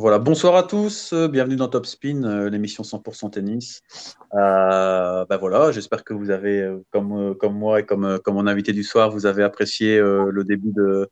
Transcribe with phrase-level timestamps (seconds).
[0.00, 3.82] Voilà, bonsoir à tous, euh, bienvenue dans Top Spin, euh, l'émission 100% tennis.
[4.32, 8.72] Euh, ben voilà, j'espère que vous avez, comme, comme moi et comme, comme mon invité
[8.72, 11.10] du soir, vous avez apprécié le début de,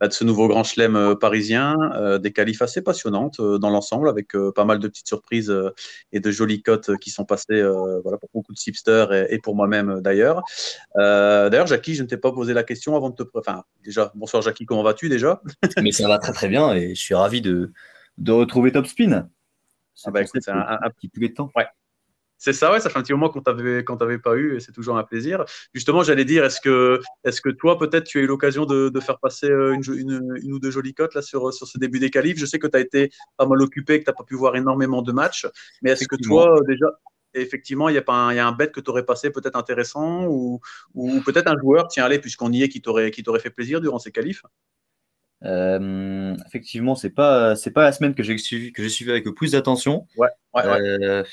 [0.00, 1.76] bah, de, ce nouveau grand chelem parisien,
[2.22, 5.54] des qualifs assez passionnantes dans l'ensemble, avec pas mal de petites surprises
[6.12, 7.62] et de jolies cotes qui sont passées
[8.02, 10.42] voilà, pour beaucoup de tipsters et, et pour moi-même d'ailleurs.
[10.96, 13.24] d'ailleurs, Jackie, je ne t'ai pas posé la question avant de te...
[13.34, 15.42] Enfin, déjà, bonsoir Jackie, comment vas-tu déjà?
[15.82, 17.72] Mais ça va très très bien et je suis ravi de
[18.18, 19.28] de retrouver Top Spin.
[20.04, 21.50] Ah bah, c'est un, un, petit peu de temps.
[21.54, 21.66] Ouais.
[22.38, 24.60] C'est ça, ouais, ça fait un petit moment qu'on t'avait quand t'avait pas eu et
[24.60, 25.44] c'est toujours un plaisir.
[25.74, 29.00] Justement, j'allais dire, est-ce que, est-ce que toi, peut-être, tu as eu l'occasion de, de,
[29.00, 32.00] faire passer euh, une, une, une, ou deux jolies cotes là sur, sur ce début
[32.00, 32.38] des qualifs?
[32.38, 34.56] Je sais que tu as été pas mal occupé, que tu n'as pas pu voir
[34.56, 35.46] énormément de matchs,
[35.82, 36.88] mais est-ce que toi, déjà,
[37.34, 39.56] effectivement, il y a pas un, y a un bet que tu aurais passé peut-être
[39.56, 40.60] intéressant ou,
[40.94, 43.80] ou peut-être un joueur, tiens, allez, puisqu'on y est, qui t'aurait, qui t'aurait fait plaisir
[43.80, 44.42] durant ces qualifs?
[45.44, 49.24] Euh, effectivement, c'est pas c'est pas la semaine que j'ai suivi que j'ai suivi avec
[49.24, 50.06] le plus d'attention.
[50.16, 50.28] Ouais.
[50.54, 50.80] ouais, ouais.
[51.02, 51.24] Euh...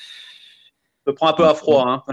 [1.10, 1.86] Je prends un peu à froid.
[1.88, 2.04] Hein.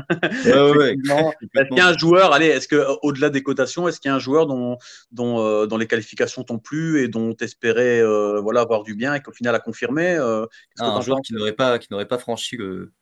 [0.47, 0.97] Ouais, ouais,
[1.55, 4.13] est-ce qu'il y a un joueur, allez, est-ce que au-delà des cotations, est-ce qu'il y
[4.13, 4.79] a un joueur dont
[5.11, 8.95] dont, euh, dont les qualifications t'ont plu et dont tu espérais euh, voilà avoir du
[8.95, 10.47] bien et qu'au final a confirmé euh,
[10.79, 12.93] ah, Un joueur qui n'aurait pas qui n'aurait pas franchi le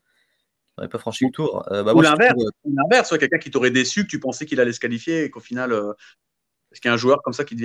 [0.77, 1.64] n'aurait pas franchi le tour.
[1.70, 4.73] Euh, bah, ou l'inverse, l'inverse, soit quelqu'un qui t'aurait déçu, que tu pensais qu'il allait
[4.73, 5.73] se qualifier et qu'au final,
[6.73, 7.61] est-ce qu'il y a un joueur comme ça qui te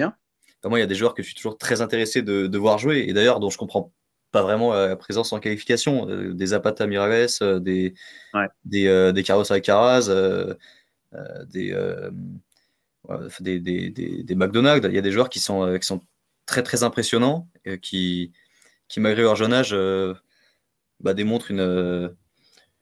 [0.65, 2.77] moi, il y a des joueurs que je suis toujours très intéressé de, de voir
[2.77, 3.93] jouer et d'ailleurs dont je comprends
[4.31, 6.07] pas vraiment la présence en qualification.
[6.09, 7.93] Euh, des Zapata Mirales, euh, des,
[8.33, 8.47] ouais.
[8.65, 10.53] des, euh, des Carlos Alcaraz, euh,
[11.47, 11.75] des,
[13.39, 14.87] des, des, des, des, McDonald's.
[14.87, 16.01] Il y a des joueurs qui sont, qui sont
[16.45, 17.47] très très impressionnants,
[17.81, 18.31] qui,
[18.87, 19.75] qui malgré leur jeune âge
[20.99, 21.61] bah, démontrent une,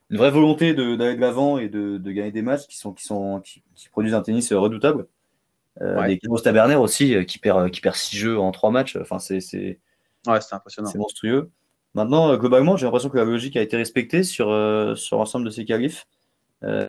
[0.09, 2.93] une vraie volonté d'aller de, de l'avant et de, de, gagner des matchs qui, sont,
[2.93, 5.07] qui, sont, qui, qui produisent un tennis redoutable.
[5.81, 6.07] Euh, ouais.
[6.07, 8.95] Des Carlos Taberner aussi, euh, qui perd, qui perd six jeux en trois matchs.
[8.95, 9.79] Enfin, c'est
[10.27, 10.89] ouais, impressionnant.
[10.89, 11.51] C'est monstrueux.
[11.93, 15.45] Maintenant, euh, globalement, j'ai l'impression que la logique a été respectée sur, euh, sur l'ensemble
[15.45, 16.05] de ces qualifs.
[16.63, 16.85] Euh,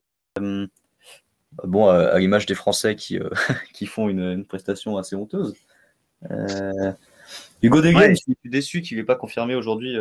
[1.65, 3.19] bon, à l'image des Français qui,
[3.73, 5.55] qui font une, une, prestation assez honteuse.
[7.63, 8.15] Hugo Degen, ouais.
[8.15, 9.97] je suis déçu qu'il n'ait pas confirmé aujourd'hui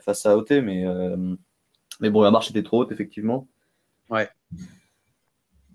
[0.00, 0.84] face à AOT, mais,
[2.00, 3.48] mais bon, la marche était trop haute, effectivement.
[4.10, 4.28] Ouais.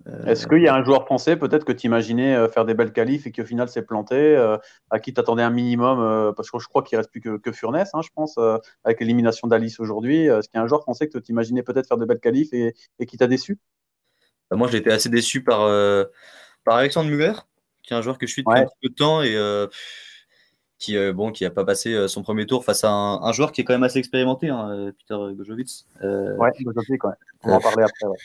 [0.08, 2.74] Euh, Est-ce qu'il y a un joueur français peut-être que tu imaginais euh, faire des
[2.74, 4.58] belles qualifs et qui au final s'est planté, euh,
[4.90, 7.38] à qui tu attendais un minimum, parce que je crois qu'il ne reste plus que,
[7.38, 8.38] que Furness, hein, je pense,
[8.84, 10.26] avec l'élimination d'Alice aujourd'hui.
[10.26, 12.54] Est-ce qu'il y a un joueur français que tu imaginais peut-être faire de belles qualifs
[12.54, 13.60] et, et qui t'a déçu?
[14.50, 15.60] Bah, Moi, j'ai été assez déçu par,
[16.64, 17.34] par Alexandre Muller,
[17.82, 18.66] qui est un joueur que je suis depuis ouais.
[18.66, 19.38] un peu de temps et
[20.80, 23.32] qui euh, bon qui a pas passé euh, son premier tour face à un, un,
[23.32, 25.86] joueur qui est quand même assez expérimenté, hein, Peter Gojowicz.
[26.02, 26.74] Euh, ouais, ouais.
[27.44, 28.08] On va en parler après.
[28.08, 28.18] Ouais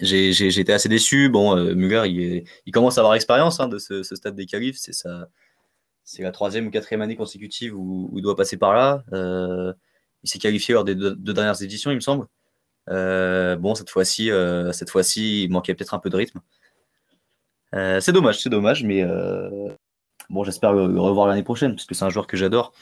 [0.00, 1.28] j'ai assez déçu.
[1.28, 4.76] Bon, euh, Muller, il, il, commence à avoir expérience hein, de ce, stade des qualifs.
[4.78, 9.04] C'est la troisième ou quatrième année consécutive où, il doit passer par là.
[9.12, 9.72] Euh,
[10.22, 12.26] il s'est qualifié lors des deux, dernières éditions, il me semble.
[12.88, 16.40] Euh, bon, cette fois-ci, euh, cette fois-ci, il manquait peut-être un peu de rythme.
[17.72, 19.04] C'est dommage, c'est dommage, mais
[20.30, 22.72] bon, j'espère le revoir l'année prochaine parce que c'est un joueur que j'adore.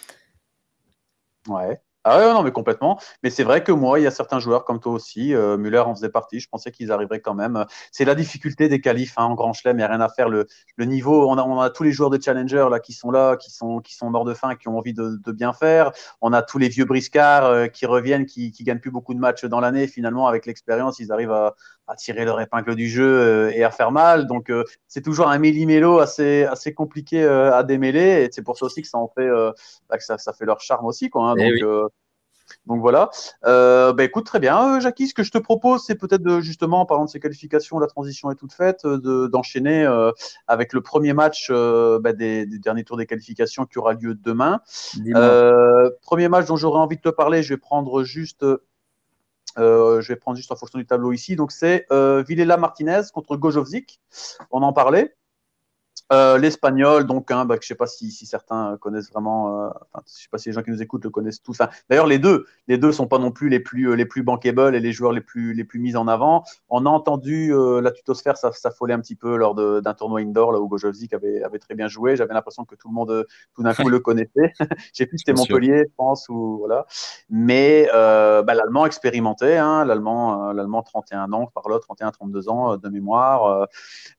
[1.49, 1.81] Ouais.
[2.09, 3.00] Ah ouais, non, mais complètement.
[3.25, 5.81] Mais c'est vrai que moi, il y a certains joueurs comme toi aussi, euh, Muller
[5.81, 7.65] en faisait partie, je pensais qu'ils arriveraient quand même.
[7.91, 10.28] C'est la difficulté des qualifs hein, en Grand Chelem, il n'y a rien à faire.
[10.28, 10.47] Le,
[10.78, 14.25] niveau, on a, tous les joueurs de Challenger là, qui sont là, qui sont, morts
[14.25, 15.91] de faim, qui ont envie de, bien faire.
[16.21, 19.19] On a tous les vieux briscards euh, qui reviennent, qui, qui gagnent plus beaucoup de
[19.19, 19.88] matchs dans l'année.
[19.88, 23.70] Finalement, avec l'expérience, ils arrivent à, à, tirer leur épingle du jeu euh, et à
[23.70, 24.26] faire mal.
[24.26, 28.24] Donc, euh, c'est toujours un méli-mélo assez, assez compliqué euh, à démêler.
[28.24, 29.28] Et c'est pour ça aussi que ça en fait,
[29.88, 31.10] bah, que ça, ça, fait leur charme aussi.
[31.10, 31.34] Quoi, hein.
[31.36, 31.62] Donc, oui.
[32.66, 33.10] Donc voilà.
[33.42, 35.08] Bah, écoute, très bien, Jackie.
[35.08, 37.88] Ce que je te propose, c'est peut-être de, justement, en parlant de ces qualifications, la
[37.88, 40.14] transition est toute faite, d'enchaîner de,
[40.46, 44.60] avec le premier match bah, des, des, derniers tours des qualifications qui aura lieu demain.
[46.02, 48.44] Premier match dont j'aurais envie de te parler, je vais prendre juste.
[49.56, 51.37] Je vais prendre juste en fonction du tableau ici.
[51.37, 54.00] Donc c'est Villela Martinez contre Gojovzik.
[54.50, 55.17] On en parlait.
[56.12, 59.69] Euh, L'espagnol, donc, hein, bah, je ne sais pas si, si, certains connaissent vraiment, euh,
[59.69, 61.61] enfin, je ne sais pas si les gens qui nous écoutent le connaissent tous.
[61.61, 64.23] Enfin, D'ailleurs, les deux, les deux sont pas non plus les plus, euh, les plus
[64.23, 66.44] bankable et les joueurs les plus, les plus mis en avant.
[66.69, 70.61] On a entendu euh, la tutosphère s'affoler un petit peu lors d'un tournoi indoor, là
[70.61, 72.14] où Gojovzik avait, avait très bien joué.
[72.17, 74.52] J'avais l'impression que tout le monde, tout d'un coup, le connaissait.
[74.61, 76.87] je ne sais plus si c'était Montpellier, pense, ou voilà.
[77.31, 82.88] Mais bah, l'allemand expérimenté, hein, l'allemand, l'allemand 31 ans, par là, 31, 32 ans de
[82.88, 83.67] mémoire.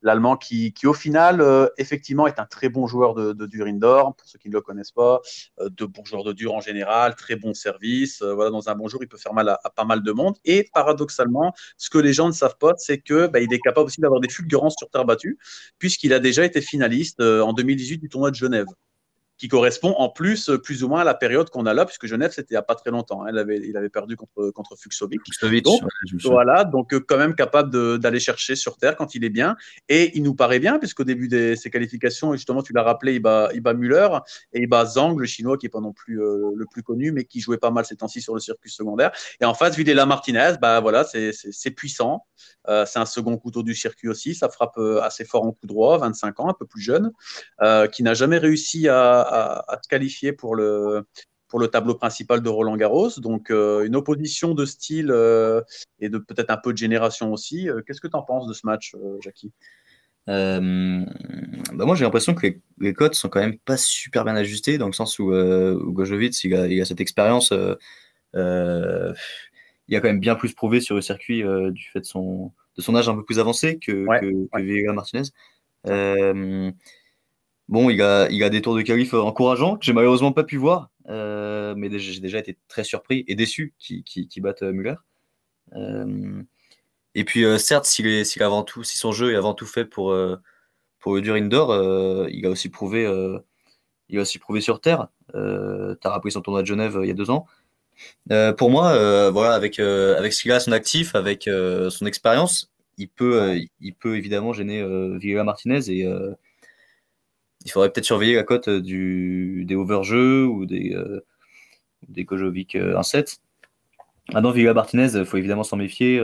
[0.02, 1.42] l'allemand qui, qui, au final,
[1.78, 3.66] effectivement, est un très bon joueur de, de dur.
[3.68, 5.22] Pour ceux qui ne le connaissent pas,
[5.60, 8.22] euh, de bons joueurs de dur en général, très bon service.
[8.22, 10.12] Euh, voilà, dans un bon jour, il peut faire mal à, à, pas mal de
[10.12, 10.36] monde.
[10.46, 13.88] Et paradoxalement, ce que les gens ne savent pas, c'est que bah, il est capable
[13.88, 15.38] aussi d'avoir des fulgurances sur terre battue,
[15.80, 18.68] puisqu'il a déjà été finaliste euh, en 2018 du tournoi de Genève.
[19.38, 22.32] Qui correspond en plus, plus ou moins à la période qu'on a là, puisque Genève,
[22.32, 23.24] c'était il n'y a pas très longtemps.
[23.24, 23.30] Hein.
[23.32, 25.22] il, avait, il avait perdu contre, contre Fuxovic.
[25.64, 25.82] donc,
[26.24, 29.56] voilà, donc quand même capable d'aller chercher sur Terre quand il est bien.
[29.90, 33.20] Et il nous paraît bien, puisqu'au début de ses qualifications, justement, tu l'as rappelé, il
[33.20, 34.10] bat, il bat Müller
[34.54, 37.26] et il bat Zhang, le chinois, qui n'est pas non plus le plus connu, mais
[37.26, 39.12] qui jouait pas mal ces temps-ci sur le circuit secondaire.
[39.40, 42.26] Et en face, Videla Martinez, bah, voilà, c'est puissant.
[42.86, 44.36] C'est un second couteau du circuit aussi.
[44.36, 47.12] Ça frappe assez fort en coup droit, 25 ans, un peu plus jeune,
[47.62, 51.06] euh, qui n'a jamais réussi à, se qualifier pour le,
[51.72, 53.20] tableau principal de Roland Garros.
[53.20, 55.62] Donc, euh, une opposition de style euh,
[56.00, 57.70] et de peut-être un peu de génération aussi.
[57.86, 59.52] Qu'est-ce que tu en penses de ce match, Jackie?
[60.30, 60.60] Bah
[61.86, 62.48] moi j'ai l'impression que
[62.80, 66.68] les, cotes sont quand même pas super bien ajustées dans le sens où, il a,
[66.68, 67.54] il a cette expérience
[69.88, 72.82] il a quand même bien plus prouvé sur le circuit du fait de son, de
[72.82, 75.24] son âge un peu plus avancé que, que, Martinez.
[75.88, 76.72] Euh,
[77.68, 80.58] bon, il a, il a des tours de qualif encourageants que j'ai malheureusement pas pu
[80.58, 84.96] voir, euh, mais j'ai déjà été très surpris et déçu qu'il qui, battent euh, Muller.
[87.16, 90.16] et puis, certes, s'il avant tout, si son jeu est avant tout fait pour,
[91.00, 91.74] pour le dur indoor,
[92.30, 93.04] il a aussi prouvé,
[94.10, 95.08] il a aussi prouvé sur terre.
[95.34, 97.48] tu as rappelé son tournoi de Genève il y a deux ans.
[98.58, 101.50] Pour moi, voilà, avec, avec ce qu'il a à son actif, avec
[101.90, 106.34] son expérience, il peut, euh, il peut évidemment gêner euh, Villa Martinez et euh,
[107.66, 110.96] il faudrait peut-être surveiller la cote des overjeux ou des,
[112.08, 113.40] des Kojovic 1-7.
[114.34, 116.22] Ah non, Villa Martinez, il faut évidemment s'en méfier.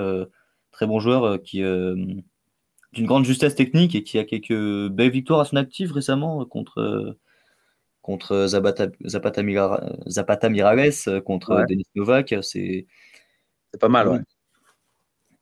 [0.71, 5.45] très bon joueur qui d'une grande justesse technique et qui a quelques belles victoires à
[5.45, 7.17] son actif récemment contre,
[8.03, 10.91] contre Zapata, Zapata, Mirales,
[11.25, 12.35] contre Denis Novak.
[12.43, 12.85] C'est
[13.79, 14.19] pas mal, ouais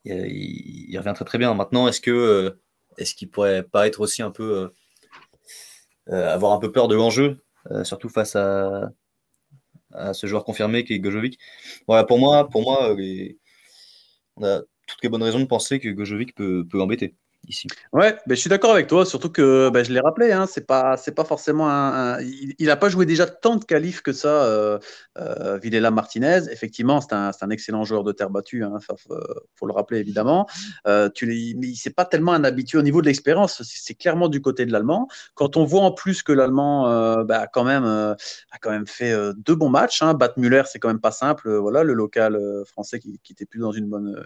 [0.06, 1.54] il, revient très très bien.
[1.54, 2.62] Maintenant, est-ce que euh,
[2.98, 4.72] est-ce qu'il pourrait pas être aussi un peu
[6.10, 7.44] euh, euh, avoir un peu peur de l'enjeu,
[7.84, 8.92] surtout face à,
[9.94, 11.40] à ce joueur confirmé qui est Gojovic?
[11.88, 12.96] Voilà, pour moi, pour moi,
[14.38, 17.16] on a toutes les bonnes raisons de penser que Gojovic peut, peut embêter
[17.48, 17.68] ici.
[17.94, 20.66] Ouais, ben, je suis d'accord avec toi, surtout que ben, je l'ai rappelé, hein, c'est
[20.66, 24.80] pas, pas forcément un, il n'a pas joué déjà tant de qualifs que ça, euh,
[25.18, 26.42] euh Villela Martinez.
[26.52, 28.78] Effectivement, c'est un, un, excellent joueur de terre battue, hein,
[29.56, 30.48] faut, le rappeler évidemment.
[30.88, 31.28] Euh, tu
[31.58, 34.72] mais c'est pas tellement un habitué au niveau de l'expérience, c'est clairement du côté de
[34.72, 35.08] l'allemand.
[35.36, 38.14] Quand on voit en plus que l'allemand euh, ben, quand même, euh,
[38.52, 40.18] a quand même fait deux bons matchs, hein.
[40.38, 43.72] Müller, c'est quand même pas simple, voilà, le local français qui, qui était plus dans
[43.72, 44.24] une bonne,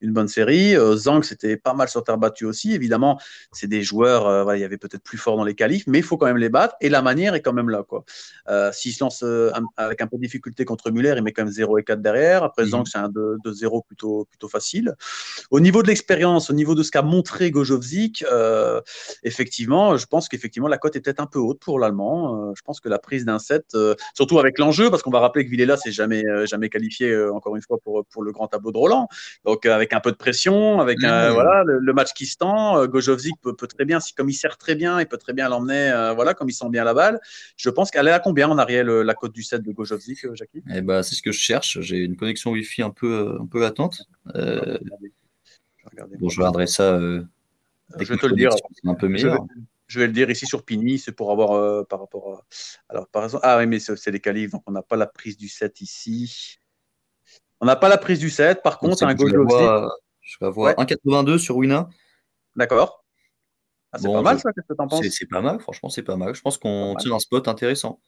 [0.00, 0.74] une bonne série.
[0.96, 3.20] Zhang, c'était pas mal sur terre battue aussi Évidemment,
[3.52, 6.04] c'est des joueurs, euh, il y avait peut-être plus fort dans les qualifs, mais il
[6.04, 7.82] faut quand même les battre et la manière est quand même là.
[7.82, 8.04] Quoi.
[8.48, 11.44] Euh, s'il se lance euh, avec un peu de difficulté contre Muller, il met quand
[11.44, 12.42] même 0 et 4 derrière.
[12.42, 12.86] À présent, mhm.
[12.86, 14.94] c'est un 2-0 plutôt, plutôt facile.
[15.50, 18.24] Au niveau de l'expérience, au niveau de ce qu'a montré Gojovzik,
[19.22, 22.54] effectivement, je pense qu'effectivement, la cote est peut-être un peu haute pour l'Allemand.
[22.54, 23.76] je pense que la prise d'un set,
[24.14, 27.62] surtout avec l'enjeu, parce qu'on va rappeler que Villela, c'est jamais, jamais qualifié, encore une
[27.62, 29.08] fois, pour, pour le grand tableau de Roland.
[29.44, 32.86] Donc, avec un peu de pression, avec un, voilà, le, match qui se tend, euh,
[32.86, 35.90] Gojovzik peut, très bien, si, comme il sert très bien, il peut très bien l'emmener,
[35.90, 37.20] euh, voilà, comme il sent bien la balle.
[37.56, 40.34] Je pense qu'elle est à combien en arrière la cote du set de Gojovzik, euh,
[40.34, 40.62] Jackie?
[40.72, 41.80] Eh ben, C'est ce que je cherche.
[41.80, 44.02] J'ai une connexion Wi-Fi un peu, un peu latente.
[44.34, 44.78] je
[46.18, 46.98] bon, je regarderai ça.
[46.98, 47.24] je
[47.98, 48.50] vais te le dire.
[48.84, 49.46] Un peu meilleur.
[49.88, 52.44] Je vais, le dire ici sur Pini, c'est pour avoir par rapport à.
[52.88, 55.36] Alors, par exemple, ah oui, mais c'est les qualifs, donc on n'a pas la prise
[55.36, 56.58] du set ici.
[57.60, 58.62] On n'a pas la prise du set.
[58.62, 59.88] Par contre, un Gojovzik.
[60.26, 61.88] Je vais avoir 1,82 sur Wina.
[62.56, 63.04] D'accord.
[63.92, 66.16] Ah, c'est pas mal ça, qu'est-ce que t'en penses C'est pas mal, franchement, c'est pas
[66.16, 66.34] mal.
[66.34, 68.00] Je pense qu'on tire un spot intéressant.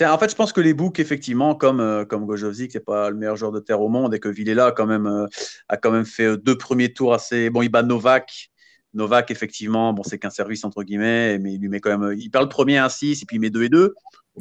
[0.00, 3.10] En fait, je pense que les books, effectivement, comme, euh, comme Gojovic, qui n'est pas
[3.10, 5.26] le meilleur joueur de terre au monde, et que Villela a quand même, euh,
[5.68, 7.50] a quand même fait euh, deux premiers tours assez.
[7.50, 8.50] Bon, il bat Novak.
[8.94, 12.18] Novak, effectivement, bon, c'est qu'un service entre guillemets, mais il lui met quand même.
[12.18, 13.94] Il perd le premier à 6 et puis il met 2 et 2.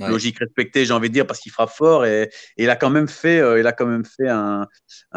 [0.08, 2.06] Logique respectée, j'ai envie de dire, parce qu'il frappe fort.
[2.06, 4.68] Et, il a quand même fait, euh, il a quand même fait un,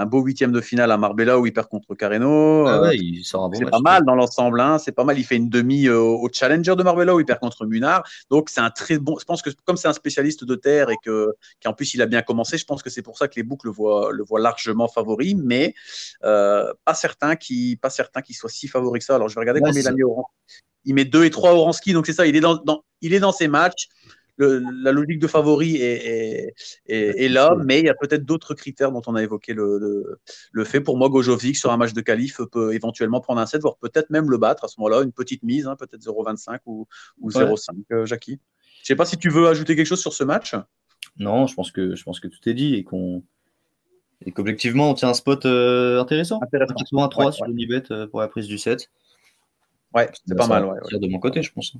[0.06, 2.66] beau huitième de finale à Marbella où il perd contre Carreno.
[2.66, 4.60] Ah euh, c'est pas mal dans l'ensemble.
[4.60, 5.18] Hein, c'est pas mal.
[5.18, 8.02] Il fait une demi euh, au Challenger de Marbella où il perd contre Munard.
[8.30, 9.18] Donc c'est un très bon.
[9.18, 11.28] Je pense que comme c'est un spécialiste de terre et que
[11.62, 13.68] qu'en plus il a bien commencé, je pense que c'est pour ça que les boucles
[13.68, 15.74] le voient, le voient largement favori, mais
[16.20, 19.14] pas certain qui, pas certain qu'il soit si favori que ça.
[19.14, 20.24] Alors je vais regarder combien il a mis au
[20.84, 22.26] Il met 2 et 3 au ski, donc c'est ça.
[22.26, 23.88] Il est dans, dans, il est dans ses matchs
[24.38, 29.14] la logique de favori est, là, mais il y a peut-être d'autres critères dont on
[29.14, 30.18] a évoqué le,
[30.64, 30.80] fait.
[30.80, 34.10] Pour moi, Gojovic, sur un match de qualif, peut éventuellement prendre un set, voire peut-être
[34.10, 36.86] même le battre à ce moment-là, une petite mise, hein, peut-être 0,25 ou,
[37.24, 38.40] 0,5, euh, Jackie.
[38.76, 40.56] Je ne sais pas si tu veux ajouter quelque chose sur ce match.
[41.18, 43.22] Non, je pense que, je pense que tout est dit et qu'on
[44.24, 46.40] et qu'objectivement, on tient un spot euh, intéressant.
[46.42, 46.74] Intéressant.
[47.08, 48.90] 3 sur le euh, pour la prise du set.
[49.94, 50.80] Ouais, c'est pas mal.
[50.90, 51.74] de mon côté, je pense.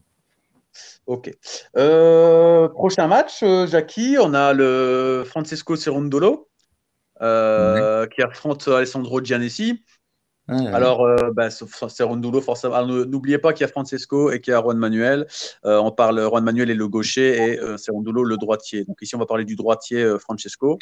[1.06, 1.30] Ok.
[1.76, 6.48] Euh, prochain match, Jackie, on a le Francesco Cerundolo
[7.18, 9.22] qui affronte Alessandro
[10.48, 10.74] Giannessi.
[10.74, 12.84] Alors, euh, bah, c'est Rondulo, forcément.
[12.84, 15.26] N'oubliez pas qu'il y a Francesco et qu'il y a Juan Manuel.
[15.64, 18.84] Euh, on parle, Juan Manuel est le gaucher et euh, Rondulo le droitier.
[18.84, 20.78] Donc ici, on va parler du droitier euh, Francesco.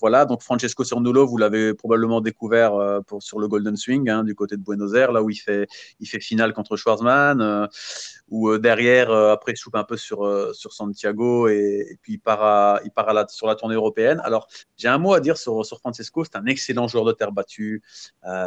[0.00, 4.34] voilà, donc Francesco Rondulo, vous l'avez probablement découvert pour, sur le Golden Swing hein, du
[4.34, 5.66] côté de Buenos Aires, là où il fait,
[6.00, 7.68] il fait finale contre Schwarzman
[8.28, 12.14] où euh, derrière, euh, après, il soupe un peu sur, euh, sur Santiago et, puis
[12.14, 14.20] il part, à, il part à la, sur la tournée européenne.
[14.24, 16.24] Alors, j'ai un mot à dire sur, sur Francesco.
[16.24, 17.82] C'est un excellent joueur de terre battue.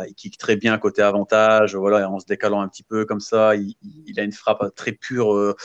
[0.07, 1.75] Il kick très bien côté avantage.
[1.75, 4.91] Voilà, en se décalant un petit peu comme ça, il, il a une frappe très
[4.91, 5.55] pure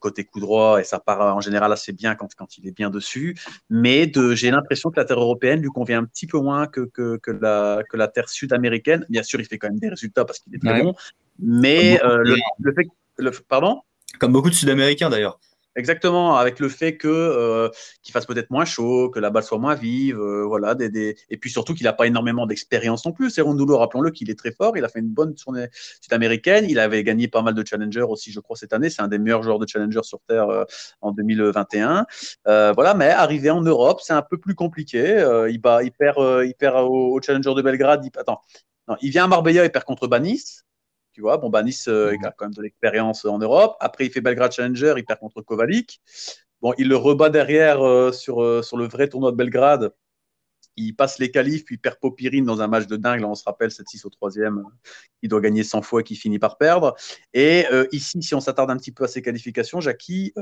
[0.00, 2.90] côté coup droit et ça part en général assez bien quand, quand il est bien
[2.90, 3.36] dessus.
[3.70, 6.82] Mais de, j'ai l'impression que la terre européenne lui convient un petit peu moins que,
[6.82, 9.06] que, que la, que la terre sud-américaine.
[9.08, 10.94] Bien sûr, il fait quand même des résultats parce qu'il est très bon.
[11.38, 12.36] Mais le,
[13.16, 13.80] le fait pardon?
[14.20, 15.40] Comme beaucoup de Sud-Américains d'ailleurs.
[15.76, 17.68] Exactement, avec le fait que euh,
[18.02, 21.36] qu'il fasse peut-être moins chaud, que la balle soit moins vive, euh, voilà, des, et
[21.36, 23.30] puis surtout qu'il n'a pas énormément d'expérience non plus.
[23.30, 25.66] C'est Rondulo, rappelons-le qu'il est très fort, il a fait une bonne tournée
[26.00, 28.88] sud-américaine, il avait gagné pas mal de challengers aussi, je crois cette année.
[28.88, 30.64] C'est un des meilleurs joueurs de challenger sur terre euh,
[31.00, 32.06] en 2021.
[32.44, 35.24] voilà, mais arrivé en Europe, c'est un peu plus compliqué.
[35.50, 38.08] il, bat, il perd, il perd au, challenger de Belgrade.
[38.16, 38.40] Attends,
[39.02, 40.62] il vient à Marbella, il perd contre Banis.
[41.14, 43.76] Tu vois, bon, Banis euh, il a quand même de l'expérience en Europe.
[43.78, 46.02] Après, il fait Belgrade Challenger, il perd contre Kovalik.
[46.60, 49.94] Bon, il le rebat derrière euh, sur, euh, sur le vrai tournoi de Belgrade.
[50.76, 53.20] Il passe les qualifs, puis il perd Popirine dans un match de dingue.
[53.20, 54.64] Là, on se rappelle 7-6 au troisième.
[55.22, 56.96] Il doit gagner 100 fois et qui finit par perdre.
[57.32, 60.32] Et ici, si on s'attarde un petit peu à ses qualifications, Jackie,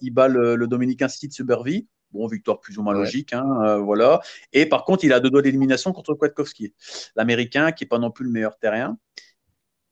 [0.00, 1.88] il bat le, le Dominicain Steve Subervi.
[2.12, 4.20] Bon, victoire plus ou moins logique, hein, voilà.
[4.52, 6.72] Et par contre, il a deux doigts d'élimination contre Kwiatkowski,
[7.16, 8.96] l'Américain, qui n'est pas non plus le meilleur terrien.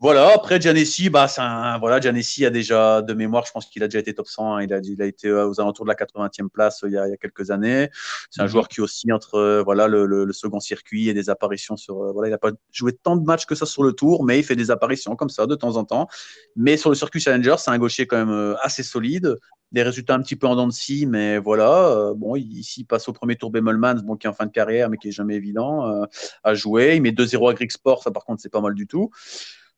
[0.01, 3.89] Voilà, après Giannessi, bah, un, voilà, Giannessi a déjà, de mémoire, je pense qu'il a
[3.89, 4.63] déjà été top 100, hein.
[4.63, 6.97] il, a, il a été euh, aux alentours de la 80e place euh, il y
[6.97, 7.91] a, il y a quelques années.
[8.31, 8.51] C'est un mhm.
[8.51, 12.13] joueur qui aussi entre euh, voilà, le, le, second circuit et des apparitions sur.
[12.13, 14.45] voilà, il n'a pas joué tant de matchs que ça sur le tour, mais il
[14.45, 16.07] fait des apparitions comme ça de temps en temps.
[16.55, 19.35] Mais sur le circuit Challenger, c'est un gaucher quand même assez solide.
[19.73, 22.13] Des résultats un petit peu en dents de scie, mais voilà.
[22.15, 24.91] bon, ici, il passe au premier tour Bemolman, bon, qui est en fin de carrière,
[24.91, 26.07] mais qui est jamais évident
[26.45, 26.95] à jouer.
[26.95, 29.11] Il met 2-0 à Greek Sport, ça par contre, c'est pas mal du tout.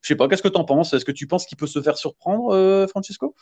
[0.01, 0.93] Je sais pas, qu'est-ce que tu en penses?
[0.95, 3.35] Est-ce que tu penses qu'il peut se faire surprendre, euh, Francisco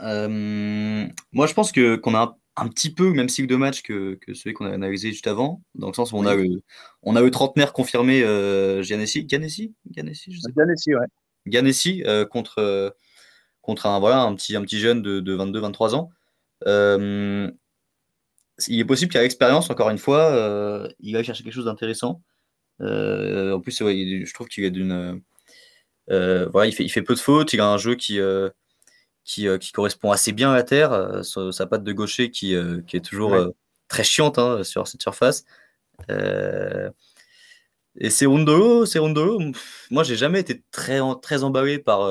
[0.00, 3.82] euh, Moi, je pense que qu'on a un, petit peu le même cycle de match
[3.82, 6.62] que, que celui qu'on a analysé juste avant, dans le sens où on, a, le,
[7.02, 11.06] on a le trentenaire confirmé euh, Giannessi, Giannessi, Giannessi, je sais Giannessi, ouais.
[11.46, 12.94] Giannessi euh, contre,
[13.60, 16.10] contre un, voilà, un, petit, un petit jeune de, de 22-23 ans.
[18.68, 22.22] il est possible qu'à l'expérience, encore une fois, il va chercher quelque chose d'intéressant.
[22.80, 25.22] Euh, en plus, je trouve qu'il est d'une.
[26.10, 27.52] Euh, voilà, il fait, il fait peu de fautes.
[27.52, 28.48] Il a un jeu qui, euh,
[29.24, 31.22] qui, qui, correspond assez bien à la terre.
[31.24, 32.54] sa patte de gaucher qui,
[32.86, 33.36] qui est toujours
[33.88, 35.44] très chiante hein, sur cette surface.
[37.98, 39.40] et c'est Rondolo, c'est Rondolo.
[39.90, 42.08] Moi, j'ai jamais été très, très emballé par.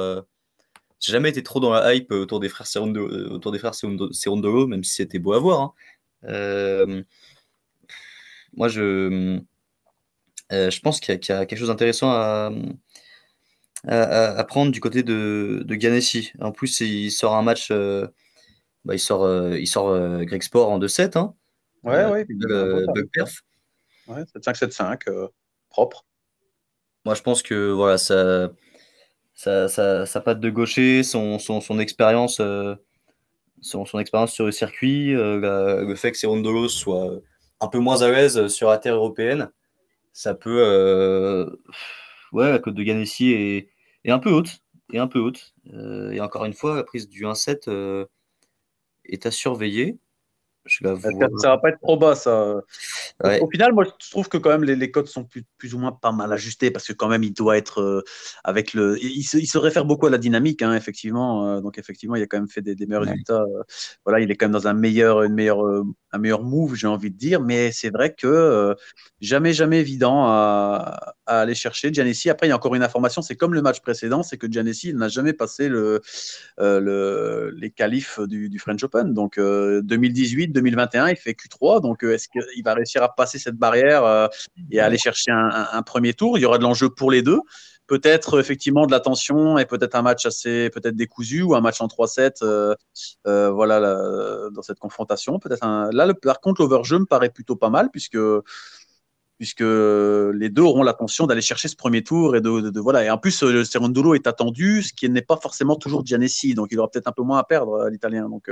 [0.99, 4.67] j'ai jamais été trop dans la hype autour des frères Serondolo, autour des frères Serondolo,
[4.67, 5.73] même si c'était beau à voir.
[6.23, 7.03] Hein.
[8.53, 9.41] moi, je
[10.51, 12.51] euh, je pense qu'il y, a quelque chose d'intéressant à,
[13.87, 16.31] à, prendre du côté de, de Ganesi.
[16.39, 18.07] En plus, il sort un match, euh,
[18.85, 21.17] bah, il sort, euh, il sort Greg Sport en 2-7.
[21.17, 21.33] Hein.
[21.83, 22.25] Ouais, ouais.
[22.25, 23.41] Bug perf.
[24.07, 25.29] Ouais, 7-5-7-5,
[25.69, 26.05] propre.
[27.05, 28.51] Moi, je pense que voilà, ça,
[29.33, 32.41] ça, ça, sa patte de gaucher, son, son, son expérience.
[33.59, 37.19] Son, son, expérience sur le circuit, le fait que Serondolo soit
[37.59, 39.49] un peu moins à l'aise sur la terre européenne,
[40.17, 40.63] ça peut.
[40.65, 41.45] Euh,
[42.31, 43.69] ouais, la cote de Ganesi est,
[44.03, 44.63] est, un peu haute.
[44.91, 45.53] Et un peu haute.
[45.73, 48.05] Euh, et encore une fois, la prise du 1-7 euh,
[49.05, 49.99] est à surveiller.
[50.69, 52.55] Ça va pas être trop bas, ça.
[53.23, 55.79] Au final, moi, je trouve que quand même les, les codes sont plus, plus, ou
[55.79, 58.03] moins pas mal ajustés parce que quand même, il doit être euh,
[58.43, 58.97] avec le.
[59.03, 61.47] Il se, il se, réfère beaucoup à la dynamique, hein, effectivement.
[61.47, 63.41] Euh, donc, effectivement, il a quand même fait des, des meilleurs résultats.
[63.41, 63.63] Euh,
[64.05, 65.63] voilà, il est quand même dans un meilleur, une meilleure,
[66.11, 67.41] un meilleur move, j'ai envie de dire.
[67.41, 68.75] Mais c'est vrai que
[69.21, 71.93] jamais, jamais évident à, à, aller chercher.
[71.93, 74.47] Giannessi, après, il y a encore une information c'est comme le match précédent c'est que
[74.49, 76.01] Giannessi, n'a jamais passé le,
[76.57, 79.13] le, les qualifs du, French Open.
[79.13, 81.81] Donc, 2018, 2021, il fait Q3.
[81.81, 84.27] Donc, euh, est-ce qu'il va réussir à passer cette barrière euh,
[84.71, 86.37] et aller chercher un, premier tour?
[86.37, 87.39] Il y aura de l'enjeu pour les deux.
[87.87, 91.79] Peut-être effectivement de la tension et peut-être un match assez peut-être décousu ou un match
[91.79, 92.75] en 3-7 euh,
[93.49, 93.79] voilà
[94.51, 98.17] dans cette confrontation peut-être là par contre l'overjeu me paraît plutôt pas mal puisque
[99.37, 103.03] puisque les deux auront l'intention d'aller chercher ce premier tour et de, voilà.
[103.03, 106.79] Et en plus, Serondolo est attendu, ce qui n'est pas forcément toujours Giannessi, donc il
[106.79, 108.29] aura peut-être un peu moins à perdre l'Italien.
[108.29, 108.49] Donc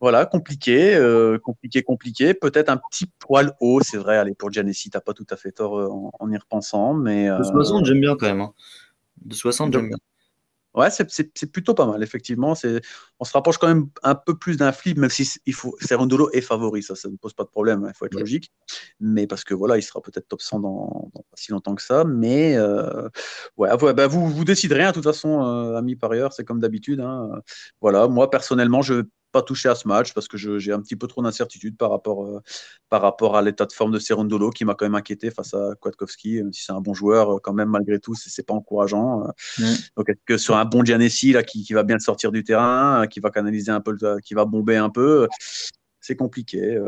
[0.00, 2.34] voilà, compliqué, euh, compliqué, compliqué.
[2.34, 4.18] Peut-être un petit poil haut, c'est vrai.
[4.18, 5.88] Allez, pour Giannessi, t'as pas tout à fait tort euh,
[6.20, 7.28] en, y repensant, mais.
[7.28, 8.42] De 60, euh, j'aime bien quand même.
[8.42, 8.52] Hein.
[9.24, 9.96] De 60, j'aime bien.
[10.76, 12.54] Ouais, c'est plutôt pas mal, effectivement.
[13.18, 16.30] On se rapproche quand même un peu plus d'un flip, même si il faut, Serondolo
[16.32, 18.52] est favori, ça, ça ne pose pas de problème, il faut être logique.
[19.00, 22.04] Mais parce que voilà, il sera peut-être top 100 dans, pas si longtemps que ça.
[22.04, 22.58] Mais
[23.56, 25.40] ouais, bah, vous, vous déciderez, hein, de toute façon,
[25.74, 27.00] amis parieurs, c'est comme d'habitude.
[27.00, 27.30] Hein.
[27.80, 29.04] Voilà, moi, personnellement, je
[29.36, 32.24] pas touché à ce match parce que j'ai un petit peu trop d'incertitude par rapport,
[32.24, 32.40] euh,
[32.88, 35.74] par rapport à l'état de forme de Serondolo qui m'a quand même inquiété face à
[35.78, 39.24] Kwiatkowski, même si c'est un bon joueur, euh, quand même, malgré tout, c'est pas encourageant.
[39.60, 39.74] Euh.
[39.98, 43.06] Donc, est-ce que sur un bon Giannessi là, qui, qui, va bien sortir du terrain,
[43.08, 45.28] qui va canaliser un peu, qui va bomber un peu,
[46.00, 46.80] c'est compliqué.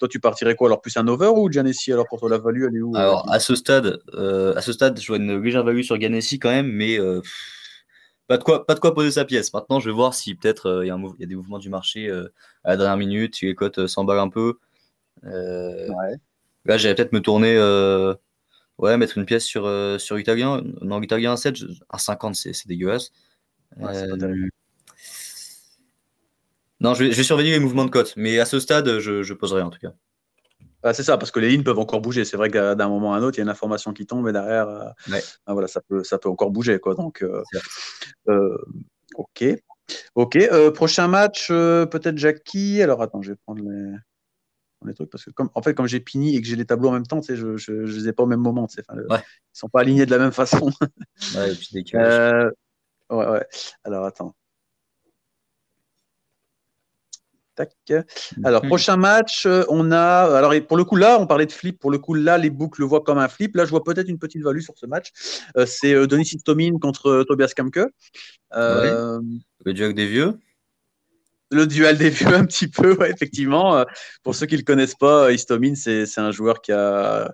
[0.00, 0.66] toi, tu partirais quoi?
[0.66, 3.30] Alors, plus un over ou Giannessi Alors, pour toi, la value, elle est où Alors,
[3.30, 6.72] à ce stade, à ce stade, je vois une légère value sur Giannessi quand même,
[6.72, 6.98] mais
[8.26, 9.52] pas de quoi, pas de quoi poser sa pièce.
[9.52, 12.32] Maintenant, je vais voir si peut-être euh, il y, a des mouvements du marché euh,
[12.64, 14.58] à la dernière minute, si les cotes euh, s'emballent un peu.
[15.22, 17.58] Là, j'allais peut-être me tourner,
[18.78, 19.68] ouais, mettre une pièce sur,
[20.00, 20.62] sur Italien.
[20.80, 21.56] Non, Italien à 7,
[21.90, 23.12] à 50, c'est dégueulasse.
[26.80, 29.22] non, je vais, je vais, surveiller les mouvements de cotes, mais à ce stade, je,
[29.22, 29.92] je poserai en tout cas.
[30.86, 32.26] Ah, c'est ça, parce que les lignes peuvent encore bouger.
[32.26, 34.28] C'est vrai que d'un moment à un autre, il y a une information qui tombe
[34.28, 36.78] et derrière, euh, ah, voilà, ça peut, ça peut encore bouger.
[36.78, 36.94] Quoi.
[36.94, 37.42] Donc, euh,
[38.28, 38.58] euh,
[39.14, 39.44] ok.
[40.14, 40.38] Ok.
[40.74, 42.82] prochain match, peut-être Jackie.
[42.82, 43.62] Alors, attends, je vais prendre
[44.84, 46.90] les, trucs parce que, comme, en fait, comme j'ai Pini et que j'ai les tableaux
[46.90, 48.68] en même temps, je ne les ai pas au même moment.
[48.76, 49.18] Ils ne
[49.54, 50.70] sont pas alignés de la même façon.
[51.34, 52.50] ouais, et puis ouais,
[53.10, 53.46] ouais.
[53.84, 54.34] Alors, attends.
[57.54, 57.70] Tac.
[58.44, 58.68] Alors, mhm.
[58.68, 60.36] prochain match, euh, on a.
[60.36, 61.78] Alors, pour le coup, là, on parlait de flip.
[61.78, 63.54] Pour le coup, là, les boucles le voient comme un flip.
[63.56, 65.10] Là, je vois peut-être une petite value sur ce match.
[65.56, 67.80] Euh, c'est euh, Denis Istomin contre Tobias Kamke.
[68.52, 70.34] Le duel des vieux.
[71.50, 73.84] Le duel des vieux, un petit peu, effectivement.
[74.22, 77.32] Pour ceux qui ne le connaissent pas, Istomin, c'est un joueur qui a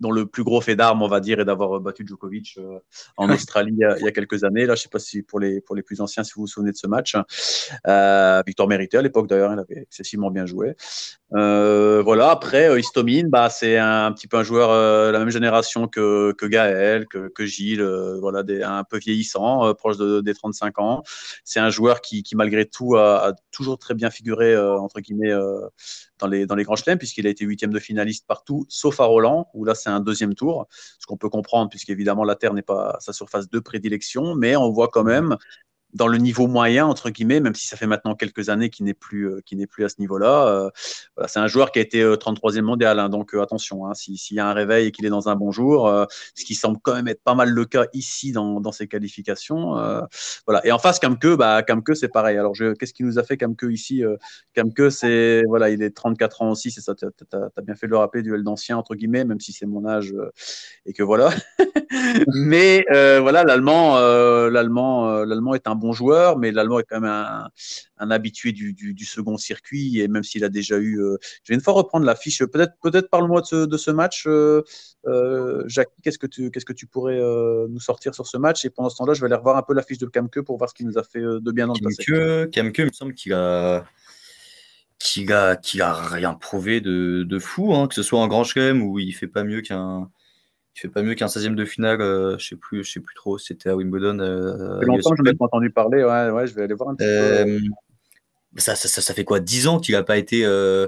[0.00, 2.78] dont le plus gros fait d'armes, on va dire, est d'avoir battu Djokovic euh,
[3.16, 4.66] en Australie il y, a, quelques années.
[4.66, 6.46] Là, je ne sais pas si pour les, pour les plus anciens, si vous vous
[6.46, 7.16] souvenez de ce match.
[7.86, 10.74] Euh, victoire méritée à l'époque, d'ailleurs, il avait excessivement bien joué.
[11.34, 14.68] Euh, voilà, après, Istomin, bah, c'est un, petit peu un joueur
[15.06, 17.84] de la même génération que, que Gaël, que, que Gilles,
[18.20, 21.02] voilà, des, un peu vieillissant, proche de, des 35 ans.
[21.44, 25.32] C'est un joueur qui, qui malgré tout, a, a, toujours très bien figuré, entre guillemets,
[26.18, 29.04] dans les, dans les grands chelems, puisqu'il a été huitième de finaliste partout, sauf à
[29.16, 30.66] Roland, où là c'est un deuxième tour,
[30.98, 34.70] ce qu'on peut comprendre, puisqu'évidemment la Terre n'est pas sa surface de prédilection, mais on
[34.70, 35.36] voit quand même
[35.96, 38.94] dans le niveau moyen entre guillemets, même si ça fait maintenant quelques années qu'il n'est
[38.94, 40.46] plus euh, n'est plus à ce niveau-là.
[40.48, 40.70] Euh,
[41.26, 44.38] c'est un joueur qui a été 33e euh, mondial, hein, donc attention, hein, s'il y
[44.38, 45.90] a un réveil et qu'il est dans un bon jour,
[46.34, 49.74] ce qui semble quand même être pas mal le cas ici dans, dans ces qualifications.
[50.46, 50.66] voilà.
[50.66, 52.36] Et en face, Kamke, bah c'est pareil.
[52.36, 54.02] Alors qu'est-ce qui nous a fait Kamke ici
[54.54, 56.94] Kamke, c'est voilà, il est 34 ans aussi, c'est ça.
[56.94, 59.86] Tu as, bien fait de le rappeler, duel d'ancien entre guillemets, même si c'est mon
[59.86, 60.14] âge
[60.84, 61.30] et que voilà.
[62.34, 63.98] Mais voilà, l'allemand,
[64.48, 67.50] l'allemand est un bon joueur, mais l'Allemand est quand même
[67.98, 70.00] un, habitué du, second circuit.
[70.00, 71.00] Et même s'il a déjà eu.
[71.00, 72.44] Euh, je vais une fois reprendre la fiche.
[72.44, 74.24] Peut-être peut parle-moi de ce, match.
[74.26, 74.62] Euh,
[75.06, 77.18] euh, Jacques, qu'est-ce que tu, qu'est-ce que tu pourrais
[77.68, 78.64] nous sortir sur ce match?
[78.64, 80.58] Et pendant ce temps-là, je vais aller revoir un peu la fiche de Kamke pour
[80.58, 82.50] voir ce qu'il nous a fait de bien dans le passé.
[82.52, 83.84] Kamke, il me semble qu'il a
[84.98, 88.98] qu'il a, a rien prouvé de, fou, hein, que ce soit en Grand Chelem où
[88.98, 90.10] il fait pas mieux qu'un
[90.76, 93.14] il fait pas mieux qu'un 16e de finale, euh, je sais plus, je sais plus
[93.14, 94.18] trop, c'était à Wimbledon.
[94.18, 96.94] Euh, longtemps que je n'ai pas entendu parler, ouais, ouais, je vais aller voir un
[96.94, 97.10] petit peu.
[97.10, 97.60] Euh,
[98.58, 100.86] ça, ça, ça, fait quoi 10 ans qu'il n'a pas été, euh,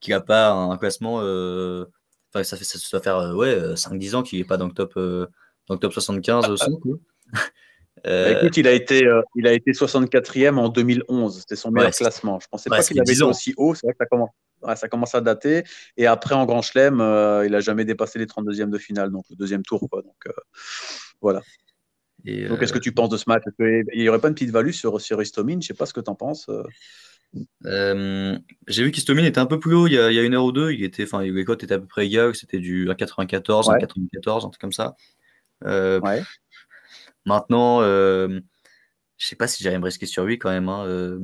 [0.00, 1.16] qu'il n'a pas un classement.
[1.16, 4.94] Enfin, ça fait, ça doit faire ouais, 5-10 ans qu'il n'est pas dans le top,
[4.96, 6.70] dans le top 75 aussi.
[8.04, 11.40] Bah, écoute, il a été, il a été 64e en 2011.
[11.40, 12.38] C'était son meilleur classement.
[12.38, 13.74] Je pensais pas qu'il avait été aussi haut.
[13.74, 14.30] C'est vrai que ça commence
[14.76, 15.64] ça commence à dater.
[15.96, 19.24] Et après, en Grand Chelem, euh, il n'a jamais dépassé les 32e de finale, donc
[19.30, 19.88] le deuxième tour.
[19.90, 20.02] Quoi.
[20.02, 20.32] Donc euh,
[21.20, 21.40] voilà.
[22.24, 23.42] donc, qu'est-ce que tu penses de ce match?
[23.58, 25.92] Il n'y aurait pas une petite value sur, sur Istomin Je ne sais pas ce
[25.92, 26.48] que tu en penses.
[27.66, 28.38] Euh.
[28.66, 30.72] J'ai vu qu'Istomin était un peu plus haut il y, a, une heure ou deux.
[30.72, 32.34] Il était, enfin, les cotes étaient à peu près égales.
[32.34, 34.96] C'était du 1,94, 1,94, un truc comme ça.
[35.64, 36.22] ouais.
[37.26, 38.40] Maintenant, je ne
[39.18, 40.68] sais pas si à me risquer sur lui quand même.
[40.68, 41.18] Hein.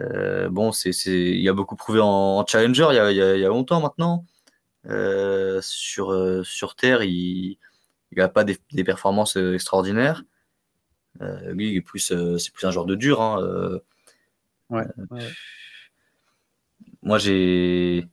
[0.00, 3.48] Euh, bon, c'est, il a beaucoup prouvé en, challenger il y, a, il, y a,
[3.48, 4.26] longtemps maintenant.
[4.86, 7.58] Euh, sur, euh, sur Terre, il
[8.16, 10.24] n'a pas des, performances extraordinaires.
[11.20, 13.20] lui, plus, c'est plus un genre de dur.
[13.20, 13.80] Hein,
[14.70, 14.86] ouais,
[17.02, 18.06] Moi, j'ai.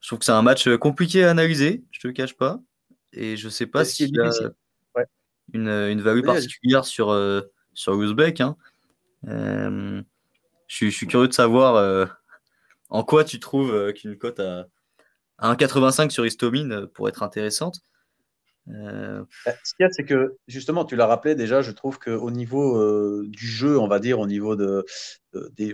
[0.00, 2.60] je trouve que c'est un match compliqué à analyser, je te le cache pas.
[3.12, 4.30] Et je sais pas s'il y a
[5.52, 7.14] une, une, value particulière sur,
[7.74, 8.40] sur Uzbek.
[8.40, 8.56] Hein.
[10.80, 12.08] Je, suis curieux de savoir
[12.88, 14.66] en quoi tu trouves qu'une cote à,
[15.38, 17.82] à 1,85 sur Istomine pourrait être intéressante.
[18.68, 19.24] Euh,
[19.64, 22.76] ce qu'il y a, c'est que justement, tu l'as rappelé déjà, je trouve qu'au niveau
[22.78, 24.84] euh, du jeu, on va dire, au niveau de,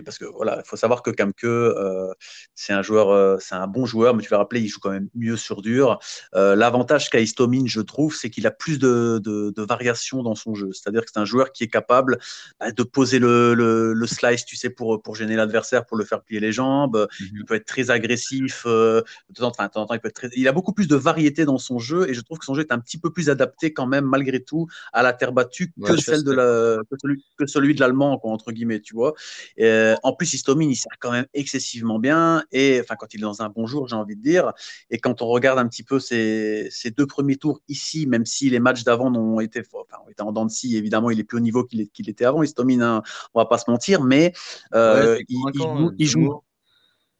[0.03, 2.13] parce que voilà, il faut savoir que Kamke, euh,
[2.55, 4.91] c'est un joueur, euh, c'est un bon joueur, mais tu vas rappeler, il joue quand
[4.91, 5.99] même mieux sur dur.
[6.35, 10.35] Euh, l'avantage qu'a Istomine, je trouve, c'est qu'il a plus de, de, de variations dans
[10.35, 10.71] son jeu.
[10.73, 12.19] C'est-à-dire que c'est un joueur qui est capable
[12.59, 16.05] bah, de poser le, le, le, slice, tu sais, pour, pour gêner l'adversaire, pour le
[16.05, 17.07] faire plier les jambes.
[17.19, 17.27] Mhm.
[17.33, 18.65] Il peut être très agressif.
[18.65, 20.29] de temps, enfin, de temps en temps, il peut être très...
[20.35, 22.61] Il a beaucoup plus de variété dans son jeu, et je trouve que son jeu
[22.61, 25.97] est un petit peu plus adapté quand même, malgré tout, à la terre battue que
[25.97, 29.13] celle de la, que celui, que celui de l'allemand, entre guillemets, tu vois.
[29.59, 32.43] Euh, en plus, Istomine, il sert quand même excessivement bien.
[32.51, 34.53] Et enfin, quand il est dans un bon jour, j'ai envie de dire.
[34.89, 38.59] Et quand on regarde un petit peu ses, deux premiers tours ici, même si les
[38.59, 41.37] matchs d'avant n'ont été, enfin, ont été en dents de scie, évidemment, il est plus
[41.37, 42.43] au niveau qu'il était avant.
[42.43, 44.33] Istomine, hein, on va pas se mentir, mais
[44.73, 46.41] euh, il, joue, il, joue,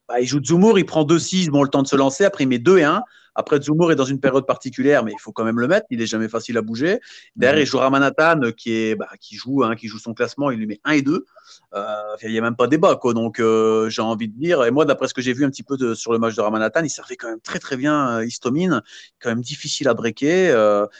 [0.07, 2.25] bah, il joue Zumur, il prend 2-6, bon, le temps de se lancer.
[2.25, 3.03] Après, il met 2 et 1.
[3.39, 5.85] Après, Zumur est dans une période particulière, mais il faut quand même le mettre.
[5.89, 6.99] Il est jamais facile à bouger.
[7.37, 10.51] Derrière, il joue Ramanathan, qui, est, bah, qui, joue, hein, qui joue son classement.
[10.51, 11.25] Il lui met 1 et 2.
[11.73, 11.85] Euh,
[12.21, 12.97] il n'y a même pas débat.
[12.97, 13.13] Quoi.
[13.13, 14.65] Donc, euh, j'ai envie de dire.
[14.65, 16.41] Et moi, d'après ce que j'ai vu un petit peu de, sur le match de
[16.41, 18.81] Ramanathan, il servait quand même très, très bien euh, Istomine.
[19.21, 20.53] Quand même difficile à breaker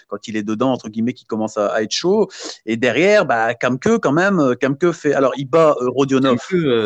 [0.08, 2.30] quand il est dedans, entre guillemets, qui commence à, être chaud.
[2.66, 4.56] Et derrière, bah, Kamke, quand même.
[4.62, 5.14] Kamke fait.
[5.14, 6.40] Alors, il bat Rodionov.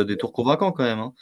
[0.08, 1.00] des tours convaincants, quand même.
[1.00, 1.14] Hein.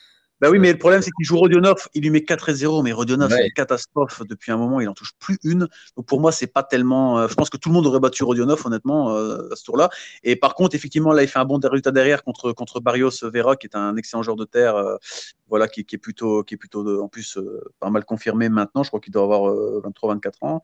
[0.42, 2.82] Bah oui, mais le problème, c'est qu'il joue Rodionov, il lui met 4 et 0,
[2.82, 5.68] mais Rodionov, c'est une catastrophe depuis un moment, il en touche plus une.
[5.96, 7.20] Donc pour moi, c'est pas tellement.
[7.20, 9.92] Euh, je pense que tout le monde aurait battu Rodionov, honnêtement, euh, à ce tour-là.
[10.24, 13.56] Et par contre, effectivement, là, il fait un bon résultat derrière contre, contre Barrios Vera,
[13.56, 14.96] qui est un excellent joueur de terre, euh,
[15.48, 17.38] voilà, qui, qui, est plutôt, qui est plutôt en plus,
[17.80, 18.82] pas mal confirmé maintenant.
[18.82, 20.64] Je crois qu'il doit avoir 23-24 ans.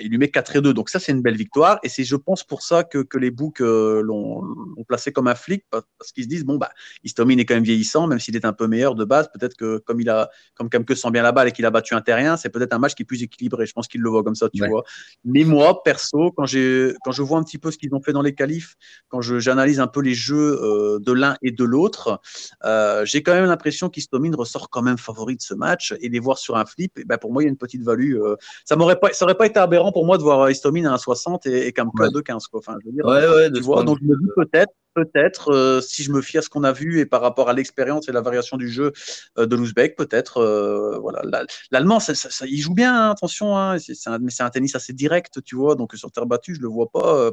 [0.00, 0.74] il lui met 4 et 2.
[0.74, 1.80] Donc ça, c'est une belle victoire.
[1.82, 4.44] Et c'est, je pense, pour ça que, que les books l'ont
[4.86, 6.70] placé comme un flic, parce qu'ils se disent, bon, bah,
[7.02, 9.28] Istomine est quand même vieillissant, même s'il est un peu meilleur de base.
[9.32, 11.94] Peut-être que comme il a, comme Kamke sent bien la balle et qu'il a battu
[11.94, 13.66] un terrien, c'est peut-être un match qui est plus équilibré.
[13.66, 14.82] Je pense qu'il le voit comme ça, tu vois.
[15.24, 18.12] Mais moi, perso, quand j'ai, quand je vois un petit peu ce qu'ils ont fait
[18.12, 18.76] dans les qualifs,
[19.08, 22.20] quand j'analyse un peu les jeux euh, de l'un et de l'autre,
[22.64, 26.20] euh, j'ai quand même l'impression qu'Istomine ressort quand même favori de ce match et les
[26.20, 28.16] voir sur un flip, et ben pour moi, il y a une petite value.
[28.16, 30.96] Euh, ça m'aurait pas, ça aurait pas été aberrant pour moi de voir Istomine à
[30.96, 32.46] 1,60 et, et Kamke à 2,15.
[32.52, 36.12] Enfin, je veux dire, tu vois, donc je me dis peut-être peut-être, euh, si je
[36.12, 38.56] me fie à ce qu'on a vu et par rapport à l'expérience et la variation
[38.56, 38.92] du jeu
[39.38, 40.38] euh, de l'Ouzbek, peut-être.
[40.38, 41.22] Euh, voilà,
[41.70, 42.12] l'allemand, ça,
[42.46, 43.76] il joue bien, hein, attention, hein,
[44.20, 45.74] mais c'est un tennis assez direct, tu vois.
[45.74, 47.30] Donc sur terre battue, je le vois pas.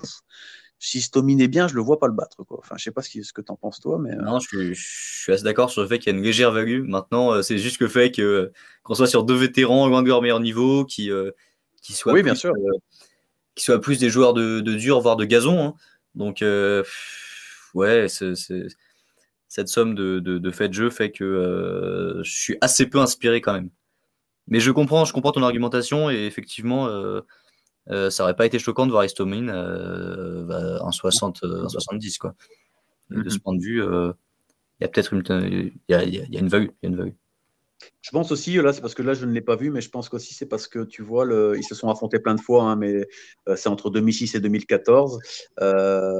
[0.79, 2.43] si se domine bien, je le vois pas le battre.
[2.43, 2.57] Quoi.
[2.59, 4.15] Enfin, je sais pas ce, ce que tu en penses toi, mais.
[4.15, 6.83] Non, je, suis assez d'accord sur le fait qu'il y a une légère value.
[6.87, 8.51] Maintenant, c'est juste le fait que
[8.83, 11.09] qu'on soit sur deux vétérans, loin de leur meilleur niveau, qui
[11.81, 12.53] qui soient oui, plus, bien sûr.
[13.55, 15.59] qui soient plus des joueurs de, de dur, voire de gazon.
[15.59, 15.73] Hein.
[16.15, 16.43] Donc
[17.73, 22.99] ouais, cette somme de, de, faits de jeu fait que euh, je suis assez peu
[22.99, 23.69] inspiré quand même.
[24.47, 27.21] Mais je comprends, je comprends ton argumentation et effectivement, euh,
[27.89, 32.35] euh, ça aurait pas été choquant de voir Istomine en 60, 70 quoi.
[33.09, 33.39] De ce mm-hmm.
[33.41, 36.69] point de vue, il y a peut-être une, il y a, y a, une value,
[36.81, 37.13] il y a une value.
[38.01, 39.89] Je pense aussi, là, c'est parce que là, je ne l'ai pas vu, mais je
[39.89, 42.63] pense qu'aussi, c'est parce que tu vois, le, ils se sont affrontés plein de fois,
[42.63, 43.05] hein, mais
[43.47, 45.19] euh, c'est entre 2006 et 2014.
[45.61, 46.19] Euh,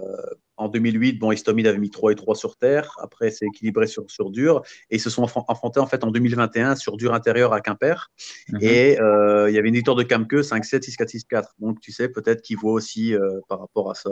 [0.62, 2.96] en 2008, bon, Istomid avait mis 3 et 3 sur terre.
[3.00, 4.62] Après, c'est équilibré sur, sur dur.
[4.90, 8.10] Et ils se sont affrontés, en fait, en 2021 sur dur intérieur à Quimper.
[8.50, 8.60] Mhm.
[8.62, 11.44] Et euh, il y avait une victoire de Kamke, 5-7, 6-4, 6-4.
[11.60, 13.16] Donc, tu sais, peut-être qu'ils voient aussi,
[13.48, 14.10] par rapport à ça,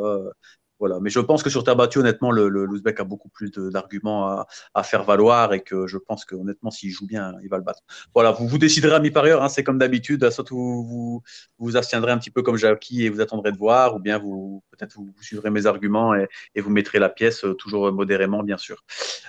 [0.79, 0.99] voilà.
[1.01, 2.67] Mais je pense que sur terre battue, honnêtement, le, le
[2.99, 7.05] a beaucoup plus d'arguments à, faire valoir et que je pense que honnêtement, s'il joue
[7.05, 7.81] bien, il va le battre.
[8.13, 10.29] Voilà, vous vous déciderez à mi-parieur, hein, c'est comme d'habitude.
[10.29, 11.23] Soit vous, vous
[11.59, 14.63] vous abstiendrez un petit peu comme Jackie et vous attendrez de voir, ou bien vous
[14.71, 18.83] peut-être vous, suivrez mes arguments et, vous mettrez la pièce euh, toujours modérément, bien sûr.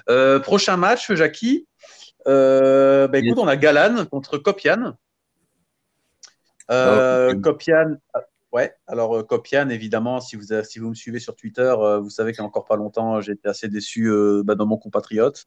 [0.09, 1.67] Euh, prochain match, Jackie.
[2.27, 4.95] Euh, bah, écoute, on a Galan contre Kopian.
[6.71, 7.97] Euh, Kopian,
[8.53, 12.11] Ouais, alors euh, Copian, évidemment, si vous, si vous me suivez sur Twitter, euh, vous
[12.11, 14.77] savez qu'il n'y a encore pas longtemps, j'ai été assez déçu euh, bah, dans mon
[14.77, 15.45] compatriote.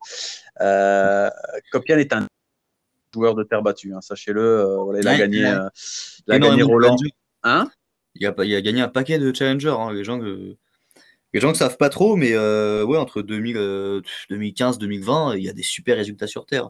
[0.57, 2.25] Copian est un
[3.13, 4.77] joueur de terre battue, hein, sachez-le.
[4.83, 6.95] Voilà, il a gagné, il a gagné Roland.
[7.43, 7.69] Hein?
[8.15, 9.75] Il, a, il a gagné un paquet de challengers.
[9.77, 10.55] Hein, les gens que
[11.33, 15.63] les gens ne savent pas trop, mais ouais, entre 2015 2020, il y a des
[15.63, 16.69] super résultats sur terre.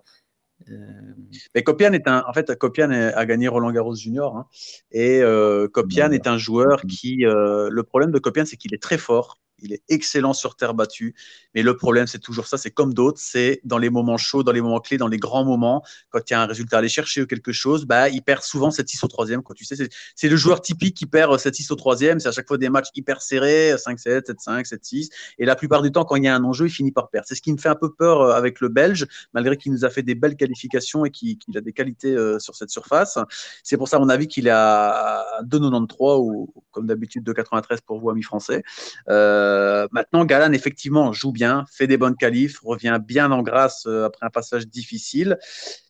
[1.56, 4.48] Mais Copian est un, en fait, Copian a gagné Roland Garros Junior, hein,
[4.92, 8.82] et euh, Copian est un joueur qui, euh, le problème de Copian, c'est qu'il est
[8.82, 9.40] très fort.
[9.64, 11.16] Il est excellent sur terre battue.
[11.56, 12.58] Mais le problème, c'est toujours ça.
[12.58, 13.20] C'est comme d'autres.
[13.20, 16.34] C'est dans les moments chauds, dans les moments clés, dans les grands moments, quand il
[16.34, 19.04] y a un résultat à aller chercher ou quelque chose, bah, il perd souvent 7-6
[19.04, 19.44] au troisième.
[19.44, 19.56] Quoi.
[19.56, 19.76] Tu sais,
[20.16, 22.20] c'est le joueur typique qui perd 7-6 au troisième.
[22.20, 25.10] C'est à chaque fois des matchs hyper serrés, 5-7, 7-5, 7-6.
[25.38, 27.28] Et la plupart du temps, quand il y a un enjeu, il finit par perdre.
[27.28, 29.86] C'est ce qui me fait un peu peur euh, avec le Belge, malgré qu'il nous
[29.86, 33.18] a fait des belles qualifications et qu'il a des qualités euh, sur cette surface.
[33.64, 38.00] C'est pour ça, à mon avis, qu'il est à 2,93 ou comme d'habitude 2,93 pour
[38.00, 38.64] vous, amis français.
[39.10, 39.53] Euh,
[39.92, 44.30] maintenant, Galan, effectivement, joue bien, fait des bonnes qualifs, revient bien en grâce après un
[44.30, 45.38] passage difficile.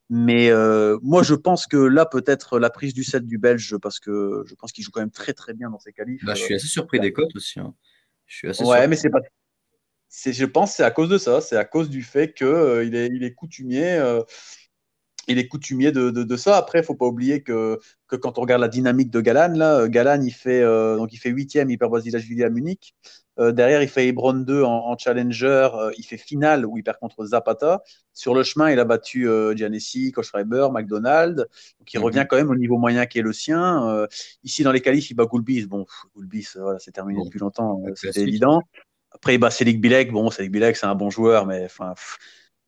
[0.10, 0.52] Mais
[1.02, 4.56] moi, je pense que là, peut-être la prise du set du Belge, parce que je
[4.56, 6.24] pense qu'il joue quand même très très bien dans ses qualifs.
[6.24, 7.60] Bah, je suis assez surpris des cotes aussi.
[7.60, 7.74] Hein.
[8.26, 9.20] Je suis assez ouais, mais c'est pas
[10.14, 12.84] je pense que c'est à cause de ça, c'est à cause du fait qu'il euh,
[12.84, 13.94] est, il est coutumier.
[13.94, 14.22] Euh,
[15.28, 16.58] il est coutumier de, de, ça.
[16.58, 19.54] Après, il ne faut pas oublier que, que, quand on regarde la dynamique de Galan,
[19.56, 22.94] là, euh, Galan, il fait, donc il fait 8e, il perd Basilashvili à Munich.
[23.38, 25.70] derrière, il fait Hebron 2 en, challenger.
[25.98, 27.82] il fait finale où il perd contre Zapata.
[28.14, 31.48] Sur le chemin, il a battu Giannessi, Kochreiber, McDonald.
[31.80, 32.06] Donc il mhm.
[32.06, 34.08] revient quand même au niveau moyen qui est le sien.
[34.44, 35.66] ici, dans les qualifs, il bat Goulbis.
[35.68, 38.62] Bon, Goulbis, voilà, c'est terminé depuis longtemps, c'est évident.
[39.14, 41.94] Après, bah, Selik Bilek, bon, Selik Bilek, c'est un bon joueur, mais enfin,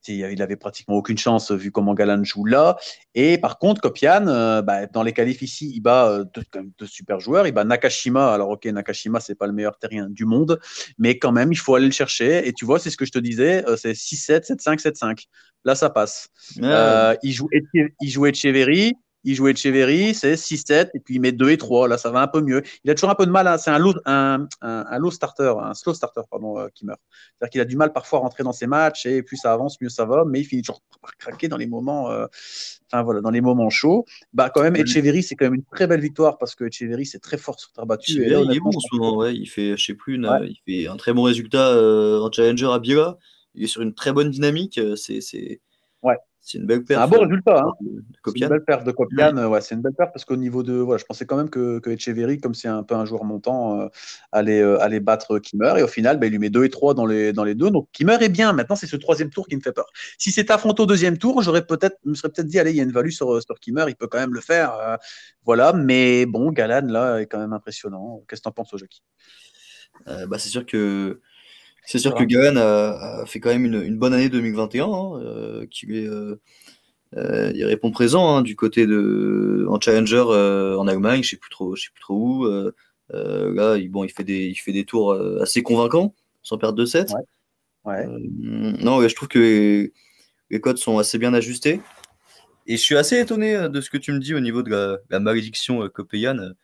[0.08, 2.78] il avait pratiquement aucune chance vu comment Galan joue là.
[3.14, 7.20] Et par contre, Kopian, euh, bah, dans les qualifs ici, il bat euh, deux, super
[7.20, 7.48] joueurs.
[7.48, 8.34] Il bat Nakashima.
[8.34, 10.60] Alors, ok, Nakashima, c'est pas le meilleur terrien du monde,
[10.98, 12.48] mais quand même, il faut aller le chercher.
[12.48, 15.26] Et tu vois, c'est ce que je te disais, euh, c'est 6-7, 7-5, 7-5.
[15.64, 16.30] Là, ça passe.
[16.58, 17.50] il, joue,
[18.02, 18.94] il joue Echeverry
[19.26, 21.88] il jouait Echeverry, c'est 6-7, et puis il met 2 et 3.
[21.88, 22.62] Là, ça va un peu mieux.
[22.84, 23.48] Il a toujours un peu de mal.
[23.48, 23.58] Hein.
[23.58, 27.00] C'est un low, un, un, low starter, un slow starter, pardon, euh, qui meurt.
[27.10, 29.82] C'est-à-dire qu'il a du mal parfois à rentrer dans ses matchs, et plus ça avance,
[29.82, 32.28] mieux ça va, mais il finit toujours par craquer dans les moments, euh,
[32.92, 34.06] enfin voilà, dans les moments chauds.
[34.32, 37.20] Bah, quand même, Echeverry, c'est quand même une très belle victoire parce que Echeverry, c'est
[37.20, 38.12] très fort sur terre battue.
[38.12, 39.36] il est bon en ce moment, ouais.
[39.36, 42.78] Il fait, je sais plus, il fait un très bon résultat euh, en challenger à
[42.78, 43.18] Bira.
[43.56, 44.80] Il est sur une très bonne dynamique.
[44.96, 45.62] C'est.
[46.46, 47.02] C'est une belle perte.
[47.02, 47.58] un bon résultat.
[47.66, 47.72] Hein.
[48.24, 49.36] C'est une belle perte de Copian.
[49.50, 49.62] Ouais.
[49.62, 50.74] c'est une belle perte parce qu'au niveau de.
[50.74, 53.82] Voilà, je pensais quand même que, que Echeverry, comme c'est un peu un joueur montant,
[53.82, 53.88] euh,
[54.32, 55.74] allait, euh, allait, battre Kimmer.
[55.80, 57.72] Et au final, bah, il lui met 2 et 3 dans les, dans les deux.
[57.72, 58.54] Donc Kimmer est bien.
[58.54, 59.88] Maintenant, c'est ce troisième tour qui me fait peur.
[60.20, 62.80] Si c'est affronté au deuxième tour, j'aurais peut-être, me serais peut-être dit, allez, il y
[62.80, 64.76] a une value sur, sur Kimmer, il peut quand même le faire.
[64.76, 64.98] Euh,
[65.46, 65.74] voilà.
[65.74, 68.22] Mais bon, Galan, là, est quand même impressionnant.
[68.30, 69.02] Qu'est-ce que tu en penses, Jackie
[70.06, 71.20] bah, C'est sûr que.
[71.86, 75.86] C'est sûr que Galan a, fait quand même une, une bonne année 2021, hein, qui
[75.96, 76.10] est,
[77.18, 81.38] euh, il répond présent hein, du côté de en challenger euh, en Allemagne, je sais
[81.38, 82.46] plus trop, je sais plus trop où.
[82.46, 82.74] Euh,
[83.12, 86.86] là, il, bon, il fait des, il fait des tours assez convaincants, sans perdre de
[86.86, 87.14] 7.
[87.86, 89.92] non, je trouve que
[90.50, 91.82] les, codes sont assez bien ajustés.
[92.68, 95.20] Et je suis assez étonné de ce que tu me dis au niveau de la,
[95.20, 96.56] malédiction copéiane.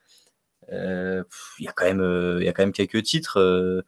[0.71, 1.23] Il
[1.59, 3.83] y, a quand même, il y a quand même quelques titres.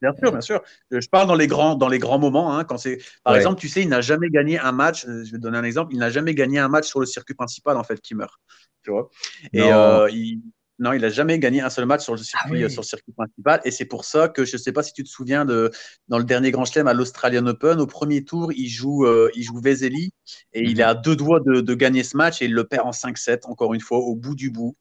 [0.00, 0.62] Bien sûr, bien sûr.
[0.90, 2.56] Je parle dans les grands, dans les grands moments.
[2.56, 5.04] Hein, quand c'est, par exemple, tu sais, il n'a jamais gagné un match.
[5.06, 5.92] Euh, je vais te donner un exemple.
[5.92, 8.34] Il n'a jamais gagné un match sur le circuit principal en fait, qui meurt.
[8.82, 9.10] Tu vois?
[9.52, 10.40] Et euh, il,
[10.80, 13.12] non, il n'a jamais gagné un seul match sur le ah circuit, sur le circuit
[13.12, 13.60] principal.
[13.64, 15.70] Et c'est pour ça que je ne sais pas si tu te souviens de
[16.08, 19.42] dans le dernier Grand Chelem à l'Australian Open, au premier tour, il joue, euh, il
[19.42, 20.12] joue Vesely
[20.54, 22.86] et il est à deux doigts de, de, gagner ce match et il le perd
[22.86, 24.74] en 5-7, encore une fois, au bout du bout,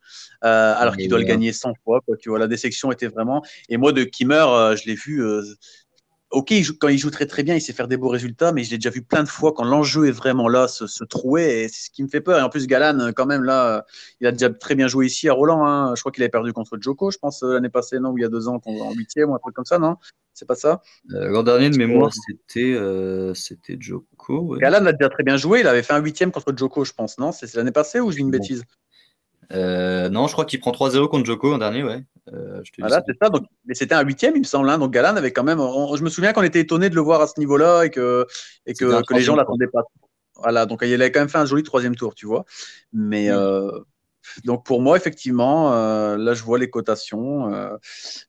[0.46, 2.00] euh, alors qu'il doit le gagner 100 fois.
[2.06, 2.16] Quoi.
[2.16, 3.44] Tu vois, la désection était vraiment.
[3.68, 5.22] Et moi, de Kimmer, euh, je l'ai vu
[6.32, 8.72] ok, quand il joue très très bien, il sait faire des beaux résultats, mais je
[8.72, 11.88] l'ai déjà vu plein de fois quand l'enjeu est vraiment là, se, trouer, et c'est
[11.88, 12.40] ce qui me fait peur.
[12.40, 13.86] Et en plus, Galan, quand même, là,
[14.22, 15.66] il a déjà très bien joué ici à Roland.
[15.66, 15.94] Hein.
[15.96, 18.22] Je crois qu'il avait perdu contre Joko, je pense, euh, l'année passée, non, ou il
[18.22, 19.98] y a deux ans, en huitième ou un truc comme ça, non?
[20.34, 20.82] C'est pas ça?
[21.12, 24.56] Euh, L'an dernier, de mémoire, c'était euh, c'était Joko.
[24.58, 27.18] Galan a déjà très bien joué, il avait fait un huitième contre Joko, je pense,
[27.18, 27.32] non?
[27.32, 28.64] C'est l'année passée ou je dis une bêtise?
[29.52, 32.04] Non, je crois qu'il prend 3-0 contre Joko en dernier, ouais.
[32.34, 33.30] Euh, voilà, c'est ça.
[33.30, 34.70] Donc, mais c'était un huitième, il me semble.
[34.70, 34.78] Hein.
[34.78, 35.60] Donc Galan avait quand même.
[35.60, 38.26] je me souviens qu'on était étonné de le voir à ce niveau-là et que,
[38.66, 39.84] et que, que les gens l'attendaient pas.
[40.36, 42.46] Voilà, donc il avait quand même fait un joli troisième tour, tu vois.
[42.94, 43.72] Mais euh,
[44.46, 47.52] donc pour moi, effectivement, euh, là je vois les cotations.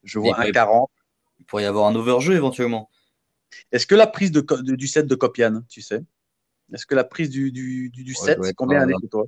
[0.03, 0.91] je vois un 40.
[1.39, 2.91] Il pourrait y avoir un overjeu éventuellement.
[3.73, 6.03] Est-ce que la prise de, du set de Copian, tu sais?
[6.73, 9.25] Est-ce que la prise du, du, du, set, c'est combien d'années pour toi?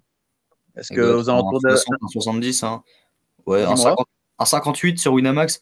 [0.77, 1.75] Est-ce que aux alentours de
[2.11, 2.83] 70, hein
[3.47, 4.07] Ouais, un 50,
[4.39, 5.61] un 58 sur Winamax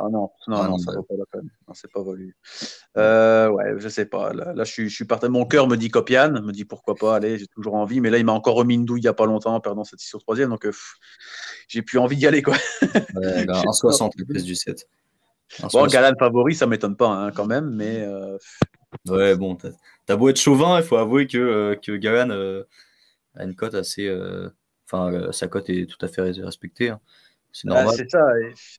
[0.00, 1.50] ah non, non, ah non, ça vaut pas la peine.
[1.66, 2.00] Non, c'est pas.
[2.96, 4.32] Euh, ouais, je sais pas.
[4.32, 5.28] Là, je suis, je suis parti.
[5.28, 8.00] Mon cœur me dit Copian, me dit pourquoi pas, allez, j'ai toujours envie.
[8.00, 9.82] Mais là, il m'a encore remis une douille il n'y a pas longtemps en perdant
[9.82, 10.72] cette 6 sur 3 Donc, euh,
[11.66, 12.54] j'ai plus envie d'y aller, quoi.
[12.82, 12.90] Ouais,
[13.46, 14.88] 1,60 le plus du 7.
[15.72, 18.00] Bon, Galan favori, ça m'étonne pas hein, quand même, mais.
[18.02, 18.38] Euh,
[19.08, 19.70] ouais, bon, t'as
[20.08, 22.62] as beau être chauvin, il faut avouer que, euh, que Galan
[23.38, 24.10] a une cote assez.
[24.86, 26.90] Enfin, sa cote est tout à fait respectée.
[26.90, 27.00] Hein.
[27.52, 27.94] C'est normal.
[27.96, 28.26] c'est ça.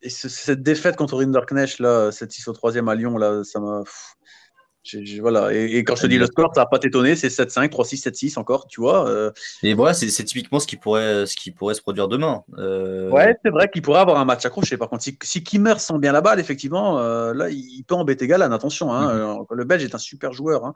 [0.02, 3.84] Et, cette défaite contre Rinderknecht, là, cette 6 au 3 à Lyon, là, ça m'a
[5.20, 5.54] voilà.
[5.54, 8.40] Et, quand je te dis le score, ça va pas t'étonner, c'est 7-5, 3-6, 7-6
[8.40, 9.10] encore, tu vois.
[9.10, 9.32] Euh.
[9.64, 12.44] Et voilà, c'est typiquement ce qui, pourrait, ce qui pourrait se produire demain.
[12.58, 13.10] Euh.
[13.10, 14.78] Ouais, c'est vrai qu'il pourrait avoir un match accroché.
[14.78, 18.28] Par contre, si, si Kimmer sent bien la balle, effectivement, euh, là, il peut embêter
[18.28, 18.52] Galan.
[18.52, 19.56] Attention, hein, mm-hmm.
[19.56, 20.66] le Belge est un super joueur.
[20.66, 20.74] Hein.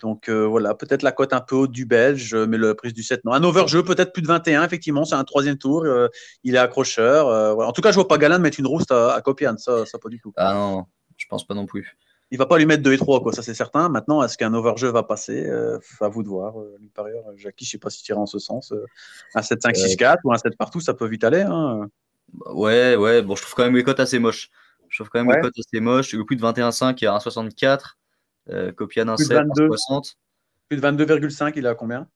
[0.00, 3.24] donc voilà, peut-être la cote un peu haute du Belge, mais le prise du 7,
[3.24, 3.32] non.
[3.32, 5.86] Un overjeu, peut-être plus de 21, effectivement, c'est un troisième tour.
[6.44, 7.26] il est accrocheur.
[7.58, 9.98] En tout cas, je vois pas Galan mettre une rouste à, à Copian, ça, ça
[9.98, 10.32] pas du tout.
[10.36, 10.84] Ah non,
[11.16, 11.96] je pense pas non plus
[12.30, 13.88] il va pas lui mettre 2 et 3, quoi, ça c'est certain.
[13.88, 15.46] Maintenant, est-ce qu'un overjeu va passer?
[15.46, 16.60] Euh, À vous de voir.
[16.60, 18.72] Euh, par ailleurs, Jackie, je sais pas si tu en ce sens.
[18.72, 18.84] Euh,
[19.34, 21.42] un 7-5-6-4 ou un 7 partout, ça peut vite aller.
[21.42, 21.88] Hein.
[22.32, 24.50] Bah, ouais, ouais, bon, je trouve quand même les cotes assez moches.
[24.88, 26.12] Je trouve quand même les cotes assez moches.
[26.12, 27.96] Le plus de 21,5 il y a 1,64.
[28.50, 30.14] Euh, Copian 1,7, 1,60.
[30.68, 32.08] Plus de 22,5, il est à combien?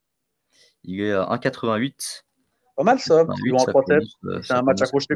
[0.85, 2.23] Il est à 1,88.
[2.77, 3.73] Pas mal ça, 8, ça
[4.43, 5.15] c'est un match accroché.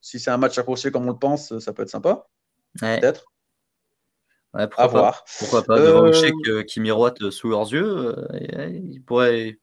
[0.00, 2.26] Si c'est un match accroché comme on le pense, ça peut être sympa.
[2.80, 3.29] Peut-être
[4.52, 5.24] pourquoi Pas.
[5.38, 9.56] Pourquoi pas Devant le chèque euh, qui miroite sous leurs yeux, euh, ils, pourraient,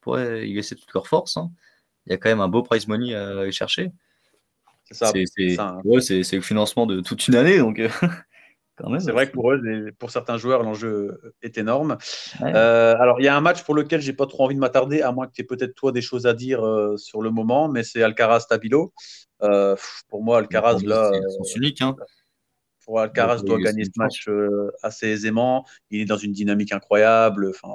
[0.47, 1.38] y laisser toute leur force.
[1.38, 1.52] Hein.
[2.06, 3.91] Il y a quand même un beau prize money à aller chercher.
[4.86, 5.12] C'est ça.
[5.12, 5.82] C'est hein.
[5.84, 7.58] le financement de toute une année.
[7.58, 7.89] Donc, euh,
[9.00, 11.97] C'est vrai que pour eux, pour certains joueurs, l'enjeu est énorme.
[12.39, 15.12] alors, il y a un match pour lequel j'ai pas trop envie de m'attarder, à
[15.12, 16.62] moins que tu aies peut-être toi des choses à dire
[16.95, 18.93] sur le moment, mais c'est Alcaraz-Tabilo.
[19.39, 21.12] pour moi, Alcaraz, là.
[21.43, 21.82] C'est unique.
[21.82, 21.95] Hein.
[22.88, 25.65] Pour Alcaraz doit gagner ce match euh, assez aisément.
[25.91, 27.50] Il est dans une dynamique incroyable.
[27.50, 27.67] Enfin,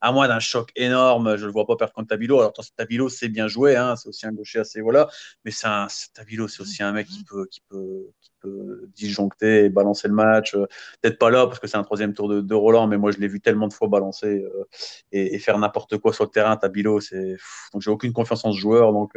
[0.00, 2.40] à moins d'un choc énorme, je ne le vois pas perdre contre Tabilo.
[2.40, 3.76] Alors, Tabilo, c'est bien joué.
[3.76, 4.80] Hein, c'est aussi un gaucher assez.
[4.80, 5.08] Voilà.
[5.44, 9.66] Mais c'est un, Tabilo, c'est aussi un mec qui peut, qui peut, qui peut disjoncter
[9.66, 10.56] et balancer le match.
[10.56, 10.66] Euh,
[11.02, 13.28] peut-être pas là, parce que c'est un troisième tour de, Roland, mais moi, je l'ai
[13.28, 14.64] vu tellement de fois balancer euh,
[15.12, 16.56] et, faire n'importe quoi sur le terrain.
[16.56, 17.36] Tabilo, c'est.
[17.72, 18.92] Donc, j'ai aucune confiance en ce joueur.
[18.92, 19.12] Donc,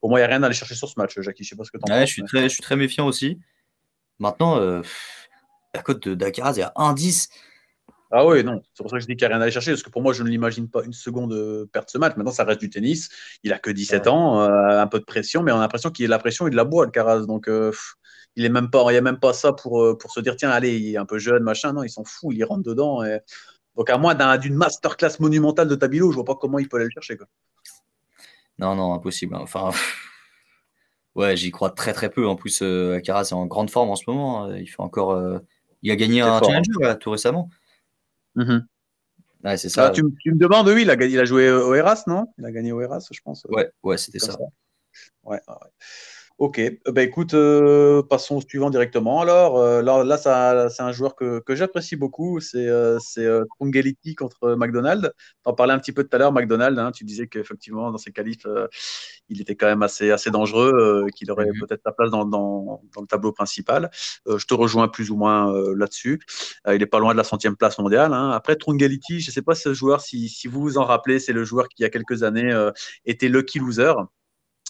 [0.00, 1.44] pour moi, il n'y a rien à aller chercher sur ce match, Jackie.
[1.44, 2.08] Je sais pas ce que tu en ouais, penses.
[2.08, 3.38] Je suis, très, je suis très méfiant aussi.
[4.20, 4.82] Maintenant, euh,
[5.74, 7.28] la cote de Dakar, il y a 1-10.
[8.12, 9.52] Ah oui, non, c'est pour ça que je dis qu'il n'y a rien à aller
[9.52, 12.16] chercher, parce que pour moi, je ne l'imagine pas une seconde euh, perdre ce match.
[12.16, 13.08] Maintenant, ça reste du tennis.
[13.44, 16.06] Il a que 17 ans, euh, un peu de pression, mais on a l'impression qu'il
[16.06, 17.26] a la pression et de la boîte, Alcaraz.
[17.26, 17.48] Donc,
[18.36, 20.50] il est même pas, il n'y a même pas ça pour, pour se dire, tiens,
[20.50, 21.72] allez, il est un peu jeune, machin.
[21.72, 23.02] Non, ils s'en foutent, il rentre dedans.
[23.04, 23.20] Et...
[23.76, 26.76] Donc, à moins d'une masterclass monumentale de Tabilo, je ne vois pas comment il peut
[26.76, 27.16] aller le chercher.
[27.16, 27.26] Quoi.
[28.58, 29.34] Non, non, impossible.
[29.34, 29.40] Hein.
[29.42, 29.70] Enfin,
[31.20, 32.26] Ouais, j'y crois très très peu.
[32.26, 34.44] En plus, euh, Akara, c'est en grande forme en ce moment.
[34.44, 34.56] Hein.
[34.56, 35.10] Il fait encore.
[35.12, 35.38] Euh,
[35.82, 37.50] il a gagné un challenger tout récemment.
[38.36, 38.64] Mm-hmm.
[39.44, 39.88] Ouais, c'est ça.
[39.88, 42.32] Ah, tu, me demandes, oui, il a, il a joué au Eras, non?
[42.38, 43.46] Il a gagné au Eras, je pense.
[43.50, 44.34] Ouais, ouais, c'était ça.
[45.22, 45.54] Ouais, ouais.
[46.40, 49.20] Ok, bah écoute, euh, passons au suivant directement.
[49.20, 52.98] Alors, euh, là, ça, c'est un joueur que, que j'apprécie beaucoup, c'est euh,
[54.16, 55.12] contre McDonald.
[55.18, 57.98] Tu en parlais un petit peu tout à l'heure, McDonald, hein, tu disais qu'effectivement, dans
[57.98, 58.46] ses qualifs,
[59.28, 61.60] il était quand même assez, assez dangereux, qu'il aurait mhm.
[61.60, 63.90] peut-être sa place dans, dans, dans, le tableau principal.
[64.26, 66.22] je te rejoins plus ou moins là-dessus.
[66.68, 68.14] il n'est pas loin de la centième place mondiale.
[68.14, 68.30] Hein.
[68.30, 71.34] Après, Trungeliti, je ne sais pas ce joueur, si, si vous vous en rappelez, c'est
[71.34, 72.50] le joueur qui, il y a quelques années,
[73.04, 73.92] était lucky loser.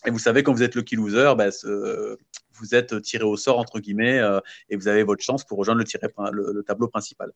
[0.07, 1.51] Et vous savez, quand vous êtes lucky loser, ben,
[2.61, 5.83] vous êtes tiré au sort, entre guillemets, euh, et vous avez votre chance pour rejoindre
[5.83, 7.33] le, le, tableau principal.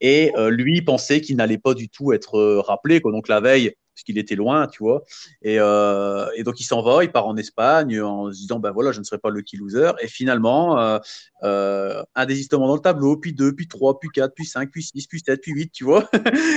[0.00, 3.00] Et euh, lui pensait qu'il n'allait pas du tout être euh, rappelé.
[3.00, 3.12] Quoi.
[3.12, 5.02] Donc la veille, parce qu'il était loin, tu vois.
[5.40, 8.92] Et, et donc il s'en va, il part en Espagne en se disant, ben voilà,
[8.92, 9.92] je ne serai pas le lucky loser.
[10.02, 11.00] Et finalement,
[11.42, 15.06] un désistement dans le tableau, puis deux, puis trois, puis quatre, puis cinq, puis six,
[15.06, 16.10] puis sept, puis huit, tu vois.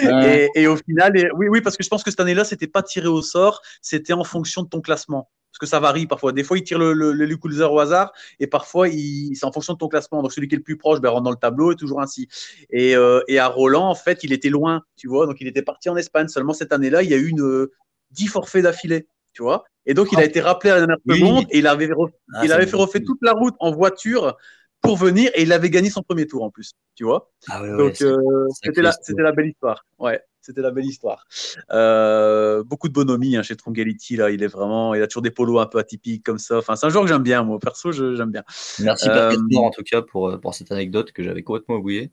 [0.03, 2.83] et, et, au final, oui, oui, parce que je pense que cette année-là, c'était pas
[2.83, 6.31] tiré au sort, c'était en fonction de ton classement parce que ça varie parfois.
[6.31, 8.08] Des fois, il tire le, le, le au hasard
[8.39, 10.21] et parfois, c'est en fonction de ton classement.
[10.21, 12.27] Donc, celui qui est le plus proche ben, rentre dans le tableau et toujours ainsi.
[12.69, 15.25] Et, euh, et, à Roland, en fait, il était loin, tu vois.
[15.25, 16.27] Donc, il était parti en Espagne.
[16.27, 17.71] Seulement cette année-là, il y a eu une, euh,
[18.11, 19.63] 10 forfaits d'affilée, tu vois.
[19.85, 20.25] Et donc, il a ah.
[20.25, 21.89] été rappelé à la dernière seconde et il avait,
[22.33, 24.37] ah, il avait fait refait toute la route en voiture
[24.81, 27.31] pour venir et il avait gagné son premier tour en plus, tu vois.
[27.49, 29.85] Ah donc, euh, c'était la, la belle histoire.
[29.97, 31.27] Ouais c'était la belle histoire.
[31.71, 35.31] Euh, beaucoup de bonhomie hein, chez Trongeliti, là, il est vraiment, il a toujours des
[35.31, 36.57] polos un peu atypiques comme ça.
[36.57, 38.43] Enfin, c'est un joueur que j'aime bien, moi, perso, j'aime bien.
[38.79, 42.11] Merci euh, en tout cas pour, euh, pour cette anecdote que j'avais complètement oubliée.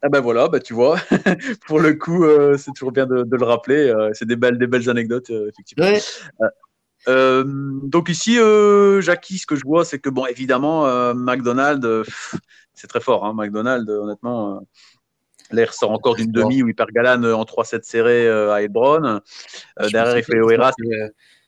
[0.00, 0.96] Ah ben voilà, ben tu vois,
[1.66, 2.24] pour le coup,
[2.56, 3.92] c'est toujours bien de, le rappeler.
[4.12, 5.86] c'est des belles, des belles anecdotes, effectivement.
[7.06, 8.38] Donc ici,
[9.00, 12.08] Jackie, ce que je vois, c'est que bon, évidemment, McDonald's,
[12.74, 13.24] c'est très fort.
[13.24, 14.60] Hein, McDonald's, honnêtement,
[15.50, 18.52] Là, il ressort encore d'une demi où il perd Galan euh, en 3-7 serré euh,
[18.52, 19.20] à Heilbronn.
[19.80, 20.72] Euh, derrière, il fait Oeras.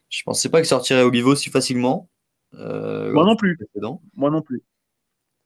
[0.08, 2.08] Je pensais pas qu'il sortirait au niveau si facilement.
[2.52, 3.58] Moi non plus.
[4.16, 4.62] Moi non plus.